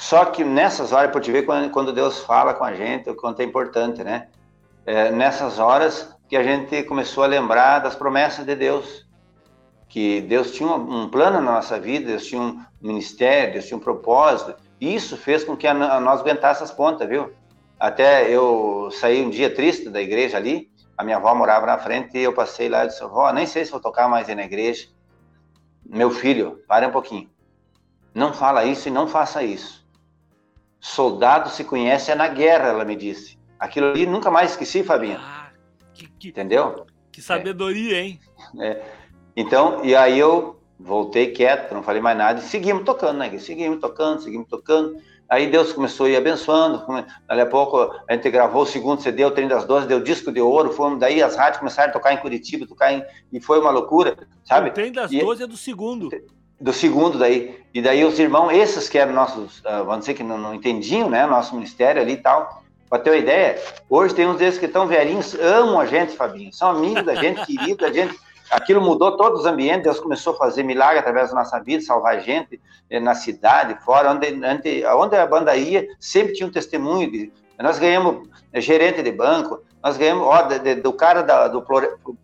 só 0.00 0.24
que 0.24 0.42
nessas 0.42 0.92
horas, 0.92 1.22
te 1.22 1.30
ver 1.30 1.44
quando, 1.44 1.92
Deus 1.92 2.20
fala 2.20 2.54
com 2.54 2.64
a 2.64 2.72
gente, 2.72 3.10
o 3.10 3.14
quanto 3.14 3.40
é 3.40 3.44
importante, 3.44 4.02
né? 4.02 4.28
É, 4.86 5.10
nessas 5.12 5.58
horas 5.58 6.16
que 6.26 6.36
a 6.36 6.42
gente 6.42 6.82
começou 6.84 7.22
a 7.22 7.26
lembrar 7.26 7.80
das 7.80 7.94
promessas 7.94 8.46
de 8.46 8.56
Deus. 8.56 9.06
Que 9.90 10.22
Deus 10.22 10.52
tinha 10.52 10.70
um, 10.70 11.08
plano 11.10 11.40
na 11.40 11.52
nossa 11.52 11.78
vida, 11.78 12.06
Deus 12.06 12.24
tinha 12.24 12.40
um 12.40 12.64
ministério, 12.80 13.52
Deus 13.52 13.66
tinha 13.66 13.76
um 13.76 13.80
propósito. 13.80 14.54
E 14.80 14.94
isso 14.94 15.18
fez 15.18 15.44
com 15.44 15.54
que 15.54 15.66
a, 15.66 15.72
a 15.72 16.00
nós 16.00 16.20
aguentássemos 16.20 16.70
as 16.70 16.76
pontas, 16.76 17.06
viu? 17.06 17.30
Até 17.78 18.30
eu 18.30 18.88
saí 18.92 19.22
um 19.22 19.28
dia 19.28 19.54
triste 19.54 19.90
da 19.90 20.00
igreja 20.00 20.38
ali, 20.38 20.70
a 20.96 21.04
minha 21.04 21.18
avó 21.18 21.34
morava 21.34 21.66
na 21.66 21.76
frente 21.76 22.16
e 22.16 22.22
eu 22.22 22.32
passei 22.32 22.70
lá 22.70 22.84
e 22.84 22.88
disse, 22.88 23.02
vó, 23.04 23.30
nem 23.32 23.46
sei 23.46 23.66
se 23.66 23.70
vou 23.70 23.80
tocar 23.80 24.08
mais 24.08 24.28
na 24.28 24.44
igreja. 24.44 24.88
Meu 25.84 26.10
filho, 26.10 26.62
para 26.66 26.88
um 26.88 26.90
pouquinho. 26.92 27.28
Não 28.14 28.32
fala 28.32 28.64
isso 28.64 28.88
e 28.88 28.90
não 28.90 29.06
faça 29.06 29.42
isso 29.42 29.80
Soldado 30.80 31.50
se 31.50 31.62
conhece 31.62 32.10
é 32.10 32.14
na 32.14 32.26
guerra, 32.26 32.68
ela 32.68 32.84
me 32.84 32.96
disse. 32.96 33.38
Aquilo 33.58 33.90
ali 33.90 34.06
nunca 34.06 34.30
mais 34.30 34.52
esqueci, 34.52 34.82
Fabinho. 34.82 35.18
Ah, 35.20 35.50
que, 35.92 36.08
que, 36.18 36.28
Entendeu? 36.28 36.86
Que 37.12 37.20
sabedoria, 37.20 37.98
é. 37.98 38.00
hein? 38.00 38.20
É. 38.58 38.82
Então, 39.36 39.84
e 39.84 39.94
aí 39.94 40.18
eu 40.18 40.58
voltei 40.78 41.32
quieto, 41.32 41.74
não 41.74 41.82
falei 41.82 42.00
mais 42.00 42.16
nada, 42.16 42.40
e 42.40 42.42
seguimos 42.42 42.84
tocando, 42.84 43.18
né? 43.18 43.38
Seguimos 43.38 43.78
tocando, 43.78 44.22
seguimos 44.22 44.48
tocando. 44.48 44.96
Aí 45.28 45.48
Deus 45.48 45.72
começou 45.72 46.06
a 46.06 46.10
ir 46.10 46.16
abençoando. 46.16 46.82
Daqui 47.28 47.40
a 47.42 47.46
pouco 47.46 47.78
a 48.08 48.14
gente 48.14 48.30
gravou 48.30 48.62
o 48.62 48.66
segundo 48.66 49.02
CD, 49.02 49.22
o 49.24 49.30
Trem 49.30 49.46
das 49.46 49.66
Doze, 49.66 49.86
deu 49.86 50.02
disco 50.02 50.32
de 50.32 50.40
ouro. 50.40 50.72
Fomos, 50.72 50.98
daí 50.98 51.22
as 51.22 51.36
rádios 51.36 51.58
começaram 51.58 51.90
a 51.90 51.92
tocar 51.92 52.14
em 52.14 52.16
Curitiba, 52.16 52.66
tocar 52.66 52.92
em, 52.92 53.04
e 53.30 53.38
foi 53.38 53.60
uma 53.60 53.70
loucura, 53.70 54.16
sabe? 54.44 54.70
O 54.70 54.72
Trem 54.72 54.90
das 54.90 55.10
Doze 55.10 55.42
é 55.42 55.46
do 55.46 55.58
segundo 55.58 56.08
do 56.60 56.72
segundo 56.72 57.18
daí. 57.18 57.58
E 57.72 57.80
daí 57.80 58.04
os 58.04 58.18
irmãos, 58.18 58.52
esses 58.52 58.88
que 58.88 58.98
eram 58.98 59.12
nossos, 59.12 59.60
uh, 59.60 59.84
vamos 59.84 60.00
dizer 60.00 60.14
que 60.14 60.22
não, 60.22 60.36
não 60.36 60.54
entendiam, 60.54 61.08
né, 61.08 61.24
nosso 61.26 61.54
ministério 61.54 62.02
ali 62.02 62.12
e 62.12 62.16
tal, 62.16 62.62
para 62.88 62.98
ter 62.98 63.10
uma 63.10 63.16
ideia, 63.16 63.62
hoje 63.88 64.14
tem 64.14 64.26
uns 64.26 64.36
desses 64.36 64.58
que 64.58 64.66
estão 64.66 64.88
velhinhos, 64.88 65.34
amam 65.34 65.78
a 65.78 65.86
gente, 65.86 66.16
Fabinho, 66.16 66.52
são 66.52 66.70
amigos 66.70 67.04
da 67.04 67.14
gente, 67.14 67.40
queridos 67.46 67.76
da 67.76 67.92
gente, 67.92 68.18
aquilo 68.50 68.80
mudou 68.80 69.16
todos 69.16 69.40
os 69.40 69.46
ambientes, 69.46 69.84
Deus 69.84 70.00
começou 70.00 70.34
a 70.34 70.36
fazer 70.36 70.64
milagre 70.64 70.98
através 70.98 71.30
da 71.30 71.36
nossa 71.36 71.60
vida, 71.60 71.82
salvar 71.84 72.20
gente 72.20 72.60
eh, 72.90 72.98
na 72.98 73.14
cidade, 73.14 73.78
fora, 73.84 74.10
onde, 74.10 74.26
onde, 74.26 74.84
onde 74.84 75.16
a 75.16 75.24
banda 75.24 75.54
ia, 75.54 75.86
sempre 76.00 76.32
tinha 76.32 76.48
um 76.48 76.50
testemunho, 76.50 77.08
de, 77.08 77.32
nós 77.60 77.78
ganhamos 77.78 78.28
eh, 78.52 78.60
gerente 78.60 79.00
de 79.04 79.12
banco, 79.12 79.62
nós 79.80 79.96
ganhamos, 79.96 80.26
ó, 80.26 80.42
de, 80.42 80.58
de, 80.58 80.74
do 80.74 80.92
cara 80.92 81.22
da, 81.22 81.46
do 81.46 81.64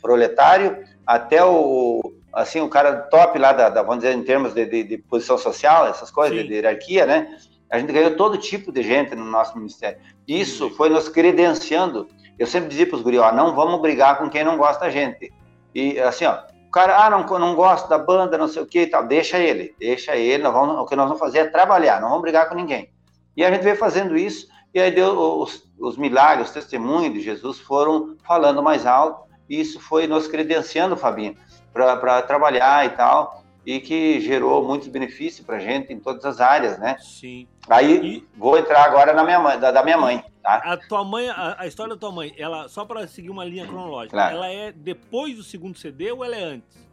proletário 0.02 0.84
até 1.06 1.44
o, 1.44 2.12
assim, 2.36 2.60
o 2.60 2.68
cara 2.68 2.94
top 2.94 3.38
lá, 3.38 3.52
da, 3.54 3.70
da 3.70 3.82
vamos 3.82 4.04
dizer, 4.04 4.14
em 4.14 4.22
termos 4.22 4.52
de, 4.52 4.66
de, 4.66 4.82
de 4.84 4.98
posição 4.98 5.38
social, 5.38 5.86
essas 5.86 6.10
coisas, 6.10 6.36
de, 6.36 6.46
de, 6.46 6.54
hierarquia, 6.54 7.06
né? 7.06 7.34
A 7.70 7.78
gente 7.78 7.90
ganhou 7.90 8.14
todo 8.14 8.36
tipo 8.36 8.70
de 8.70 8.82
gente 8.82 9.14
no 9.14 9.24
nosso 9.24 9.56
ministério. 9.56 9.98
Isso 10.28 10.68
foi 10.70 10.90
nos 10.90 11.08
credenciando. 11.08 12.06
Eu 12.38 12.46
sempre 12.46 12.68
dizia 12.68 12.86
para 12.86 12.96
os 12.96 13.02
guri, 13.02 13.18
ó, 13.18 13.32
não 13.32 13.54
vamos 13.54 13.80
brigar 13.80 14.18
com 14.18 14.28
quem 14.28 14.44
não 14.44 14.58
gosta 14.58 14.84
da 14.84 14.90
gente. 14.90 15.32
E 15.74 15.98
assim, 15.98 16.26
ó, 16.26 16.38
o 16.68 16.70
cara, 16.70 17.06
ah, 17.06 17.08
não, 17.08 17.24
não 17.38 17.54
gosta 17.54 17.88
da 17.88 17.98
banda, 17.98 18.36
não 18.36 18.48
sei 18.48 18.62
o 18.62 18.66
que 18.66 18.80
e 18.80 18.86
tal, 18.86 19.06
deixa 19.06 19.38
ele, 19.38 19.74
deixa 19.80 20.14
ele, 20.14 20.42
nós 20.42 20.52
vamos, 20.52 20.76
o 20.76 20.84
que 20.84 20.94
nós 20.94 21.06
vamos 21.06 21.18
fazer 21.18 21.38
é 21.38 21.44
trabalhar, 21.46 22.00
não 22.00 22.08
vamos 22.08 22.22
brigar 22.22 22.48
com 22.50 22.54
ninguém. 22.54 22.90
E 23.34 23.42
a 23.42 23.50
gente 23.50 23.62
veio 23.62 23.76
fazendo 23.76 24.16
isso, 24.16 24.46
e 24.74 24.80
aí 24.80 24.90
deu, 24.90 25.18
os, 25.40 25.64
os 25.78 25.96
milagres, 25.96 26.48
os 26.48 26.54
testemunhos 26.54 27.14
de 27.14 27.22
Jesus 27.22 27.58
foram 27.58 28.14
falando 28.22 28.62
mais 28.62 28.84
alto, 28.84 29.26
e 29.48 29.60
isso 29.60 29.80
foi 29.80 30.06
nos 30.06 30.26
credenciando, 30.26 30.96
Fabinho, 30.96 31.36
para 31.76 32.22
trabalhar 32.22 32.86
e 32.86 32.90
tal, 32.90 33.44
e 33.64 33.80
que 33.80 34.20
gerou 34.20 34.64
muitos 34.64 34.88
benefícios 34.88 35.44
para 35.44 35.56
a 35.56 35.60
gente 35.60 35.92
em 35.92 35.98
todas 35.98 36.24
as 36.24 36.40
áreas, 36.40 36.78
né? 36.78 36.96
Sim. 37.00 37.46
Aí 37.68 37.94
e... 37.94 38.26
vou 38.36 38.56
entrar 38.56 38.84
agora 38.84 39.12
na 39.12 39.24
minha 39.24 39.40
mãe, 39.40 39.58
da, 39.58 39.70
da 39.70 39.82
minha 39.82 39.98
mãe, 39.98 40.24
tá? 40.42 40.56
A 40.64 40.76
tua 40.76 41.04
mãe, 41.04 41.28
a, 41.28 41.56
a 41.58 41.66
história 41.66 41.94
da 41.94 42.00
tua 42.00 42.12
mãe, 42.12 42.32
ela 42.38 42.68
só 42.68 42.84
para 42.84 43.06
seguir 43.08 43.30
uma 43.30 43.44
linha 43.44 43.66
cronológica, 43.66 44.16
claro. 44.16 44.36
ela 44.36 44.48
é 44.48 44.72
depois 44.72 45.36
do 45.36 45.42
segundo 45.42 45.76
CD 45.76 46.12
ou 46.12 46.24
ela 46.24 46.36
é 46.36 46.44
antes? 46.44 46.86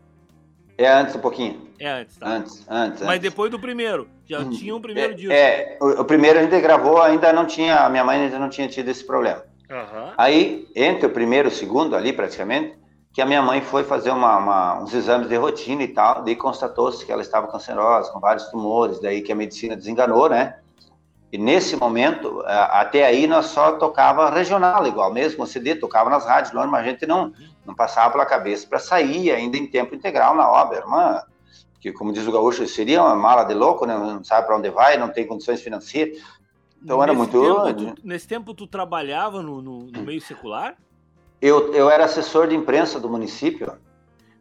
É 0.78 0.88
antes 0.88 1.16
um 1.16 1.20
pouquinho. 1.20 1.70
É 1.80 1.88
antes, 1.88 2.18
tá? 2.18 2.28
Antes, 2.28 2.66
antes. 2.68 3.02
Mas 3.02 3.18
antes. 3.18 3.22
depois 3.22 3.52
do 3.52 3.60
primeiro, 3.60 4.08
já 4.26 4.40
hum, 4.40 4.50
tinha 4.50 4.76
um 4.76 4.82
primeiro 4.82 5.14
é, 5.14 5.16
disco. 5.16 5.32
É, 5.32 5.78
o, 5.80 6.02
o, 6.02 6.06
primeiro 6.06 6.40
a 6.40 6.42
gente 6.42 6.60
gravou, 6.60 7.00
ainda 7.02 7.32
não 7.32 7.46
tinha, 7.46 7.86
a 7.86 7.90
minha 7.90 8.04
mãe 8.04 8.20
ainda 8.20 8.40
não 8.40 8.50
tinha 8.50 8.68
tido 8.68 8.90
esse 8.90 9.06
problema. 9.06 9.44
Uhum. 9.70 10.12
Aí, 10.18 10.68
entre 10.76 11.06
o 11.06 11.10
primeiro 11.10 11.50
e 11.50 11.52
o 11.52 11.56
segundo 11.56 11.96
ali, 11.96 12.12
praticamente, 12.12 12.76
que 13.14 13.22
a 13.22 13.26
minha 13.28 13.44
mãe 13.44 13.62
foi 13.62 13.84
fazer 13.84 14.10
uma, 14.10 14.38
uma, 14.38 14.82
uns 14.82 14.92
exames 14.92 15.30
de 15.30 15.36
rotina 15.36 15.84
e 15.84 15.88
tal, 15.88 16.24
daí 16.24 16.36
constatou-se 16.36 17.06
que 17.06 17.12
ela 17.12 17.22
estava 17.22 17.48
cancerosa, 17.48 18.12
com 18.12 18.20
vários 18.20 18.48
tumores, 18.48 19.00
daí 19.00 19.22
que 19.22 19.32
a 19.32 19.36
medicina 19.36 19.76
desenganou, 19.76 20.28
né? 20.28 20.58
E 21.32 21.38
nesse 21.38 21.76
momento, 21.76 22.44
até 22.46 23.06
aí 23.06 23.26
nós 23.26 23.48
só 23.48 23.74
tocava 23.74 24.30
regional, 24.30 24.86
igual 24.86 25.12
mesmo 25.14 25.44
o 25.44 25.48
CD, 25.48 25.76
tocava 25.76 26.10
nas 26.10 26.26
rádios, 26.26 26.54
mas 26.54 26.74
a 26.74 26.84
gente 26.84 27.06
não, 27.06 27.32
não 27.66 27.74
passava 27.74 28.12
pela 28.12 28.26
cabeça 28.26 28.68
para 28.68 28.80
sair 28.80 29.32
ainda 29.32 29.58
em 29.58 29.66
tempo 29.66 29.96
integral 29.96 30.36
na 30.36 30.48
obra. 30.48 30.86
Uma, 30.86 31.26
que, 31.80 31.92
como 31.92 32.14
diz 32.14 32.28
o 32.28 32.32
gaúcho, 32.32 32.68
seria 32.68 33.02
uma 33.02 33.16
mala 33.16 33.44
de 33.44 33.54
louco, 33.54 33.86
né? 33.86 33.98
não 33.98 34.24
sabe 34.24 34.46
para 34.46 34.58
onde 34.58 34.70
vai, 34.70 34.98
não 34.98 35.10
tem 35.10 35.26
condições 35.26 35.62
financeiras. 35.62 36.18
Então 36.84 36.98
nesse 36.98 37.10
era 37.10 37.14
muito. 37.14 37.66
Tempo, 37.66 37.96
tu, 37.96 38.08
nesse 38.08 38.28
tempo, 38.28 38.54
tu 38.54 38.68
trabalhava 38.68 39.42
no, 39.42 39.62
no, 39.62 39.80
no 39.86 40.04
meio 40.04 40.22
secular? 40.22 40.76
Eu, 41.44 41.74
eu 41.74 41.90
era 41.90 42.06
assessor 42.06 42.48
de 42.48 42.56
imprensa 42.56 43.02
do 43.02 43.10
município 43.10 43.74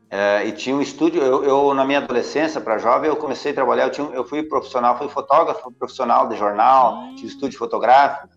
é, 0.09 0.47
e 0.47 0.53
tinha 0.53 0.77
um 0.77 0.81
estúdio. 0.81 1.21
Eu, 1.21 1.43
eu 1.43 1.75
na 1.75 1.85
minha 1.85 1.99
adolescência, 1.99 2.61
para 2.61 2.79
jovem, 2.79 3.11
eu 3.11 3.17
comecei 3.17 3.51
a 3.51 3.55
trabalhar. 3.57 3.87
Eu, 3.87 3.91
tinha, 3.91 4.07
eu 4.11 4.25
fui 4.25 4.45
profissional, 4.45 4.97
fui 4.97 5.09
fotógrafo 5.09 5.73
profissional 5.73 6.29
de 6.29 6.37
jornal, 6.37 6.95
hum. 6.95 7.17
tinha 7.17 7.27
estúdio 7.27 7.59
fotográfico, 7.59 8.29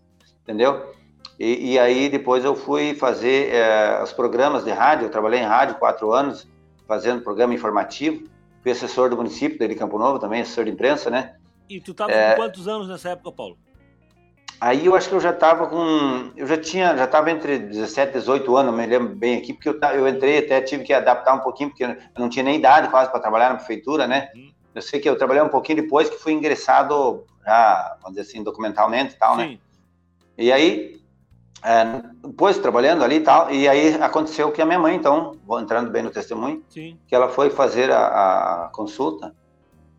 entendeu? 0.42 0.84
E, 1.38 1.74
e, 1.74 1.78
aí 1.78 2.08
depois 2.08 2.44
eu 2.44 2.56
fui 2.56 2.92
fazer 2.92 3.54
é, 3.54 4.02
os 4.02 4.12
programas 4.12 4.64
de 4.64 4.72
rádio. 4.72 5.06
Eu 5.06 5.10
trabalhei 5.10 5.38
em 5.38 5.44
rádio 5.44 5.76
quatro 5.76 6.12
anos, 6.12 6.48
fazendo 6.88 7.22
programa 7.22 7.54
informativo. 7.54 8.24
Fui 8.62 8.72
assessor 8.72 9.08
do 9.10 9.16
município 9.16 9.68
de 9.68 9.74
Campo 9.76 9.96
Novo 9.96 10.18
também, 10.18 10.40
assessor 10.40 10.64
de 10.64 10.72
imprensa, 10.72 11.08
né? 11.08 11.36
E 11.70 11.80
tu 11.80 11.92
estava 11.92 12.10
é, 12.10 12.30
com 12.30 12.42
quantos 12.42 12.66
anos 12.66 12.88
nessa 12.88 13.10
época, 13.10 13.30
Paulo? 13.30 13.56
Aí 14.60 14.86
eu 14.86 14.94
acho 14.94 15.08
que 15.08 15.14
eu 15.14 15.20
já 15.20 15.30
estava 15.30 15.66
com. 15.66 16.30
Eu 16.36 16.46
já 16.46 16.56
tinha, 16.56 16.96
já 16.96 17.04
estava 17.04 17.30
entre 17.30 17.58
17 17.58 18.10
e 18.10 18.20
18 18.20 18.56
anos, 18.56 18.74
me 18.74 18.86
lembro 18.86 19.14
bem 19.14 19.36
aqui, 19.38 19.52
porque 19.52 19.68
eu, 19.68 19.78
eu 19.90 20.08
entrei, 20.08 20.38
até 20.38 20.60
tive 20.60 20.82
que 20.82 20.92
adaptar 20.92 21.34
um 21.34 21.40
pouquinho, 21.40 21.70
porque 21.70 21.84
eu 21.84 21.96
não 22.16 22.28
tinha 22.28 22.42
nem 22.42 22.56
idade 22.56 22.88
quase 22.88 23.10
para 23.10 23.20
trabalhar 23.20 23.50
na 23.50 23.56
prefeitura, 23.56 24.06
né? 24.06 24.30
Uhum. 24.34 24.50
Eu 24.74 24.82
sei 24.82 24.98
que 24.98 25.08
eu 25.08 25.16
trabalhei 25.16 25.42
um 25.42 25.48
pouquinho 25.48 25.82
depois 25.82 26.08
que 26.08 26.16
fui 26.16 26.32
ingressado, 26.32 27.24
já, 27.44 27.96
vamos 28.02 28.16
dizer 28.16 28.30
assim, 28.30 28.42
documentalmente 28.42 29.14
e 29.14 29.18
tal, 29.18 29.36
né? 29.36 29.44
Sim. 29.44 29.52
né? 29.52 29.58
E 30.38 30.52
aí, 30.52 31.00
é, 31.62 31.84
depois 32.26 32.58
trabalhando 32.58 33.04
ali 33.04 33.16
e 33.16 33.20
tal, 33.20 33.50
e 33.50 33.68
aí 33.68 33.94
aconteceu 34.00 34.50
que 34.52 34.62
a 34.62 34.66
minha 34.66 34.78
mãe, 34.78 34.96
então, 34.96 35.36
vou 35.46 35.60
entrando 35.60 35.90
bem 35.90 36.02
no 36.02 36.10
testemunho, 36.10 36.62
Sim. 36.68 36.98
que 37.06 37.14
ela 37.14 37.28
foi 37.28 37.50
fazer 37.50 37.90
a, 37.90 38.66
a 38.66 38.70
consulta 38.72 39.34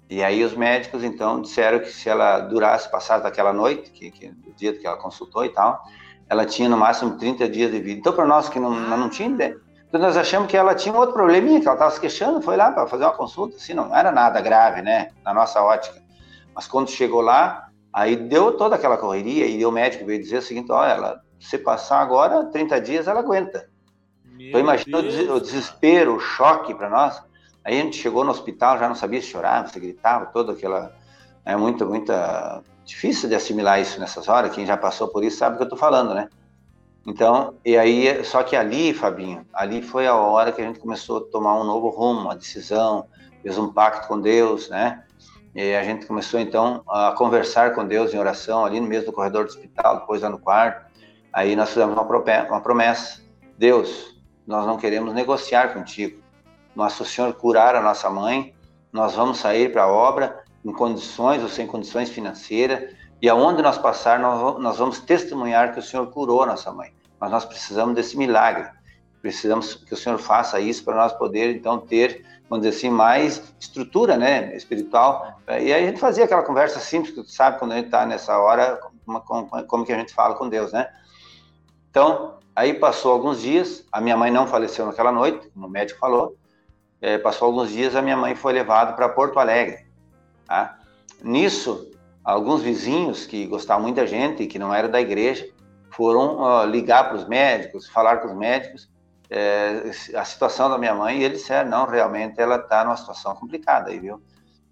e 0.09 0.23
aí 0.23 0.43
os 0.43 0.53
médicos, 0.53 1.03
então, 1.03 1.41
disseram 1.41 1.79
que 1.79 1.91
se 1.91 2.07
ela 2.07 2.39
durasse, 2.39 2.89
passasse 2.89 3.23
daquela 3.23 3.51
noite, 3.51 3.91
que, 3.91 4.09
que, 4.09 4.27
o 4.27 4.53
dia 4.55 4.73
que 4.73 4.87
ela 4.87 4.97
consultou 4.97 5.43
e 5.43 5.49
tal, 5.49 5.83
ela 6.29 6.45
tinha 6.45 6.69
no 6.69 6.77
máximo 6.77 7.17
30 7.17 7.49
dias 7.49 7.71
de 7.71 7.79
vida. 7.79 7.99
Então, 7.99 8.13
para 8.13 8.25
nós 8.25 8.47
que 8.47 8.59
não, 8.59 8.71
não 8.71 9.09
tinha 9.09 9.29
ideia, 9.29 9.57
então 9.87 9.99
nós 9.99 10.15
achamos 10.15 10.49
que 10.49 10.55
ela 10.55 10.75
tinha 10.75 10.93
um 10.93 10.97
outro 10.97 11.13
probleminha, 11.13 11.59
que 11.59 11.67
ela 11.67 11.75
estava 11.75 11.91
se 11.91 11.99
queixando, 11.99 12.41
foi 12.41 12.55
lá 12.55 12.71
para 12.71 12.87
fazer 12.87 13.03
uma 13.03 13.13
consulta, 13.13 13.57
assim, 13.57 13.73
não 13.73 13.95
era 13.95 14.11
nada 14.11 14.39
grave, 14.41 14.81
né, 14.81 15.09
na 15.23 15.33
nossa 15.33 15.61
ótica. 15.61 16.01
Mas 16.55 16.67
quando 16.67 16.89
chegou 16.89 17.21
lá, 17.21 17.69
aí 17.91 18.15
deu 18.15 18.53
toda 18.53 18.75
aquela 18.75 18.97
correria, 18.97 19.45
e 19.45 19.65
o 19.65 19.71
médico 19.71 20.05
veio 20.05 20.21
dizer 20.21 20.37
o 20.37 20.41
seguinte, 20.41 20.71
olha, 20.71 20.91
ela, 20.91 21.21
se 21.39 21.57
passar 21.57 22.01
agora, 22.01 22.45
30 22.45 22.81
dias, 22.81 23.07
ela 23.07 23.19
aguenta. 23.19 23.69
Meu 24.25 24.49
então 24.49 24.59
imagina 24.59 24.99
o 24.99 25.39
desespero, 25.39 26.15
o 26.15 26.19
choque 26.19 26.73
para 26.73 26.89
nós. 26.89 27.21
Aí 27.67 27.81
a 27.81 27.83
gente 27.83 27.97
chegou 27.97 28.23
no 28.23 28.31
hospital, 28.31 28.79
já 28.79 28.87
não 28.87 28.95
sabia 28.95 29.21
se 29.21 29.27
chorar, 29.27 29.67
se 29.67 29.77
gritava, 29.77 30.27
toda 30.27 30.53
aquela, 30.53 30.95
É 31.43 31.53
muito, 31.53 31.85
muito 31.85 32.13
difícil 32.85 33.27
de 33.27 33.35
assimilar 33.35 33.81
isso 33.81 33.99
nessas 33.99 34.29
horas. 34.29 34.55
Quem 34.55 34.65
já 34.65 34.77
passou 34.77 35.09
por 35.09 35.21
isso 35.21 35.37
sabe 35.37 35.55
o 35.55 35.57
que 35.57 35.63
eu 35.63 35.65
estou 35.65 35.77
falando, 35.77 36.13
né? 36.13 36.29
Então, 37.05 37.55
e 37.65 37.77
aí, 37.77 38.23
só 38.23 38.41
que 38.41 38.55
ali, 38.55 38.93
Fabinho, 38.93 39.45
ali 39.53 39.81
foi 39.81 40.07
a 40.07 40.15
hora 40.15 40.53
que 40.53 40.61
a 40.61 40.65
gente 40.65 40.79
começou 40.79 41.17
a 41.17 41.21
tomar 41.29 41.59
um 41.59 41.65
novo 41.65 41.89
rumo, 41.89 42.21
uma 42.21 42.37
decisão, 42.37 43.05
fez 43.43 43.57
um 43.57 43.73
pacto 43.73 44.07
com 44.07 44.21
Deus, 44.21 44.69
né? 44.69 45.03
E 45.53 45.75
a 45.75 45.83
gente 45.83 46.05
começou 46.05 46.39
então 46.39 46.83
a 46.87 47.11
conversar 47.17 47.75
com 47.75 47.85
Deus 47.85 48.13
em 48.13 48.17
oração, 48.17 48.63
ali 48.63 48.79
no 48.79 48.87
mesmo 48.87 49.07
do 49.07 49.13
corredor 49.13 49.43
do 49.43 49.49
hospital, 49.49 49.99
depois 49.99 50.21
lá 50.21 50.29
no 50.29 50.39
quarto. 50.39 50.85
Aí 51.33 51.53
nós 51.53 51.67
fizemos 51.67 51.97
uma 51.97 52.61
promessa: 52.61 53.21
Deus, 53.57 54.17
nós 54.45 54.65
não 54.65 54.77
queremos 54.77 55.13
negociar 55.13 55.73
contigo. 55.73 56.26
Mas 56.77 56.93
se 56.93 57.01
o 57.01 57.05
Senhor 57.05 57.33
curar 57.33 57.75
a 57.75 57.81
nossa 57.81 58.07
mãe, 58.07 58.53
nós 58.93 59.15
vamos 59.15 59.39
sair 59.39 59.71
para 59.71 59.85
a 59.85 59.87
obra 59.87 60.43
em 60.63 60.71
condições 60.71 61.41
ou 61.41 61.49
sem 61.49 61.65
condições 61.65 62.07
financeiras, 62.07 62.93
e 63.19 63.27
aonde 63.27 63.63
nós 63.63 63.79
passar, 63.79 64.19
nós 64.19 64.77
vamos 64.77 64.99
testemunhar 64.99 65.73
que 65.73 65.79
o 65.79 65.81
Senhor 65.81 66.05
curou 66.11 66.43
a 66.43 66.45
nossa 66.45 66.71
mãe. 66.71 66.93
Mas 67.19 67.31
nós 67.31 67.45
precisamos 67.45 67.95
desse 67.95 68.15
milagre. 68.15 68.69
Precisamos 69.23 69.73
que 69.73 69.91
o 69.91 69.97
Senhor 69.97 70.19
faça 70.19 70.59
isso 70.59 70.85
para 70.85 70.95
nós 70.95 71.11
poder, 71.13 71.55
então, 71.55 71.79
ter, 71.79 72.23
vamos 72.47 72.63
dizer 72.63 72.77
assim, 72.77 72.91
mais 72.91 73.55
estrutura, 73.59 74.15
né, 74.15 74.55
espiritual. 74.55 75.39
E 75.47 75.73
aí 75.73 75.83
a 75.83 75.87
gente 75.87 75.99
fazia 75.99 76.25
aquela 76.25 76.43
conversa 76.43 76.79
simples, 76.79 77.11
que 77.15 77.23
tu 77.23 77.31
sabe, 77.31 77.57
quando 77.57 77.71
a 77.71 77.77
gente 77.77 77.85
está 77.85 78.05
nessa 78.05 78.37
hora, 78.37 78.79
como, 79.03 79.47
como, 79.65 79.83
que 79.83 79.91
a 79.91 79.97
gente 79.97 80.13
fala 80.13 80.35
com 80.35 80.47
Deus, 80.47 80.71
né? 80.71 80.87
Então, 81.89 82.35
aí 82.55 82.75
passou 82.75 83.13
alguns 83.13 83.41
dias, 83.41 83.83
a 83.91 83.99
minha 83.99 84.15
mãe 84.15 84.29
não 84.29 84.45
faleceu 84.45 84.85
naquela 84.85 85.11
noite, 85.11 85.49
como 85.55 85.65
o 85.65 85.69
médico 85.69 85.99
falou, 85.99 86.37
é, 87.01 87.17
passou 87.17 87.47
alguns 87.47 87.69
dias, 87.69 87.95
a 87.95 88.01
minha 88.01 88.17
mãe 88.17 88.35
foi 88.35 88.53
levada 88.53 88.93
para 88.93 89.09
Porto 89.09 89.39
Alegre. 89.39 89.85
Tá? 90.45 90.77
Nisso, 91.23 91.91
alguns 92.23 92.61
vizinhos 92.61 93.25
que 93.25 93.45
gostavam 93.45 93.83
muito 93.83 93.95
da 93.95 94.05
gente 94.05 94.43
e 94.43 94.47
que 94.47 94.59
não 94.59 94.73
eram 94.73 94.89
da 94.89 95.01
igreja 95.01 95.47
foram 95.91 96.65
ligar 96.65 97.07
para 97.07 97.17
os 97.17 97.27
médicos, 97.27 97.87
falar 97.89 98.17
com 98.17 98.27
os 98.27 98.35
médicos 98.35 98.89
é, 99.29 99.91
a 100.15 100.23
situação 100.23 100.69
da 100.69 100.77
minha 100.77 100.95
mãe 100.95 101.19
e 101.19 101.23
eles 101.23 101.41
disseram, 101.41 101.69
não, 101.69 101.85
realmente 101.85 102.39
ela 102.39 102.57
está 102.57 102.83
numa 102.83 102.95
situação 102.95 103.35
complicada 103.35 103.89
aí, 103.89 103.99
viu? 103.99 104.21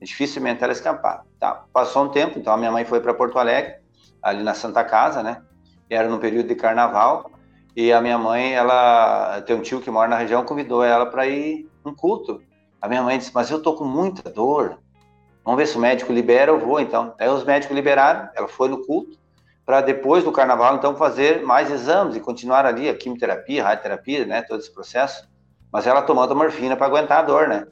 Dificilmente 0.02 0.64
ela 0.64 0.72
escapar. 0.72 1.24
Tá, 1.40 1.64
passou 1.74 2.06
um 2.06 2.10
tempo, 2.10 2.40
então 2.40 2.54
a 2.54 2.58
minha 2.58 2.72
mãe 2.72 2.86
foi 2.86 3.00
para 3.00 3.14
Porto 3.14 3.38
Alegre, 3.38 3.76
ali 4.22 4.44
na 4.44 4.54
Santa 4.54 4.84
Casa, 4.84 5.22
né? 5.22 5.42
Era 5.90 6.08
no 6.08 6.20
período 6.20 6.48
de 6.48 6.56
carnaval 6.56 7.32
e 7.76 7.92
a 7.92 8.02
minha 8.02 8.18
mãe, 8.18 8.54
ela 8.54 9.42
tem 9.42 9.56
um 9.56 9.62
tio 9.62 9.82
que 9.82 9.92
mora 9.92 10.08
na 10.08 10.18
região, 10.18 10.46
convidou 10.46 10.84
ela 10.84 11.06
para 11.06 11.28
ir 11.28 11.70
um 11.90 11.96
culto. 11.96 12.42
A 12.82 12.88
minha 12.88 13.02
mãe 13.02 13.18
disse, 13.18 13.32
mas 13.34 13.50
eu 13.50 13.62
tô 13.62 13.74
com 13.74 13.86
muita 13.86 14.30
dor, 14.30 14.80
Vamos 15.46 15.60
ver 15.60 15.68
se 15.68 15.78
o 15.78 15.80
médico 15.80 16.12
libera, 16.12 16.52
eu 16.52 16.60
vou 16.60 16.80
então. 16.80 17.14
Aí 17.20 17.30
os 17.30 17.44
médicos 17.44 17.76
liberaram, 17.76 18.28
ela 18.34 18.48
foi 18.48 18.68
no 18.68 18.84
culto, 18.84 19.16
para 19.64 19.80
depois 19.80 20.24
do 20.24 20.32
carnaval, 20.32 20.76
então, 20.76 20.96
fazer 20.96 21.44
mais 21.44 21.72
exames 21.72 22.16
e 22.16 22.20
continuar 22.20 22.66
ali 22.66 22.90
a 22.90 22.96
quimioterapia, 22.96 23.64
radioterapia, 23.64 24.26
né, 24.26 24.42
todo 24.42 24.60
esse 24.60 24.74
processo. 24.74 25.30
Mas 25.72 25.86
ela 25.86 26.02
tomando 26.02 26.36
morfina 26.36 26.76
para 26.76 26.88
aguentar 26.88 27.20
a 27.20 27.22
dor, 27.22 27.48
né? 27.48 27.68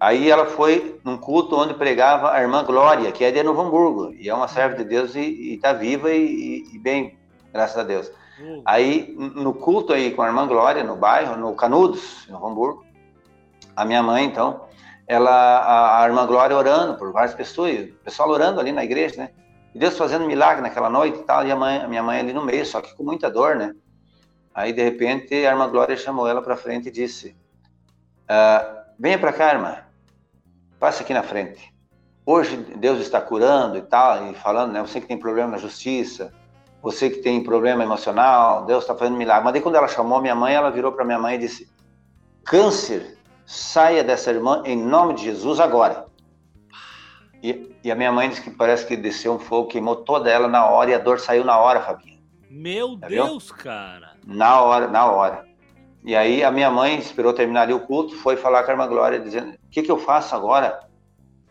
Aí 0.00 0.30
ela 0.30 0.46
foi 0.46 0.98
num 1.04 1.18
culto 1.18 1.56
onde 1.56 1.74
pregava 1.74 2.32
a 2.32 2.40
irmã 2.40 2.64
Glória, 2.64 3.12
que 3.12 3.24
é 3.24 3.30
de 3.30 3.42
Novo 3.42 3.60
Hamburgo, 3.60 4.12
e 4.14 4.28
é 4.28 4.34
uma 4.34 4.48
serva 4.48 4.76
de 4.76 4.84
Deus 4.84 5.14
e 5.14 5.54
está 5.54 5.72
viva 5.72 6.12
e, 6.12 6.64
e, 6.72 6.78
bem, 6.78 7.18
graças 7.52 7.76
a 7.76 7.82
Deus. 7.82 8.10
Uhum. 8.38 8.62
Aí, 8.66 9.14
no 9.16 9.54
culto 9.54 9.92
aí 9.92 10.10
com 10.10 10.22
a 10.22 10.26
irmã 10.26 10.46
Glória, 10.46 10.82
no 10.82 10.96
bairro, 10.96 11.36
no 11.36 11.54
Canudos, 11.54 12.26
em 12.28 12.32
Novo 12.32 12.46
Hamburgo, 12.46 12.84
a 13.76 13.84
minha 13.84 14.02
mãe, 14.02 14.24
então, 14.24 14.64
ela, 15.06 15.30
a, 15.30 16.02
a 16.02 16.06
irmã 16.06 16.26
Glória 16.26 16.56
orando 16.56 16.96
por 16.96 17.12
várias 17.12 17.34
pessoas, 17.34 17.90
o 17.90 18.04
pessoal 18.04 18.30
orando 18.30 18.60
ali 18.60 18.72
na 18.72 18.84
igreja, 18.84 19.16
né? 19.16 19.30
E 19.74 19.78
Deus 19.78 19.98
fazendo 19.98 20.24
milagre 20.24 20.62
naquela 20.62 20.88
noite 20.88 21.18
e 21.18 21.22
tal, 21.22 21.46
e 21.46 21.50
a, 21.50 21.56
mãe, 21.56 21.78
a 21.78 21.88
minha 21.88 22.02
mãe 22.02 22.20
ali 22.20 22.32
no 22.32 22.44
meio, 22.44 22.64
só 22.64 22.80
que 22.80 22.94
com 22.94 23.02
muita 23.02 23.30
dor, 23.30 23.56
né? 23.56 23.74
Aí, 24.54 24.72
de 24.72 24.82
repente, 24.82 25.34
a 25.34 25.50
irmã 25.50 25.68
Glória 25.68 25.96
chamou 25.96 26.28
ela 26.28 26.40
para 26.40 26.56
frente 26.56 26.88
e 26.88 26.92
disse: 26.92 27.36
ah, 28.28 28.84
Venha 28.98 29.18
para 29.18 29.32
cá, 29.32 29.52
irmã, 29.52 29.78
passe 30.78 31.02
aqui 31.02 31.12
na 31.12 31.24
frente. 31.24 31.74
Hoje 32.24 32.56
Deus 32.56 33.00
está 33.00 33.20
curando 33.20 33.76
e 33.76 33.82
tal, 33.82 34.30
e 34.30 34.34
falando, 34.34 34.72
né? 34.72 34.80
Você 34.80 35.00
que 35.00 35.08
tem 35.08 35.18
problema 35.18 35.50
na 35.50 35.58
justiça, 35.58 36.32
você 36.80 37.10
que 37.10 37.18
tem 37.18 37.42
problema 37.42 37.82
emocional, 37.82 38.64
Deus 38.64 38.84
está 38.84 38.94
fazendo 38.94 39.16
milagre. 39.16 39.44
Mas 39.44 39.52
daí, 39.54 39.62
quando 39.62 39.74
ela 39.74 39.88
chamou 39.88 40.20
minha 40.20 40.34
mãe, 40.34 40.54
ela 40.54 40.70
virou 40.70 40.92
para 40.92 41.04
minha 41.04 41.18
mãe 41.18 41.34
e 41.34 41.38
disse: 41.38 41.68
Câncer 42.44 43.13
saia 43.46 44.02
dessa 44.02 44.30
irmã 44.30 44.62
em 44.64 44.76
nome 44.76 45.14
de 45.14 45.24
Jesus 45.24 45.60
agora. 45.60 46.06
E, 47.42 47.76
e, 47.84 47.90
a 47.90 47.94
minha 47.94 48.10
mãe 48.10 48.28
disse 48.28 48.40
que 48.40 48.50
parece 48.50 48.86
que 48.86 48.96
desceu 48.96 49.34
um 49.34 49.38
fogo, 49.38 49.68
queimou 49.68 49.96
toda 49.96 50.30
ela 50.30 50.48
na 50.48 50.66
hora 50.66 50.90
e 50.90 50.94
a 50.94 50.98
dor 50.98 51.20
saiu 51.20 51.44
na 51.44 51.58
hora, 51.58 51.80
Fabinho. 51.82 52.18
Meu 52.48 52.98
tá 52.98 53.08
Deus, 53.08 53.46
viu? 53.46 53.56
cara. 53.56 54.12
Na 54.26 54.62
hora, 54.62 54.88
na 54.88 55.04
hora. 55.04 55.44
E 56.04 56.14
aí 56.14 56.44
a 56.44 56.50
minha 56.50 56.70
mãe 56.70 56.98
esperou 56.98 57.32
terminar 57.32 57.62
ali 57.62 57.72
o 57.72 57.80
culto, 57.80 58.14
foi 58.16 58.36
falar 58.36 58.62
com 58.62 58.70
a 58.70 58.74
irmã 58.74 58.86
Glória, 58.86 59.18
dizendo: 59.18 59.52
O 59.52 59.70
que, 59.70 59.82
que 59.82 59.90
eu 59.90 59.98
faço 59.98 60.34
agora? 60.34 60.80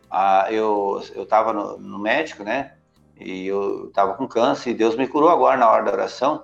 Ah, 0.10 0.48
eu 0.52 1.04
eu 1.16 1.24
estava 1.24 1.52
no, 1.52 1.78
no, 1.78 2.00
médico, 2.00 2.44
né? 2.44 2.74
E 3.20 3.48
eu 3.48 3.88
estava 3.88 4.14
com 4.14 4.28
câncer 4.28 4.70
e 4.70 4.74
Deus 4.74 4.96
me 4.96 5.08
curou 5.08 5.30
agora 5.30 5.58
na 5.58 5.70
hora 5.70 5.84
da 5.84 5.91
oração. 5.91 6.44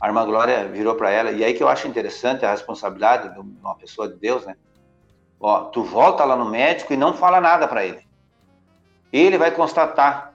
A 0.00 0.08
irmã 0.08 0.24
Glória 0.24 0.68
virou 0.68 0.96
para 0.96 1.10
ela, 1.10 1.30
e 1.30 1.42
aí 1.44 1.54
que 1.54 1.62
eu 1.62 1.68
acho 1.68 1.88
interessante 1.88 2.44
a 2.44 2.50
responsabilidade 2.50 3.32
de 3.32 3.40
uma 3.40 3.76
pessoa 3.76 4.08
de 4.08 4.16
Deus, 4.16 4.44
né? 4.44 4.56
Ó, 5.46 5.64
tu 5.64 5.82
volta 5.82 6.24
lá 6.24 6.34
no 6.34 6.46
médico 6.46 6.94
e 6.94 6.96
não 6.96 7.12
fala 7.12 7.38
nada 7.38 7.68
para 7.68 7.84
ele. 7.84 7.98
Ele 9.12 9.36
vai 9.36 9.50
constatar. 9.50 10.32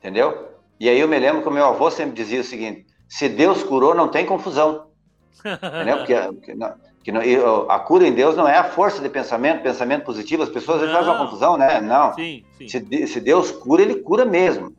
Entendeu? 0.00 0.48
E 0.80 0.88
aí 0.88 0.98
eu 0.98 1.06
me 1.06 1.16
lembro 1.16 1.40
que 1.40 1.46
o 1.46 1.52
meu 1.52 1.64
avô 1.64 1.88
sempre 1.88 2.16
dizia 2.16 2.40
o 2.40 2.44
seguinte: 2.44 2.84
se 3.08 3.28
Deus 3.28 3.62
curou, 3.62 3.94
não 3.94 4.08
tem 4.08 4.26
confusão. 4.26 4.88
Entendeu? 5.38 5.98
Porque, 6.02 6.14
porque 6.14 6.54
não, 6.56 6.74
que 7.04 7.12
não, 7.12 7.70
a 7.70 7.78
cura 7.78 8.08
em 8.08 8.12
Deus 8.12 8.34
não 8.34 8.48
é 8.48 8.58
a 8.58 8.64
força 8.64 9.00
de 9.00 9.08
pensamento, 9.08 9.62
pensamento 9.62 10.04
positivo. 10.04 10.42
As 10.42 10.48
pessoas 10.48 10.82
não. 10.82 10.92
fazem 10.92 11.12
uma 11.12 11.24
confusão, 11.24 11.56
né? 11.56 11.80
Não. 11.80 12.12
Sim, 12.14 12.44
sim. 12.58 12.68
Se, 12.68 13.06
se, 13.06 13.20
Deus 13.20 13.52
cura, 13.52 13.82
ele 13.82 14.00
cura 14.00 14.24
mesmo. 14.24 14.74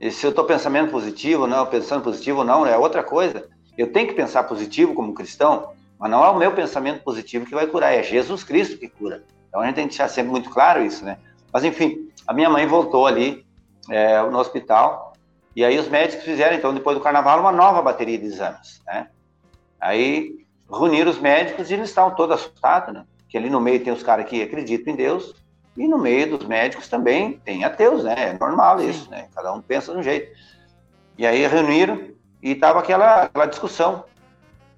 E 0.00 0.10
se 0.10 0.26
eu 0.26 0.30
estou 0.30 0.44
pensando 0.44 0.90
positivo, 0.90 1.46
não, 1.46 1.64
pensando 1.64 2.02
positivo, 2.02 2.42
não, 2.42 2.66
é 2.66 2.76
outra 2.76 3.04
coisa. 3.04 3.48
Eu 3.78 3.92
tenho 3.92 4.08
que 4.08 4.14
pensar 4.14 4.42
positivo 4.42 4.94
como 4.94 5.14
cristão, 5.14 5.70
mas 6.00 6.10
não 6.10 6.24
é 6.24 6.30
o 6.30 6.38
meu 6.38 6.52
pensamento 6.52 7.04
positivo 7.04 7.44
que 7.44 7.54
vai 7.54 7.66
curar, 7.66 7.92
é 7.92 8.02
Jesus 8.02 8.42
Cristo 8.42 8.78
que 8.78 8.88
cura. 8.88 9.22
Então 9.48 9.60
a 9.60 9.66
gente 9.66 9.74
tem 9.74 9.84
que 9.84 9.90
deixar 9.90 10.08
sempre 10.08 10.30
muito 10.30 10.48
claro 10.48 10.82
isso, 10.82 11.04
né? 11.04 11.18
Mas 11.52 11.62
enfim, 11.62 12.08
a 12.26 12.32
minha 12.32 12.48
mãe 12.48 12.66
voltou 12.66 13.06
ali 13.06 13.44
é, 13.90 14.22
no 14.22 14.38
hospital 14.38 15.12
e 15.54 15.62
aí 15.62 15.78
os 15.78 15.88
médicos 15.88 16.24
fizeram, 16.24 16.56
então, 16.56 16.72
depois 16.72 16.96
do 16.96 17.02
carnaval, 17.02 17.40
uma 17.40 17.52
nova 17.52 17.82
bateria 17.82 18.16
de 18.16 18.24
exames, 18.24 18.80
né? 18.86 19.08
Aí 19.78 20.46
reuniram 20.70 21.10
os 21.10 21.18
médicos 21.18 21.70
e 21.70 21.74
eles 21.74 21.90
estavam 21.90 22.14
todos 22.14 22.36
assustados, 22.36 22.94
né? 22.94 23.04
Que 23.28 23.36
ali 23.36 23.50
no 23.50 23.60
meio 23.60 23.82
tem 23.82 23.92
os 23.92 24.02
caras 24.02 24.26
que 24.26 24.42
acreditam 24.42 24.94
em 24.94 24.96
Deus 24.96 25.34
e 25.76 25.86
no 25.86 25.98
meio 25.98 26.38
dos 26.38 26.46
médicos 26.46 26.88
também 26.88 27.40
tem 27.44 27.64
ateus, 27.64 28.04
né? 28.04 28.14
É 28.16 28.38
normal 28.38 28.80
isso, 28.80 29.10
né? 29.10 29.28
Cada 29.34 29.52
um 29.52 29.60
pensa 29.60 29.92
de 29.92 29.98
um 29.98 30.02
jeito. 30.02 30.30
E 31.18 31.26
aí 31.26 31.46
reuniram 31.46 32.08
e 32.42 32.54
tava 32.54 32.78
aquela, 32.78 33.24
aquela 33.24 33.46
discussão. 33.46 34.04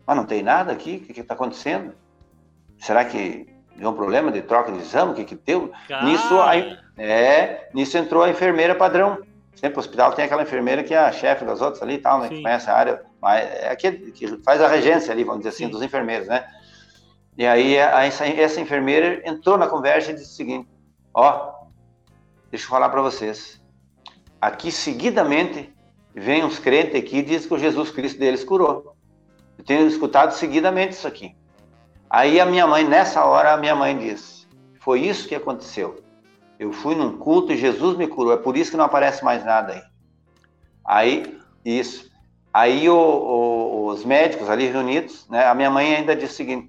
Mas 0.06 0.16
não 0.16 0.24
tem 0.24 0.42
nada 0.42 0.72
aqui? 0.72 1.04
O 1.08 1.12
que 1.12 1.20
está 1.20 1.34
acontecendo? 1.34 1.94
Será 2.78 3.04
que 3.04 3.46
deu 3.76 3.90
um 3.90 3.94
problema 3.94 4.32
de 4.32 4.42
troca 4.42 4.72
de 4.72 4.78
exame? 4.78 5.12
O 5.12 5.14
que, 5.14 5.24
que 5.24 5.34
deu? 5.34 5.72
Nisso, 6.02 6.40
aí, 6.40 6.76
é, 6.96 7.68
nisso 7.72 7.96
entrou 7.96 8.22
a 8.22 8.30
enfermeira 8.30 8.74
padrão. 8.74 9.18
Sempre 9.54 9.76
o 9.76 9.80
hospital 9.80 10.12
tem 10.12 10.24
aquela 10.24 10.42
enfermeira 10.42 10.82
que 10.82 10.92
é 10.92 10.98
a 10.98 11.12
chefe 11.12 11.44
das 11.44 11.60
outras 11.60 11.82
ali 11.82 11.94
e 11.94 11.98
tal, 11.98 12.20
né? 12.20 12.28
Sim. 12.28 12.36
Que 12.36 12.42
conhece 12.42 12.68
a 12.68 12.74
área, 12.74 13.02
mas 13.20 13.44
é 13.44 13.70
aquele 13.70 14.10
que 14.10 14.26
faz 14.38 14.60
a 14.60 14.66
regência 14.66 15.12
ali, 15.12 15.22
vamos 15.22 15.40
dizer 15.40 15.50
assim, 15.50 15.66
Sim. 15.66 15.70
dos 15.70 15.82
enfermeiros, 15.82 16.26
né? 16.26 16.44
E 17.38 17.46
aí 17.46 17.78
a, 17.78 18.04
essa, 18.04 18.26
essa 18.26 18.60
enfermeira 18.60 19.22
entrou 19.24 19.56
na 19.56 19.68
conversa 19.68 20.10
e 20.10 20.14
disse 20.14 20.32
o 20.32 20.36
seguinte: 20.36 20.68
Ó, 21.14 21.52
deixa 22.50 22.66
eu 22.66 22.70
falar 22.70 22.88
para 22.88 23.00
vocês. 23.00 23.60
Aqui 24.40 24.72
seguidamente 24.72 25.72
vem 26.14 26.44
uns 26.44 26.58
crentes 26.58 26.96
aqui 26.96 27.18
e 27.18 27.22
diz 27.22 27.46
que 27.46 27.54
o 27.54 27.58
Jesus 27.58 27.90
Cristo 27.90 28.18
deles 28.18 28.42
curou. 28.42 28.96
Eu 29.62 29.66
tenho 29.66 29.86
escutado 29.86 30.32
seguidamente 30.32 30.94
isso 30.94 31.06
aqui. 31.06 31.36
Aí 32.10 32.40
a 32.40 32.44
minha 32.44 32.66
mãe, 32.66 32.82
nessa 32.82 33.24
hora, 33.24 33.52
a 33.52 33.56
minha 33.56 33.76
mãe 33.76 33.96
disse: 33.96 34.44
Foi 34.80 35.00
isso 35.00 35.28
que 35.28 35.36
aconteceu. 35.36 36.02
Eu 36.58 36.72
fui 36.72 36.96
num 36.96 37.16
culto 37.16 37.52
e 37.52 37.56
Jesus 37.56 37.96
me 37.96 38.08
curou. 38.08 38.32
É 38.32 38.36
por 38.36 38.56
isso 38.56 38.72
que 38.72 38.76
não 38.76 38.84
aparece 38.84 39.24
mais 39.24 39.44
nada 39.44 39.74
aí. 39.74 39.82
Aí, 40.84 41.38
isso. 41.64 42.10
Aí 42.52 42.90
o, 42.90 42.96
o, 42.96 43.86
os 43.86 44.04
médicos 44.04 44.50
ali 44.50 44.66
reunidos, 44.66 45.28
né, 45.28 45.46
a 45.46 45.54
minha 45.54 45.70
mãe 45.70 45.94
ainda 45.94 46.16
disse 46.16 46.32
o 46.32 46.36
seguinte: 46.38 46.68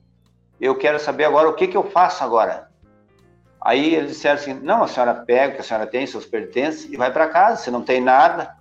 Eu 0.61 0.75
quero 0.77 0.99
saber 0.99 1.25
agora 1.25 1.49
o 1.49 1.55
que, 1.55 1.67
que 1.67 1.75
eu 1.75 1.89
faço 1.89 2.23
agora. 2.23 2.69
Aí 3.59 3.95
eles 3.95 4.11
disseram 4.11 4.39
assim: 4.39 4.53
Não, 4.53 4.83
a 4.83 4.87
senhora 4.87 5.15
pega 5.15 5.53
o 5.53 5.55
que 5.55 5.61
a 5.61 5.63
senhora 5.63 5.87
tem, 5.87 6.05
seus 6.05 6.27
pertences, 6.27 6.85
e 6.91 6.95
vai 6.95 7.11
para 7.11 7.27
casa. 7.27 7.63
Se 7.63 7.71
não 7.71 7.81
tem 7.81 7.99
nada, 7.99 8.55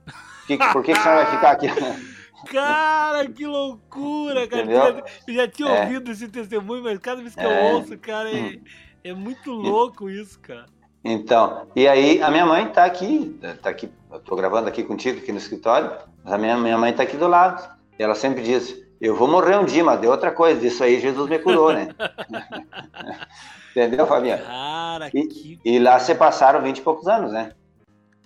por 0.73 0.83
que, 0.83 0.95
que 0.95 0.99
a 0.99 1.03
senhora 1.03 1.25
vai 1.25 1.35
ficar 1.35 1.51
aqui? 1.51 1.69
Cara, 2.47 3.29
que 3.29 3.47
loucura, 3.47 4.47
cara. 4.47 4.63
Entendeu? 4.63 5.05
Eu 5.27 5.35
já 5.35 5.49
tinha 5.49 5.69
é. 5.69 5.83
ouvido 5.83 6.11
esse 6.11 6.29
testemunho, 6.29 6.83
mas 6.83 6.99
cada 6.99 7.21
vez 7.21 7.35
que 7.35 7.41
é. 7.41 7.47
eu 7.47 7.75
ouço, 7.75 7.99
cara, 7.99 8.31
é, 8.31 8.35
hum. 8.35 8.61
é 9.05 9.15
muito 9.15 9.53
louco 9.53 10.09
isso, 10.11 10.39
cara. 10.41 10.67
Então, 11.05 11.67
e 11.75 11.89
aí 11.89 12.23
a 12.23 12.31
minha 12.31 12.47
mãe 12.47 12.67
está 12.67 12.85
aqui, 12.85 13.37
está 13.43 13.71
aqui, 13.71 13.91
estou 14.13 14.37
gravando 14.37 14.69
aqui 14.69 14.85
contigo 14.85 15.19
aqui 15.19 15.33
no 15.33 15.39
escritório, 15.39 15.91
mas 16.23 16.33
a 16.33 16.39
minha, 16.39 16.57
minha 16.57 16.79
mãe 16.79 16.93
está 16.93 17.03
aqui 17.03 17.17
do 17.17 17.27
lado. 17.27 17.77
E 17.99 18.03
ela 18.03 18.15
sempre 18.15 18.43
diz, 18.43 18.81
eu 19.01 19.17
vou 19.17 19.27
morrer 19.27 19.57
um 19.57 19.65
dia, 19.65 19.83
mas 19.83 20.01
de 20.01 20.07
outra 20.07 20.31
coisa, 20.31 20.61
disso 20.61 20.85
aí 20.85 21.01
Jesus 21.01 21.29
me 21.29 21.39
curou, 21.41 21.73
né? 21.73 21.89
Entendeu, 23.73 24.07
Fabiano? 24.07 24.45
Cara, 24.45 25.11
e, 25.13 25.27
que... 25.27 25.61
e 25.65 25.79
lá 25.79 25.99
se 25.99 26.15
passaram 26.15 26.63
vinte 26.63 26.79
e 26.79 26.83
poucos 26.83 27.09
anos, 27.09 27.33
né? 27.33 27.53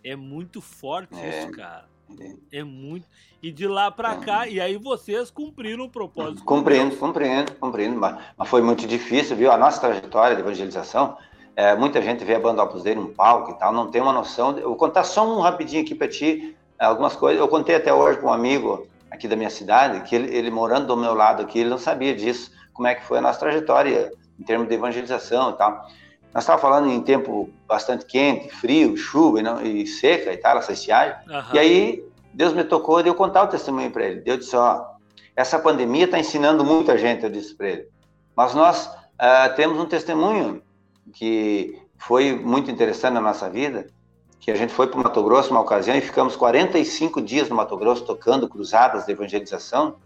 É 0.04 0.14
muito 0.14 0.60
forte 0.60 1.18
é, 1.18 1.28
isso, 1.30 1.50
cara. 1.52 1.86
É. 2.52 2.62
muito. 2.62 3.06
E 3.42 3.50
de 3.50 3.66
lá 3.66 3.90
para 3.90 4.14
é. 4.14 4.16
cá, 4.16 4.48
e 4.48 4.60
aí 4.60 4.76
vocês 4.76 5.30
cumpriram 5.30 5.84
o 5.84 5.90
propósito. 5.90 6.44
Cumprindo, 6.44 6.96
cumprindo, 6.96 7.52
cumprindo. 7.54 7.98
Mas, 7.98 8.16
mas, 8.36 8.48
foi 8.48 8.62
muito 8.62 8.86
difícil, 8.86 9.36
viu? 9.36 9.50
A 9.50 9.56
nossa 9.56 9.80
trajetória 9.80 10.34
de 10.34 10.42
evangelização, 10.42 11.16
é, 11.54 11.74
muita 11.76 12.00
gente 12.02 12.24
vê 12.24 12.34
a 12.34 12.40
banda 12.40 12.62
Opus 12.62 12.82
Dei 12.82 12.94
num 12.94 13.12
palco 13.12 13.52
e 13.52 13.54
tal, 13.54 13.72
não 13.72 13.90
tem 13.90 14.00
uma 14.00 14.12
noção. 14.12 14.58
Eu 14.58 14.68
vou 14.68 14.76
contar 14.76 15.04
só 15.04 15.26
um 15.26 15.40
rapidinho 15.40 15.82
aqui 15.82 15.94
para 15.94 16.08
ti, 16.08 16.56
algumas 16.78 17.16
coisas. 17.16 17.40
Eu 17.40 17.48
contei 17.48 17.76
até 17.76 17.92
hoje 17.92 18.18
com 18.20 18.28
um 18.28 18.32
amigo 18.32 18.86
aqui 19.10 19.28
da 19.28 19.36
minha 19.36 19.50
cidade, 19.50 20.00
que 20.08 20.14
ele, 20.14 20.34
ele 20.34 20.50
morando 20.50 20.86
do 20.86 20.96
meu 20.96 21.14
lado 21.14 21.42
aqui, 21.42 21.60
ele 21.60 21.70
não 21.70 21.78
sabia 21.78 22.14
disso, 22.14 22.50
como 22.72 22.88
é 22.88 22.94
que 22.94 23.04
foi 23.04 23.18
a 23.18 23.20
nossa 23.20 23.38
trajetória 23.38 24.12
em 24.38 24.44
termos 24.44 24.68
de 24.68 24.74
evangelização 24.74 25.50
e 25.50 25.52
tal. 25.54 25.86
Nós 26.36 26.42
estávamos 26.42 26.68
falando 26.68 26.90
em 26.90 27.00
tempo 27.00 27.48
bastante 27.66 28.04
quente, 28.04 28.50
frio, 28.50 28.94
chuva 28.94 29.40
e, 29.40 29.42
não, 29.42 29.62
e 29.62 29.86
seca 29.86 30.34
e 30.34 30.36
tal, 30.36 30.58
essa 30.58 30.74
estiagem. 30.74 31.16
Uhum. 31.26 31.54
E 31.54 31.58
aí 31.58 32.04
Deus 32.34 32.52
me 32.52 32.62
tocou 32.62 33.02
de 33.02 33.08
eu 33.08 33.14
contar 33.14 33.44
o 33.44 33.46
testemunho 33.46 33.90
para 33.90 34.04
ele. 34.04 34.22
Eu 34.26 34.36
disse, 34.36 34.54
ó, 34.54 34.84
essa 35.34 35.58
pandemia 35.58 36.04
está 36.04 36.18
ensinando 36.18 36.62
muita 36.62 36.98
gente, 36.98 37.24
eu 37.24 37.30
disse 37.30 37.54
para 37.54 37.68
ele. 37.68 37.88
Mas 38.36 38.54
nós 38.54 38.84
uh, 38.86 39.56
temos 39.56 39.80
um 39.80 39.86
testemunho 39.86 40.62
que 41.14 41.80
foi 41.96 42.34
muito 42.34 42.70
interessante 42.70 43.14
na 43.14 43.22
nossa 43.22 43.48
vida, 43.48 43.86
que 44.38 44.50
a 44.50 44.54
gente 44.54 44.74
foi 44.74 44.88
para 44.88 45.00
o 45.00 45.02
Mato 45.02 45.22
Grosso 45.22 45.50
uma 45.52 45.62
ocasião 45.62 45.96
e 45.96 46.02
ficamos 46.02 46.36
45 46.36 47.22
dias 47.22 47.48
no 47.48 47.56
Mato 47.56 47.78
Grosso 47.78 48.04
tocando 48.04 48.46
cruzadas 48.46 49.06
de 49.06 49.12
evangelização. 49.12 49.96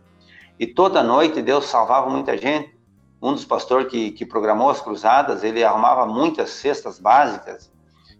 E 0.60 0.64
toda 0.64 1.02
noite 1.02 1.42
Deus 1.42 1.64
salvava 1.64 2.08
muita 2.08 2.38
gente 2.38 2.78
um 3.22 3.32
dos 3.32 3.44
pastores 3.44 3.88
que, 3.88 4.12
que 4.12 4.24
programou 4.24 4.70
as 4.70 4.80
cruzadas, 4.80 5.44
ele 5.44 5.62
arrumava 5.62 6.06
muitas 6.06 6.50
cestas 6.50 6.98
básicas 6.98 7.70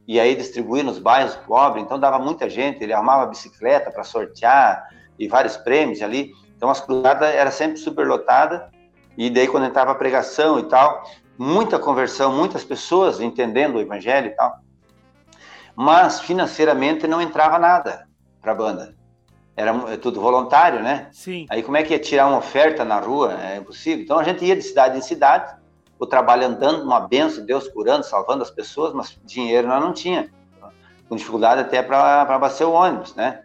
e 0.07 0.21
aí 0.21 0.35
distribuía 0.35 0.83
nos 0.83 0.99
bairros 0.99 1.37
pobres, 1.37 1.85
então 1.85 1.99
dava 1.99 2.19
muita 2.19 2.51
gente, 2.51 2.83
ele 2.83 2.93
arrumava 2.93 3.27
bicicleta 3.27 3.91
para 3.91 4.05
sortear 4.05 4.89
e 5.19 5.29
vários 5.29 5.57
prêmios 5.57 6.03
ali. 6.03 6.33
Então 6.57 6.69
as 6.69 6.81
cruzadas 6.81 7.35
era 7.35 7.51
sempre 7.51 7.79
superlotada 7.79 8.71
e 9.17 9.31
daí 9.31 9.49
quando 9.49 9.67
entrava 9.67 9.93
a 9.93 9.95
pregação 9.95 10.59
e 10.59 10.65
tal, 10.65 11.03
muita 11.39 11.79
conversão, 11.79 12.33
muitas 12.33 12.65
pessoas 12.65 13.21
entendendo 13.21 13.77
o 13.77 13.81
evangelho 13.81 14.27
e 14.27 14.35
tal. 14.35 14.59
Mas 15.75 16.21
financeiramente 16.21 17.07
não 17.07 17.23
entrava 17.23 17.59
nada 17.59 18.07
para 18.43 18.53
a 18.53 18.55
banda 18.55 19.00
era 19.57 19.93
é 19.93 19.97
tudo 19.97 20.21
voluntário, 20.21 20.83
né? 20.83 21.09
Sim. 21.13 21.47
Aí 21.51 21.63
como 21.63 21.77
é 21.77 21.83
que 21.83 21.93
ia 21.93 21.99
tirar 21.99 22.27
uma 22.27 22.39
oferta 22.39 22.85
na 22.85 22.99
rua? 22.99 23.35
É 23.41 23.57
impossível. 23.57 24.03
Então 24.05 24.19
a 24.19 24.25
gente 24.25 24.45
ia 24.45 24.57
de 24.57 24.63
cidade 24.63 24.97
em 24.99 25.03
cidade, 25.03 25.55
o 25.99 26.07
trabalho 26.07 26.47
andando, 26.47 26.83
uma 26.83 27.01
benção, 27.01 27.45
Deus 27.45 27.69
curando, 27.69 28.05
salvando 28.05 28.43
as 28.43 28.51
pessoas, 28.51 28.95
mas 28.95 29.19
dinheiro 29.25 29.69
nós 29.69 29.81
não 29.83 29.93
tinha. 29.93 30.31
Com 31.09 31.17
dificuldade 31.17 31.61
até 31.61 31.83
para 31.83 32.23
abastecer 32.23 32.67
o 32.67 32.73
ônibus, 32.73 33.15
né? 33.15 33.43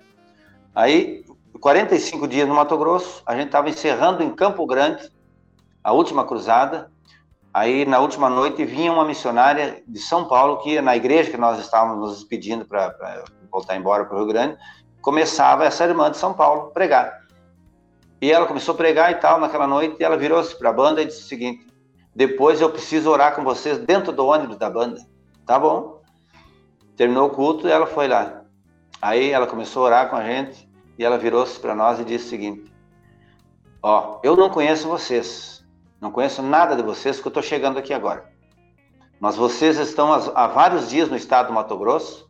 Aí, 0.73 1.25
45 1.59 2.27
dias 2.27 2.47
no 2.47 2.53
Mato 2.53 2.77
Grosso, 2.77 3.23
a 3.25 3.35
gente 3.35 3.47
estava 3.47 3.69
encerrando 3.69 4.21
em 4.21 4.29
Campo 4.29 4.65
Grande 4.65 5.11
a 5.83 5.91
última 5.91 6.23
cruzada. 6.25 6.91
Aí, 7.53 7.85
na 7.85 7.99
última 7.99 8.29
noite, 8.29 8.63
vinha 8.63 8.91
uma 8.91 9.03
missionária 9.03 9.81
de 9.87 9.99
São 9.99 10.27
Paulo, 10.27 10.57
que 10.57 10.71
ia 10.71 10.81
na 10.81 10.95
igreja 10.95 11.31
que 11.31 11.37
nós 11.37 11.59
estávamos 11.59 11.97
nos 11.97 12.17
despedindo 12.19 12.65
para 12.65 13.23
voltar 13.51 13.75
embora 13.75 14.05
para 14.05 14.15
o 14.15 14.19
Rio 14.19 14.27
Grande, 14.27 14.57
começava 15.05 15.63
essa 15.63 15.83
irmã 15.83 16.09
de 16.09 16.17
São 16.17 16.33
Paulo 16.33 16.71
pregar. 16.71 17.21
E 18.19 18.31
ela 18.31 18.47
começou 18.47 18.73
a 18.73 18.77
pregar 18.77 19.11
e 19.11 19.15
tal 19.15 19.39
naquela 19.39 19.67
noite, 19.67 19.97
e 19.99 20.03
ela 20.03 20.17
virou-se 20.17 20.57
para 20.57 20.71
a 20.71 20.73
banda 20.73 20.99
e 20.99 21.05
disse 21.05 21.21
o 21.21 21.27
seguinte: 21.27 21.67
depois 22.15 22.59
eu 22.59 22.71
preciso 22.71 23.11
orar 23.11 23.35
com 23.35 23.43
vocês 23.43 23.77
dentro 23.77 24.11
do 24.11 24.25
ônibus 24.25 24.57
da 24.57 24.67
banda. 24.67 24.99
Tá 25.45 25.59
bom. 25.59 26.01
Terminou 26.97 27.27
o 27.27 27.29
culto 27.29 27.67
e 27.67 27.71
ela 27.71 27.85
foi 27.85 28.07
lá. 28.07 28.41
Aí 28.99 29.29
ela 29.29 29.45
começou 29.45 29.83
a 29.83 29.85
orar 29.85 30.09
com 30.09 30.15
a 30.15 30.23
gente 30.23 30.67
e 30.97 31.05
ela 31.05 31.19
virou-se 31.19 31.59
para 31.59 31.75
nós 31.75 31.99
e 31.99 32.03
disse 32.03 32.25
o 32.25 32.29
seguinte: 32.29 32.73
Ó, 33.83 34.19
eu 34.23 34.35
não 34.35 34.49
conheço 34.49 34.87
vocês, 34.87 35.63
não 36.01 36.09
conheço 36.09 36.41
nada 36.41 36.75
de 36.75 36.81
vocês, 36.81 37.19
que 37.19 37.27
eu 37.27 37.29
estou 37.29 37.43
chegando 37.43 37.77
aqui 37.77 37.93
agora. 37.93 38.27
Mas 39.19 39.35
vocês 39.35 39.77
estão 39.77 40.11
há 40.11 40.47
vários 40.47 40.89
dias 40.89 41.09
no 41.09 41.15
estado 41.15 41.47
do 41.47 41.53
Mato 41.53 41.77
Grosso 41.77 42.25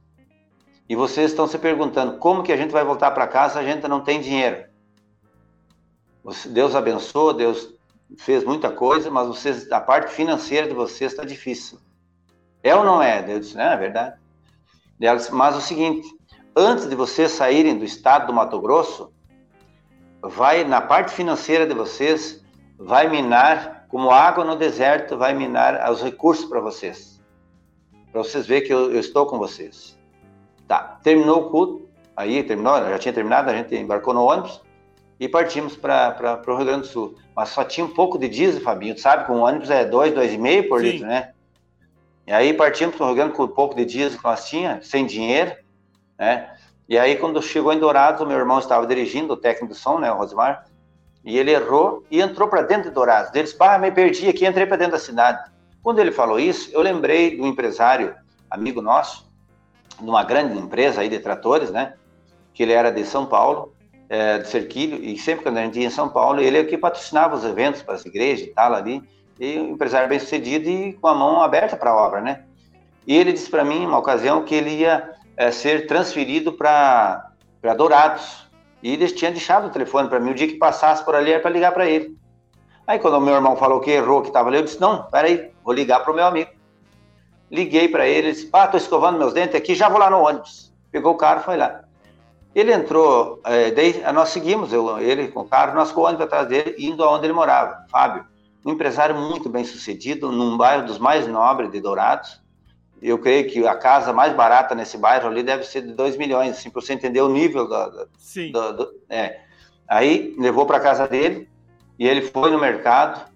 e 0.87 0.95
vocês 0.95 1.31
estão 1.31 1.47
se 1.47 1.57
perguntando 1.57 2.17
como 2.17 2.43
que 2.43 2.51
a 2.51 2.57
gente 2.57 2.71
vai 2.71 2.83
voltar 2.83 3.11
para 3.11 3.27
casa 3.27 3.53
se 3.53 3.59
a 3.59 3.63
gente 3.63 3.87
não 3.87 4.01
tem 4.01 4.21
dinheiro. 4.21 4.65
Deus 6.47 6.75
abençoou, 6.75 7.33
Deus 7.33 7.73
fez 8.17 8.43
muita 8.43 8.71
coisa, 8.71 9.09
mas 9.09 9.27
vocês, 9.27 9.71
a 9.71 9.79
parte 9.79 10.11
financeira 10.11 10.67
de 10.67 10.73
vocês 10.73 11.11
está 11.11 11.23
difícil. 11.23 11.79
É 12.63 12.75
ou 12.75 12.83
não 12.83 13.01
é? 13.01 13.21
Deus 13.21 13.41
disse, 13.41 13.57
não, 13.57 13.63
é 13.63 13.77
verdade. 13.77 14.15
Mas 15.31 15.55
o 15.55 15.61
seguinte, 15.61 16.07
antes 16.55 16.87
de 16.87 16.95
vocês 16.95 17.31
saírem 17.31 17.77
do 17.77 17.85
estado 17.85 18.27
do 18.27 18.33
Mato 18.33 18.59
Grosso, 18.59 19.11
vai 20.21 20.63
na 20.63 20.81
parte 20.81 21.11
financeira 21.11 21.67
de 21.67 21.73
vocês, 21.73 22.43
vai 22.77 23.07
minar, 23.09 23.85
como 23.89 24.09
água 24.09 24.43
no 24.43 24.55
deserto, 24.55 25.17
vai 25.17 25.33
minar 25.33 25.91
os 25.91 26.01
recursos 26.01 26.45
para 26.45 26.59
vocês. 26.59 27.21
Para 28.11 28.23
vocês 28.23 28.47
verem 28.47 28.65
que 28.65 28.73
eu, 28.73 28.91
eu 28.91 28.99
estou 28.99 29.25
com 29.27 29.37
vocês. 29.37 29.94
Tá, 30.67 30.99
terminou 31.03 31.45
o 31.45 31.49
culto, 31.49 31.89
aí 32.15 32.43
terminou, 32.43 32.77
já 32.77 32.97
tinha 32.97 33.13
terminado, 33.13 33.49
a 33.49 33.55
gente 33.55 33.75
embarcou 33.75 34.13
no 34.13 34.23
ônibus 34.23 34.61
e 35.19 35.29
partimos 35.29 35.75
para 35.77 36.41
o 36.47 36.55
Rio 36.55 36.65
Grande 36.65 36.81
do 36.81 36.87
Sul. 36.87 37.15
Mas 37.35 37.49
só 37.49 37.63
tinha 37.63 37.85
um 37.85 37.93
pouco 37.93 38.17
de 38.17 38.27
diesel, 38.27 38.61
Fabinho, 38.61 38.97
sabe? 38.97 39.25
Com 39.25 39.33
o 39.33 39.41
ônibus 39.41 39.69
é 39.69 39.85
dois, 39.85 40.13
dois 40.13 40.33
e 40.33 40.37
meio 40.37 40.67
por 40.67 40.79
Sim. 40.79 40.87
litro, 40.87 41.07
né? 41.07 41.31
E 42.25 42.31
aí 42.31 42.53
partimos 42.53 42.95
para 42.95 43.03
o 43.03 43.07
Rio 43.07 43.15
Grande 43.15 43.33
com 43.33 43.43
um 43.43 43.47
pouco 43.47 43.75
de 43.75 43.85
diesel 43.85 44.17
que 44.17 44.23
nós 44.23 44.49
tínhamos, 44.49 44.87
sem 44.87 45.05
dinheiro, 45.05 45.55
né? 46.17 46.51
E 46.87 46.97
aí 46.97 47.15
quando 47.17 47.41
chegou 47.41 47.73
em 47.73 47.79
Dourados, 47.79 48.21
o 48.21 48.25
meu 48.25 48.37
irmão 48.37 48.59
estava 48.59 48.85
dirigindo, 48.85 49.33
o 49.33 49.37
técnico 49.37 49.73
do 49.73 49.75
som, 49.77 49.99
né, 49.99 50.11
o 50.11 50.17
Rosimar, 50.17 50.65
e 51.23 51.37
ele 51.37 51.51
errou 51.51 52.03
e 52.11 52.21
entrou 52.21 52.47
para 52.47 52.61
dentro 52.61 52.89
de 52.89 52.95
Dourados. 52.95 53.31
Ele 53.33 53.43
disse, 53.43 53.57
pá, 53.57 53.77
me 53.79 53.91
perdi 53.91 54.29
aqui, 54.29 54.45
entrei 54.45 54.65
para 54.67 54.77
dentro 54.77 54.93
da 54.93 54.99
cidade. 54.99 55.51
Quando 55.81 55.99
ele 55.99 56.11
falou 56.11 56.39
isso, 56.39 56.69
eu 56.71 56.81
lembrei 56.81 57.37
do 57.37 57.45
empresário, 57.45 58.15
amigo 58.49 58.81
nosso, 58.81 59.27
numa 60.01 60.23
grande 60.23 60.57
empresa 60.57 61.01
aí 61.01 61.09
de 61.09 61.19
tratores, 61.19 61.71
né? 61.71 61.93
Que 62.53 62.63
ele 62.63 62.73
era 62.73 62.91
de 62.91 63.03
São 63.05 63.25
Paulo, 63.25 63.73
é, 64.09 64.39
de 64.39 64.47
Cerquilho, 64.47 65.03
e 65.03 65.17
sempre 65.17 65.43
quando 65.43 65.57
a 65.57 65.63
gente 65.63 65.79
ia 65.79 65.87
em 65.87 65.89
São 65.89 66.09
Paulo, 66.09 66.39
ele 66.39 66.57
é 66.57 66.63
que 66.63 66.77
patrocinava 66.77 67.35
os 67.35 67.43
eventos 67.43 67.81
para 67.81 67.95
as 67.95 68.05
igrejas 68.05 68.47
e 68.47 68.51
tal 68.51 68.73
ali, 68.73 69.01
e 69.39 69.59
um 69.59 69.71
empresário 69.71 70.07
bem 70.07 70.19
sucedido 70.19 70.69
e 70.69 70.93
com 70.93 71.07
a 71.07 71.13
mão 71.13 71.41
aberta 71.41 71.75
para 71.75 71.91
a 71.91 71.95
obra, 71.95 72.21
né? 72.21 72.43
E 73.07 73.15
ele 73.15 73.33
disse 73.33 73.49
para 73.49 73.63
mim, 73.63 73.85
uma 73.85 73.97
ocasião, 73.97 74.43
que 74.43 74.55
ele 74.55 74.69
ia 74.69 75.11
é, 75.35 75.51
ser 75.51 75.87
transferido 75.87 76.53
para 76.53 77.31
Dourados, 77.77 78.45
e 78.81 78.93
eles 78.93 79.11
tinham 79.11 79.31
deixado 79.31 79.67
o 79.67 79.69
telefone 79.69 80.07
para 80.07 80.19
mim, 80.19 80.31
o 80.31 80.35
dia 80.35 80.47
que 80.47 80.55
passasse 80.55 81.03
por 81.03 81.15
ali 81.15 81.31
era 81.31 81.41
para 81.41 81.51
ligar 81.51 81.71
para 81.71 81.87
ele. 81.87 82.15
Aí 82.87 82.99
quando 82.99 83.15
o 83.15 83.21
meu 83.21 83.33
irmão 83.33 83.55
falou 83.55 83.79
que 83.79 83.89
errou, 83.89 84.21
que 84.21 84.27
estava 84.27 84.49
ali, 84.49 84.57
eu 84.57 84.63
disse, 84.63 84.79
não, 84.79 85.03
peraí, 85.03 85.51
vou 85.63 85.73
ligar 85.73 86.01
para 86.01 86.11
o 86.11 86.15
meu 86.15 86.25
amigo. 86.25 86.51
Liguei 87.55 87.87
para 87.87 88.05
ele, 88.05 88.33
disse, 88.33 88.47
pá, 88.47 88.67
tô 88.67 88.75
escovando 88.75 89.17
meus 89.17 89.33
dentes 89.33 89.55
aqui, 89.55 89.73
já 89.73 89.87
vou 89.87 89.97
lá 89.97 90.09
no 90.09 90.19
ônibus. 90.19 90.73
Pegou 90.91 91.13
o 91.13 91.17
carro, 91.17 91.41
foi 91.41 91.55
lá. 91.55 91.85
Ele 92.53 92.73
entrou, 92.73 93.41
é, 93.45 93.71
daí 93.71 94.03
nós 94.13 94.29
seguimos, 94.29 94.73
eu, 94.73 94.99
ele 94.99 95.29
com 95.29 95.41
o 95.41 95.45
carro, 95.45 95.73
nós 95.73 95.91
com 95.91 96.01
o 96.01 96.03
ônibus 96.03 96.25
atrás 96.25 96.47
dele, 96.47 96.75
indo 96.77 97.03
aonde 97.03 97.25
ele 97.25 97.33
morava. 97.33 97.85
Fábio, 97.89 98.25
um 98.65 98.71
empresário 98.71 99.15
muito 99.15 99.47
bem 99.47 99.63
sucedido, 99.63 100.31
num 100.31 100.57
bairro 100.57 100.85
dos 100.85 100.99
mais 100.99 101.27
nobres 101.27 101.71
de 101.71 101.79
Dourados. 101.79 102.41
Eu 103.01 103.19
creio 103.19 103.49
que 103.49 103.65
a 103.67 103.75
casa 103.75 104.11
mais 104.11 104.33
barata 104.33 104.73
nesse 104.75 104.97
bairro 104.97 105.27
ali 105.27 105.43
deve 105.43 105.63
ser 105.63 105.81
de 105.81 105.93
2 105.93 106.17
milhões, 106.17 106.57
assim, 106.57 106.69
para 106.69 106.81
você 106.81 106.93
entender 106.93 107.21
o 107.21 107.29
nível. 107.29 107.69
Sim. 108.17 108.51
Do, 108.51 108.73
do, 108.73 108.91
é. 109.09 109.41
Aí 109.87 110.35
levou 110.37 110.65
para 110.65 110.79
casa 110.79 111.07
dele 111.07 111.47
e 111.99 112.07
ele 112.07 112.21
foi 112.21 112.51
no 112.51 112.59
mercado, 112.59 113.29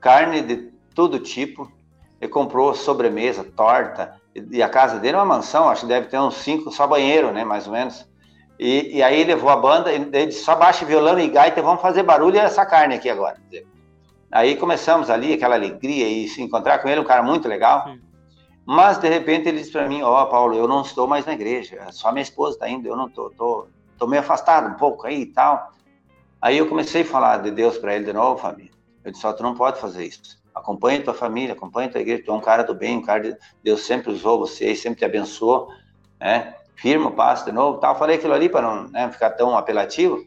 carne 0.00 0.42
de 0.42 0.70
todo 0.94 1.18
tipo, 1.18 1.70
ele 2.24 2.32
comprou 2.32 2.74
sobremesa, 2.74 3.44
torta, 3.44 4.14
e 4.34 4.62
a 4.62 4.68
casa 4.68 4.98
dele 4.98 5.14
é 5.14 5.18
uma 5.18 5.36
mansão, 5.36 5.68
acho 5.68 5.82
que 5.82 5.86
deve 5.86 6.06
ter 6.06 6.18
uns 6.18 6.36
cinco, 6.36 6.72
só 6.72 6.86
banheiro, 6.86 7.30
né, 7.30 7.44
mais 7.44 7.66
ou 7.66 7.72
menos. 7.74 8.08
E, 8.58 8.96
e 8.96 9.02
aí 9.02 9.24
levou 9.24 9.50
a 9.50 9.56
banda, 9.56 9.92
ele 9.92 10.26
disse, 10.26 10.42
só 10.42 10.54
baixa 10.54 10.86
violão 10.86 11.18
e 11.18 11.28
gaita, 11.28 11.60
vamos 11.60 11.82
fazer 11.82 12.02
barulho 12.02 12.36
e 12.36 12.38
essa 12.38 12.64
carne 12.64 12.94
aqui 12.94 13.10
agora. 13.10 13.36
Aí 14.32 14.56
começamos 14.56 15.10
ali, 15.10 15.34
aquela 15.34 15.54
alegria, 15.54 16.08
e 16.08 16.26
se 16.26 16.40
encontrar 16.40 16.78
com 16.78 16.88
ele, 16.88 17.00
um 17.00 17.04
cara 17.04 17.22
muito 17.22 17.46
legal. 17.46 17.84
Sim. 17.84 18.00
Mas, 18.64 18.96
de 18.96 19.08
repente, 19.08 19.46
ele 19.46 19.58
disse 19.58 19.70
para 19.70 19.86
mim, 19.86 20.02
ó, 20.02 20.22
oh, 20.22 20.26
Paulo, 20.26 20.56
eu 20.56 20.66
não 20.66 20.80
estou 20.80 21.06
mais 21.06 21.26
na 21.26 21.34
igreja, 21.34 21.78
só 21.92 22.10
minha 22.10 22.22
esposa 22.22 22.54
está 22.54 22.66
indo, 22.66 22.88
eu 22.88 22.96
não 22.96 23.06
estou, 23.06 23.30
tô, 23.32 23.66
tô 23.98 24.06
meio 24.06 24.22
afastado 24.22 24.72
um 24.72 24.78
pouco 24.78 25.06
aí 25.06 25.20
e 25.20 25.26
tal. 25.26 25.72
Aí 26.40 26.56
eu 26.56 26.66
comecei 26.68 27.02
a 27.02 27.04
falar 27.04 27.42
de 27.42 27.50
Deus 27.50 27.76
para 27.76 27.94
ele 27.94 28.06
de 28.06 28.14
novo, 28.14 28.40
família. 28.40 28.72
Eu 29.04 29.12
disse, 29.12 29.26
ó, 29.26 29.30
oh, 29.30 29.34
tu 29.34 29.42
não 29.42 29.54
pode 29.54 29.78
fazer 29.78 30.06
isso. 30.06 30.42
Acompanha 30.54 31.02
tua 31.02 31.14
família, 31.14 31.54
acompanha 31.54 31.90
tua 31.90 32.00
igreja, 32.00 32.22
tu 32.24 32.30
é 32.30 32.34
um 32.34 32.40
cara 32.40 32.62
do 32.62 32.74
bem, 32.74 32.98
um 32.98 33.02
cara 33.02 33.20
de 33.20 33.36
Deus 33.62 33.84
sempre 33.84 34.12
usou 34.12 34.38
você 34.38 34.74
sempre 34.74 34.98
te 34.98 35.04
abençoou, 35.04 35.68
né? 36.20 36.54
Firma 36.76 37.08
o 37.08 37.12
passo 37.12 37.44
de 37.44 37.52
novo, 37.52 37.78
tal. 37.78 37.96
Falei 37.98 38.16
aquilo 38.16 38.34
ali 38.34 38.48
para 38.48 38.62
não 38.62 38.88
né, 38.88 39.10
ficar 39.10 39.30
tão 39.30 39.56
apelativo. 39.56 40.24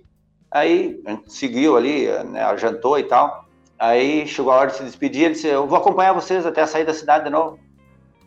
Aí 0.50 1.02
a 1.06 1.12
gente 1.12 1.32
seguiu 1.32 1.76
ali, 1.76 2.08
né, 2.26 2.58
jantou 2.58 2.98
e 2.98 3.04
tal. 3.04 3.46
Aí 3.78 4.26
chegou 4.26 4.52
a 4.52 4.56
hora 4.56 4.72
de 4.72 4.78
se 4.78 4.84
despedir, 4.84 5.26
ele 5.26 5.34
disse, 5.34 5.48
eu 5.48 5.68
vou 5.68 5.78
acompanhar 5.78 6.14
vocês 6.14 6.46
até 6.46 6.66
sair 6.66 6.86
da 6.86 6.94
cidade 6.94 7.26
de 7.26 7.30
novo. 7.30 7.60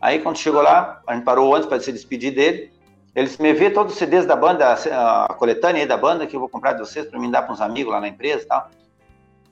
Aí 0.01 0.21
quando 0.21 0.37
chegou 0.37 0.63
lá, 0.63 1.01
a 1.07 1.15
gente 1.15 1.25
parou 1.25 1.55
antes 1.55 1.69
para 1.69 1.81
se 1.81 1.93
despedir 1.93 2.35
dele. 2.35 2.73
Ele 3.15 3.27
disse, 3.27 3.43
me 3.43 3.53
vê 3.53 3.71
todos 3.71 3.93
os 3.93 3.99
CDs 3.99 4.25
da 4.25 4.37
banda, 4.37 4.73
a 4.73 5.35
coletânea 5.35 5.87
da 5.87 5.97
banda, 5.97 6.27
que 6.27 6.37
eu 6.37 6.41
vou 6.41 6.49
comprar 6.49 6.75
de 6.75 6.81
vocês 6.81 7.07
para 7.07 7.19
me 7.19 7.31
dar 7.31 7.43
para 7.43 7.53
uns 7.53 7.61
amigos 7.61 7.93
lá 7.93 8.01
na 8.01 8.09
empresa 8.09 8.45
e 8.45 8.47
tal. 8.47 8.71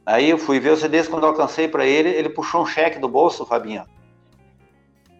Aí 0.09 0.31
eu 0.31 0.39
fui 0.39 0.59
ver 0.59 0.73
os 0.73 0.81
CDs, 0.81 1.07
quando 1.07 1.25
eu 1.25 1.29
alcancei 1.29 1.69
para 1.69 1.85
ele, 1.85 2.09
ele 2.09 2.31
puxou 2.31 2.63
um 2.63 2.67
cheque 2.67 2.99
do 2.99 3.11
bolso, 3.11 3.45
Fabinho. 3.45 3.85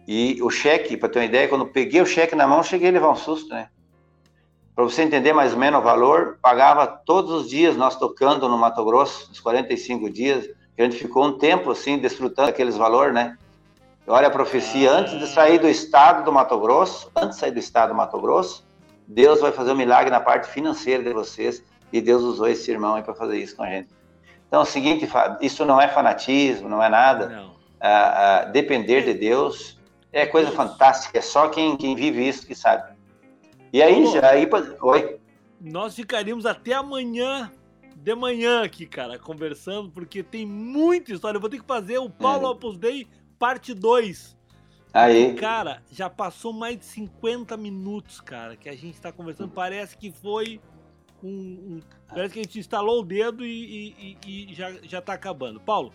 E 0.07 0.41
o 0.41 0.49
cheque, 0.49 0.97
para 0.97 1.07
ter 1.07 1.19
uma 1.19 1.25
ideia, 1.25 1.47
quando 1.47 1.61
eu 1.61 1.67
peguei 1.67 2.01
o 2.01 2.07
cheque 2.07 2.35
na 2.35 2.47
mão, 2.47 2.63
cheguei 2.63 2.89
a 2.89 2.91
levar 2.91 3.11
um 3.11 3.15
susto, 3.15 3.53
né? 3.53 3.69
Para 4.73 4.83
você 4.83 5.03
entender 5.03 5.31
mais 5.31 5.53
ou 5.53 5.59
menos 5.59 5.79
o 5.79 5.83
valor, 5.83 6.39
pagava 6.41 6.87
todos 6.87 7.29
os 7.29 7.47
dias 7.47 7.77
nós 7.77 7.97
tocando 7.97 8.49
no 8.49 8.57
Mato 8.57 8.83
Grosso, 8.83 9.31
os 9.31 9.39
45 9.39 10.09
dias, 10.09 10.47
que 10.75 10.81
a 10.81 10.85
gente 10.85 10.97
ficou 10.97 11.23
um 11.23 11.37
tempo 11.37 11.69
assim, 11.69 11.99
desfrutando 11.99 12.49
aqueles 12.49 12.75
valores, 12.75 13.13
né? 13.13 13.37
Olha 14.07 14.25
a 14.25 14.31
profecia, 14.31 14.91
antes 14.91 15.19
de 15.19 15.27
sair 15.27 15.59
do 15.59 15.69
estado 15.69 16.25
do 16.25 16.31
Mato 16.31 16.59
Grosso, 16.59 17.11
antes 17.15 17.35
de 17.35 17.41
sair 17.41 17.51
do 17.51 17.59
estado 17.59 17.89
do 17.89 17.95
Mato 17.95 18.19
Grosso, 18.19 18.65
Deus 19.07 19.39
vai 19.39 19.51
fazer 19.51 19.71
um 19.71 19.77
milagre 19.77 20.09
na 20.09 20.19
parte 20.19 20.47
financeira 20.47 21.03
de 21.03 21.13
vocês, 21.13 21.63
e 21.93 22.01
Deus 22.01 22.23
usou 22.23 22.47
esse 22.47 22.71
irmão 22.71 22.95
aí 22.95 23.03
para 23.03 23.13
fazer 23.13 23.37
isso 23.37 23.55
com 23.55 23.61
a 23.61 23.69
gente. 23.69 23.98
Então, 24.49 24.61
é 24.61 24.63
o 24.63 24.65
seguinte, 24.65 25.07
isso 25.41 25.63
não 25.63 25.79
é 25.79 25.87
fanatismo, 25.87 26.67
não 26.67 26.83
é 26.83 26.89
nada. 26.89 27.27
Não. 27.27 27.55
Ah, 27.79 28.41
ah, 28.41 28.45
depender 28.45 29.03
de 29.03 29.13
Deus 29.13 29.79
é 30.11 30.25
coisa 30.25 30.51
fantástica, 30.51 31.19
é 31.19 31.21
só 31.21 31.47
quem, 31.47 31.77
quem 31.77 31.95
vive 31.95 32.27
isso 32.27 32.45
que 32.45 32.55
sabe. 32.55 32.97
E 33.71 33.81
aí, 33.81 34.03
Ô, 34.03 34.25
aí, 34.25 34.49
oi? 34.81 35.19
Nós 35.61 35.95
ficaríamos 35.95 36.47
até 36.47 36.73
amanhã 36.73 37.51
de 37.95 38.15
manhã 38.15 38.63
aqui, 38.63 38.87
cara, 38.87 39.19
conversando, 39.19 39.91
porque 39.91 40.23
tem 40.23 40.47
muita 40.47 41.13
história. 41.13 41.37
Eu 41.37 41.41
vou 41.41 41.49
ter 41.49 41.59
que 41.59 41.67
fazer 41.67 41.99
o 41.99 42.09
Paulo 42.09 42.47
é. 42.47 42.49
Opus 42.49 42.77
Dei 42.77 43.07
parte 43.37 43.73
2. 43.73 44.35
Aí. 44.91 45.35
Cara, 45.35 45.83
já 45.91 46.09
passou 46.09 46.51
mais 46.51 46.77
de 46.79 46.85
50 46.85 47.55
minutos, 47.55 48.19
cara, 48.19 48.55
que 48.55 48.67
a 48.67 48.75
gente 48.75 48.99
tá 48.99 49.11
conversando. 49.11 49.51
Parece 49.51 49.95
que 49.95 50.11
foi 50.11 50.59
um. 51.23 51.29
um 51.29 51.81
parece 52.07 52.33
que 52.33 52.39
a 52.39 52.43
gente 52.43 52.59
instalou 52.59 53.01
o 53.01 53.03
dedo 53.03 53.45
e, 53.45 54.17
e, 54.25 54.51
e, 54.51 54.53
já, 54.53 54.71
já 54.83 55.01
tá 55.01 55.13
acabando. 55.13 55.59
Paulo, 55.59 55.93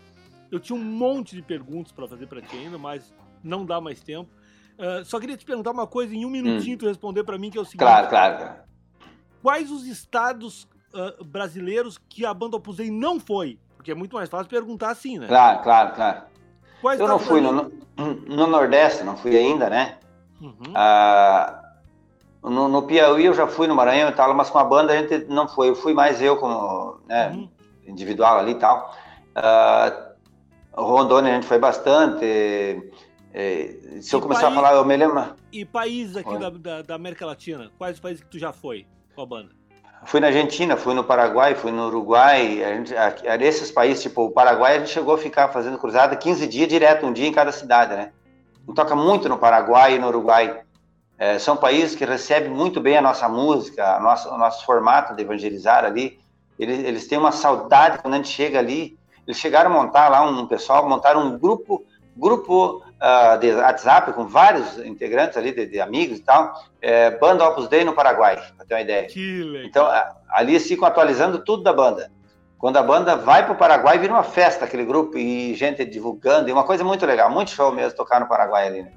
eu 0.50 0.60
tinha 0.60 0.78
um 0.78 0.84
monte 0.84 1.34
de 1.34 1.42
perguntas 1.42 1.92
para 1.92 2.06
fazer 2.06 2.26
para 2.26 2.40
ti 2.40 2.56
ainda, 2.56 2.78
mas 2.78 3.12
não 3.42 3.64
dá 3.64 3.80
mais 3.80 4.00
tempo. 4.00 4.30
Uh, 4.78 5.04
só 5.04 5.20
queria 5.20 5.36
te 5.36 5.44
perguntar 5.44 5.70
uma 5.70 5.86
coisa 5.86 6.14
em 6.14 6.24
um 6.24 6.30
minutinho 6.30 6.74
hum. 6.74 6.78
tu 6.78 6.86
responder 6.86 7.22
para 7.24 7.38
mim, 7.38 7.50
que 7.50 7.58
é 7.58 7.60
o 7.60 7.64
seguinte. 7.64 7.80
Claro, 7.80 8.08
claro. 8.08 8.56
Quais 9.42 9.70
os 9.70 9.86
estados 9.86 10.64
uh, 10.92 11.24
brasileiros 11.24 11.98
que 12.08 12.24
a 12.24 12.34
banda 12.34 12.56
Opus 12.56 12.76
Dei 12.76 12.90
não 12.90 13.20
foi? 13.20 13.58
Porque 13.76 13.90
é 13.90 13.94
muito 13.94 14.16
mais 14.16 14.28
fácil 14.28 14.48
perguntar 14.48 14.90
assim, 14.90 15.18
né? 15.18 15.26
Claro, 15.26 15.62
claro, 15.62 15.94
claro. 15.94 16.22
Quais 16.80 16.98
eu 17.00 17.08
não 17.08 17.18
fui 17.18 17.40
no, 17.40 17.70
no, 17.96 18.46
Nordeste, 18.46 19.04
não 19.04 19.16
fui 19.16 19.36
ainda, 19.36 19.70
né? 19.70 19.98
Uhum. 20.40 20.72
Ah, 20.74 21.63
no, 22.50 22.68
no, 22.68 22.82
Piauí 22.82 23.24
eu 23.24 23.34
já 23.34 23.46
fui 23.46 23.66
no 23.66 23.74
Maranhão 23.74 24.10
e 24.10 24.12
tal, 24.12 24.34
mas 24.34 24.50
com 24.50 24.58
a 24.58 24.64
banda 24.64 24.92
a 24.92 24.96
gente 24.96 25.26
não 25.28 25.48
foi. 25.48 25.70
Eu 25.70 25.74
fui 25.74 25.94
mais 25.94 26.20
eu 26.20 26.36
como 26.36 27.00
né, 27.06 27.30
uhum. 27.30 27.48
individual 27.86 28.38
ali 28.38 28.52
e 28.52 28.56
tal. 28.56 28.94
Ah, 29.34 30.12
Rondônia 30.72 31.32
a 31.32 31.34
gente 31.34 31.46
foi 31.46 31.58
bastante. 31.58 32.24
É, 33.32 34.00
se 34.00 34.14
eu 34.14 34.20
começar 34.20 34.42
país, 34.42 34.52
a 34.52 34.54
falar, 34.54 34.74
eu 34.74 34.84
me 34.84 34.96
lembro. 34.96 35.34
E 35.52 35.64
países 35.64 36.16
aqui 36.16 36.38
da, 36.38 36.50
da, 36.50 36.82
da, 36.82 36.94
América 36.94 37.26
Latina? 37.26 37.70
Quais 37.78 37.98
países 37.98 38.22
que 38.22 38.30
tu 38.30 38.38
já 38.38 38.52
foi 38.52 38.86
com 39.14 39.22
a 39.22 39.26
banda? 39.26 39.50
Fui 40.04 40.20
na 40.20 40.26
Argentina, 40.26 40.76
fui 40.76 40.94
no 40.94 41.02
Paraguai, 41.02 41.54
fui 41.54 41.72
no 41.72 41.86
Uruguai. 41.86 42.62
A 42.62 42.76
gente, 42.76 42.94
a, 42.94 43.36
nesses 43.38 43.72
países, 43.72 44.02
tipo 44.02 44.26
o 44.26 44.30
Paraguai, 44.30 44.76
a 44.76 44.78
gente 44.80 44.90
chegou 44.90 45.14
a 45.14 45.18
ficar 45.18 45.48
fazendo 45.48 45.78
cruzada 45.78 46.14
15 46.14 46.46
dias 46.46 46.68
direto, 46.68 47.06
um 47.06 47.12
dia 47.12 47.26
em 47.26 47.32
cada 47.32 47.50
cidade, 47.50 47.96
né? 47.96 48.12
toca 48.74 48.94
muito 48.94 49.28
no 49.28 49.38
Paraguai 49.38 49.96
e 49.96 49.98
no 49.98 50.08
Uruguai. 50.08 50.63
É, 51.18 51.38
são 51.38 51.56
países 51.56 51.94
que 51.94 52.04
recebem 52.04 52.50
muito 52.50 52.80
bem 52.80 52.96
a 52.96 53.02
nossa 53.02 53.28
música, 53.28 53.96
a 53.96 54.00
nossa, 54.00 54.32
o 54.32 54.38
nosso 54.38 54.64
formato 54.64 55.14
de 55.14 55.22
evangelizar 55.22 55.84
ali. 55.84 56.18
Eles, 56.58 56.84
eles 56.84 57.06
têm 57.06 57.18
uma 57.18 57.32
saudade 57.32 57.98
quando 57.98 58.14
a 58.14 58.16
gente 58.16 58.28
chega 58.28 58.58
ali. 58.58 58.98
Eles 59.26 59.38
chegaram 59.38 59.70
a 59.70 59.74
montar 59.74 60.08
lá 60.08 60.22
um 60.22 60.46
pessoal, 60.46 60.88
montaram 60.88 61.26
um 61.26 61.38
grupo, 61.38 61.84
grupo 62.16 62.82
uh, 63.00 63.38
de 63.38 63.52
WhatsApp 63.52 64.12
com 64.12 64.26
vários 64.26 64.78
integrantes 64.78 65.36
ali, 65.36 65.52
de, 65.52 65.66
de 65.66 65.80
amigos 65.80 66.18
e 66.18 66.22
tal, 66.22 66.52
é, 66.82 67.10
Banda 67.12 67.48
Opus 67.48 67.68
Dei 67.68 67.84
no 67.84 67.94
Paraguai, 67.94 68.36
para 68.56 68.66
ter 68.66 68.74
uma 68.74 68.80
ideia. 68.80 69.06
Então, 69.64 69.88
ali 70.28 70.52
eles 70.52 70.66
ficam 70.66 70.86
atualizando 70.86 71.38
tudo 71.38 71.62
da 71.62 71.72
banda. 71.72 72.10
Quando 72.58 72.76
a 72.76 72.82
banda 72.82 73.16
vai 73.16 73.44
para 73.44 73.52
o 73.52 73.56
Paraguai, 73.56 73.98
vira 73.98 74.12
uma 74.12 74.22
festa 74.22 74.64
aquele 74.64 74.84
grupo 74.84 75.16
e 75.18 75.54
gente 75.54 75.84
divulgando, 75.84 76.48
e 76.48 76.52
uma 76.52 76.64
coisa 76.64 76.84
muito 76.84 77.06
legal, 77.06 77.30
muito 77.30 77.50
show 77.50 77.72
mesmo 77.72 77.96
tocar 77.96 78.20
no 78.20 78.26
Paraguai 78.26 78.66
ali, 78.66 78.82
né? 78.82 78.92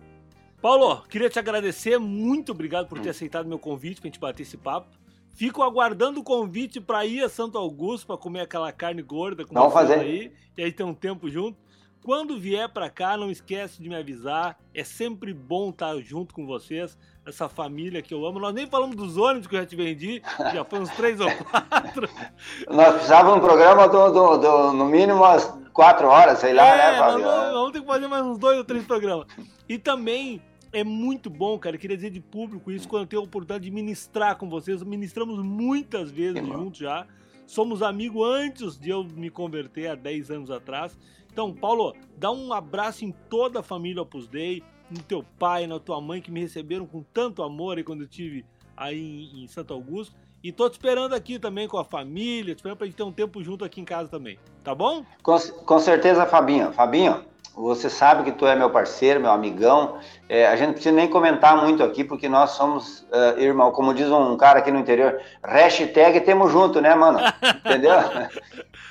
Paulo, 0.61 1.03
queria 1.07 1.29
te 1.29 1.37
agradecer, 1.37 1.99
muito 1.99 2.51
obrigado 2.51 2.87
por 2.87 2.99
ter 2.99 3.09
aceitado 3.09 3.47
meu 3.47 3.59
convite 3.59 4.01
para 4.01 4.07
a 4.07 4.11
gente 4.11 4.19
bater 4.19 4.41
esse 4.41 4.57
papo. 4.57 4.87
Fico 5.35 5.61
aguardando 5.61 6.19
o 6.19 6.23
convite 6.23 6.81
para 6.81 7.05
ir 7.05 7.23
a 7.23 7.29
Santo 7.29 7.59
Augusto 7.59 8.07
para 8.07 8.17
comer 8.17 8.41
aquela 8.41 8.71
carne 8.71 9.03
gorda 9.03 9.45
com 9.45 9.53
Vamos 9.53 9.71
fazer 9.71 9.99
aí, 9.99 10.31
e 10.57 10.63
aí 10.63 10.71
ter 10.71 10.83
um 10.83 10.95
tempo 10.95 11.29
junto. 11.29 11.59
Quando 12.03 12.39
vier 12.39 12.67
para 12.69 12.89
cá, 12.89 13.15
não 13.15 13.29
esquece 13.29 13.83
de 13.83 13.87
me 13.87 13.95
avisar. 13.95 14.57
É 14.73 14.83
sempre 14.83 15.31
bom 15.31 15.69
estar 15.69 15.95
junto 15.99 16.33
com 16.33 16.47
vocês, 16.47 16.97
essa 17.27 17.49
família 17.49 18.01
que 18.01 18.13
eu 18.13 18.25
amo. 18.25 18.39
Nós 18.39 18.53
nem 18.53 18.65
falamos 18.67 18.95
dos 18.95 19.17
ônibus 19.17 19.47
que 19.47 19.55
eu 19.55 19.59
já 19.59 19.65
te 19.65 19.75
vendi, 19.75 20.21
já 20.53 20.63
foi 20.63 20.79
uns 20.79 20.89
três 20.91 21.19
ou 21.19 21.29
quatro. 21.29 22.09
Nós 22.69 22.93
precisávamos 22.93 23.33
de 23.33 23.39
um 23.39 23.47
programa 23.47 23.87
do, 23.87 24.11
do, 24.11 24.37
do, 24.37 24.73
no 24.73 24.85
mínimo 24.85 25.19
umas 25.19 25.45
quatro 25.73 26.07
horas, 26.07 26.39
sei 26.39 26.53
lá, 26.53 26.67
é, 26.67 26.77
né, 26.77 26.99
Fábio? 26.99 27.23
Vamos, 27.25 27.51
vamos 27.51 27.71
ter 27.73 27.81
que 27.81 27.87
fazer 27.87 28.07
mais 28.07 28.25
uns 28.25 28.37
dois 28.37 28.57
ou 28.57 28.63
três 28.63 28.85
programas. 28.85 29.27
E 29.67 29.77
também 29.77 30.41
é 30.71 30.83
muito 30.83 31.29
bom, 31.29 31.59
cara. 31.59 31.75
Eu 31.75 31.79
queria 31.79 31.97
dizer 31.97 32.09
de 32.09 32.21
público 32.21 32.71
isso 32.71 32.87
quando 32.87 33.03
eu 33.03 33.07
tenho 33.07 33.21
a 33.21 33.25
oportunidade 33.25 33.65
de 33.65 33.71
ministrar 33.71 34.37
com 34.37 34.49
vocês. 34.49 34.81
Ministramos 34.83 35.43
muitas 35.43 36.09
vezes 36.09 36.45
juntos 36.45 36.79
já. 36.79 37.05
Somos 37.45 37.81
amigos 37.81 38.27
antes 38.27 38.77
de 38.77 38.89
eu 38.89 39.03
me 39.03 39.29
converter 39.29 39.87
há 39.87 39.95
10 39.95 40.31
anos 40.31 40.51
atrás. 40.51 40.97
Então, 41.31 41.53
Paulo, 41.53 41.95
dá 42.17 42.31
um 42.31 42.51
abraço 42.51 43.05
em 43.05 43.11
toda 43.29 43.59
a 43.59 43.63
família 43.63 44.01
Opus 44.01 44.27
Dei, 44.27 44.63
no 44.89 45.01
teu 45.01 45.23
pai, 45.37 45.67
na 45.67 45.79
tua 45.79 45.99
mãe, 46.01 46.21
que 46.21 46.31
me 46.31 46.41
receberam 46.41 46.85
com 46.85 47.03
tanto 47.13 47.43
amor 47.43 47.77
aí 47.77 47.83
quando 47.83 48.01
eu 48.01 48.07
estive 48.07 48.45
aí 48.75 49.29
em, 49.35 49.47
Santo 49.47 49.73
Augusto. 49.73 50.15
E 50.43 50.51
tô 50.51 50.69
te 50.69 50.73
esperando 50.73 51.13
aqui 51.13 51.39
também 51.39 51.67
com 51.67 51.77
a 51.77 51.83
família, 51.83 52.53
te 52.53 52.59
esperando 52.59 52.77
pra 52.77 52.85
gente 52.85 52.95
ter 52.95 53.03
um 53.03 53.11
tempo 53.11 53.43
junto 53.43 53.65
aqui 53.65 53.81
em 53.81 53.85
casa 53.85 54.07
também, 54.07 54.37
tá 54.63 54.73
bom? 54.73 55.03
Com, 55.23 55.37
com 55.39 55.79
certeza, 55.79 56.25
Fabinho. 56.25 56.71
Fabinho, 56.71 57.25
você 57.57 57.89
sabe 57.89 58.23
que 58.23 58.31
tu 58.31 58.45
é 58.45 58.55
meu 58.55 58.69
parceiro, 58.69 59.19
meu 59.19 59.31
amigão. 59.31 59.97
É, 60.29 60.45
a 60.45 60.55
gente 60.55 60.67
não 60.67 60.73
precisa 60.73 60.95
nem 60.95 61.09
comentar 61.09 61.57
muito 61.57 61.83
aqui, 61.83 62.03
porque 62.03 62.29
nós 62.29 62.51
somos 62.51 63.01
uh, 63.11 63.39
irmão, 63.39 63.71
como 63.71 63.95
diz 63.95 64.09
um 64.11 64.37
cara 64.37 64.59
aqui 64.59 64.71
no 64.71 64.79
interior, 64.79 65.19
hashtag 65.43 66.21
temos 66.21 66.51
junto, 66.51 66.79
né, 66.79 66.93
mano? 66.93 67.19
Entendeu? 67.65 67.95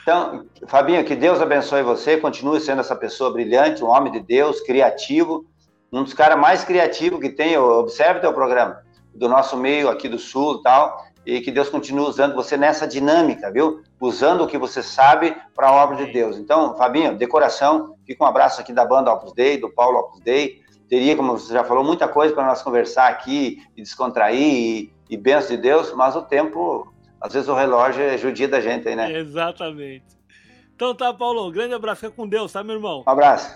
Então, 0.02 0.44
Fabinho, 0.66 1.04
que 1.04 1.14
Deus 1.14 1.40
abençoe 1.40 1.82
você, 1.82 2.16
continue 2.16 2.60
sendo 2.60 2.80
essa 2.80 2.96
pessoa 2.96 3.32
brilhante, 3.32 3.84
um 3.84 3.88
homem 3.88 4.12
de 4.12 4.20
Deus, 4.20 4.60
criativo, 4.60 5.46
um 5.92 6.02
dos 6.02 6.14
caras 6.14 6.38
mais 6.38 6.64
criativos 6.64 7.20
que 7.20 7.28
tem, 7.28 7.56
observe 7.56 8.20
teu 8.20 8.32
programa, 8.32 8.82
do 9.14 9.28
nosso 9.28 9.56
meio 9.56 9.88
aqui 9.88 10.08
do 10.08 10.18
Sul 10.18 10.58
e 10.58 10.62
tal, 10.62 11.06
e 11.24 11.40
que 11.40 11.50
Deus 11.50 11.68
continue 11.68 12.06
usando 12.06 12.34
você 12.34 12.56
nessa 12.56 12.86
dinâmica, 12.86 13.50
viu? 13.50 13.82
Usando 14.00 14.44
o 14.44 14.46
que 14.46 14.56
você 14.56 14.82
sabe 14.82 15.36
para 15.54 15.68
a 15.68 15.72
obra 15.72 15.96
de 15.96 16.12
Deus. 16.12 16.38
Então, 16.38 16.76
Fabinho, 16.76 17.16
decoração, 17.16 17.96
fica 18.06 18.22
um 18.22 18.26
abraço 18.26 18.60
aqui 18.60 18.72
da 18.72 18.84
banda 18.84 19.12
Opus 19.12 19.32
Dei, 19.32 19.58
do 19.58 19.68
Paulo 19.68 19.98
Opus 19.98 20.20
Dei. 20.20 20.60
Teria, 20.88 21.16
como 21.16 21.36
você 21.36 21.52
já 21.52 21.64
falou, 21.64 21.82
muita 21.82 22.06
coisa 22.06 22.32
para 22.32 22.46
nós 22.46 22.62
conversar 22.62 23.08
aqui 23.08 23.60
e 23.76 23.82
descontrair 23.82 24.40
e, 24.40 24.92
e 25.10 25.16
benção 25.16 25.56
de 25.56 25.62
Deus, 25.62 25.92
mas 25.94 26.14
o 26.14 26.22
tempo, 26.22 26.92
às 27.20 27.32
vezes 27.32 27.48
o 27.48 27.54
relógio 27.54 28.04
é 28.04 28.16
judia 28.16 28.46
da 28.46 28.60
gente 28.60 28.86
aí, 28.86 28.94
né? 28.94 29.18
Exatamente. 29.18 30.04
Então 30.76 30.94
tá, 30.94 31.12
Paulo, 31.12 31.50
grande 31.50 31.74
abraço, 31.74 32.02
fica 32.02 32.12
com 32.12 32.28
Deus, 32.28 32.52
tá, 32.52 32.62
meu 32.62 32.76
irmão? 32.76 33.02
Um 33.04 33.10
abraço. 33.10 33.48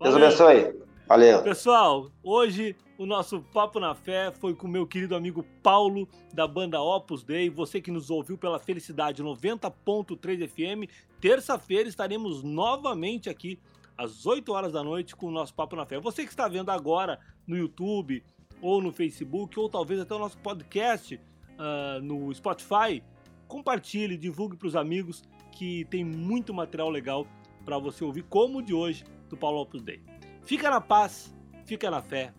Deus 0.00 0.14
Valeu. 0.14 0.28
abençoe. 0.28 0.87
Valeu. 1.08 1.42
Pessoal, 1.42 2.10
hoje 2.22 2.76
o 2.98 3.06
nosso 3.06 3.40
Papo 3.40 3.80
na 3.80 3.94
Fé 3.94 4.30
foi 4.30 4.54
com 4.54 4.68
meu 4.68 4.86
querido 4.86 5.16
amigo 5.16 5.42
Paulo, 5.62 6.06
da 6.34 6.46
banda 6.46 6.82
Opus 6.82 7.24
Dei. 7.24 7.48
Você 7.48 7.80
que 7.80 7.90
nos 7.90 8.10
ouviu 8.10 8.36
pela 8.36 8.58
Felicidade 8.58 9.22
90.3 9.22 10.46
FM. 10.46 10.92
Terça-feira 11.18 11.88
estaremos 11.88 12.42
novamente 12.42 13.30
aqui 13.30 13.58
às 13.96 14.26
8 14.26 14.52
horas 14.52 14.70
da 14.70 14.84
noite 14.84 15.16
com 15.16 15.28
o 15.28 15.30
nosso 15.30 15.54
Papo 15.54 15.74
na 15.76 15.86
Fé. 15.86 15.98
Você 15.98 16.24
que 16.24 16.28
está 16.28 16.46
vendo 16.46 16.68
agora 16.68 17.18
no 17.46 17.56
YouTube 17.56 18.22
ou 18.60 18.82
no 18.82 18.92
Facebook, 18.92 19.58
ou 19.58 19.66
talvez 19.66 19.98
até 20.00 20.14
o 20.14 20.18
nosso 20.18 20.36
podcast 20.36 21.14
uh, 21.14 22.02
no 22.02 22.34
Spotify, 22.34 23.02
compartilhe, 23.46 24.18
divulgue 24.18 24.58
para 24.58 24.68
os 24.68 24.76
amigos 24.76 25.22
que 25.52 25.86
tem 25.86 26.04
muito 26.04 26.52
material 26.52 26.90
legal 26.90 27.26
para 27.64 27.78
você 27.78 28.04
ouvir 28.04 28.24
como 28.24 28.58
o 28.58 28.62
de 28.62 28.74
hoje 28.74 29.04
do 29.30 29.38
Paulo 29.38 29.60
Opus 29.60 29.80
Dei. 29.80 30.17
Fica 30.48 30.70
na 30.70 30.80
paz, 30.80 31.30
fica 31.66 31.90
na 31.90 32.00
fé 32.00 32.32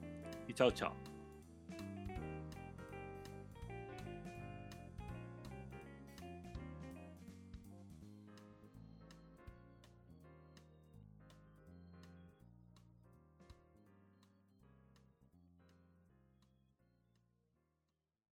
e 0.47 0.51
tchau, 0.51 0.71
tchau. 0.71 0.97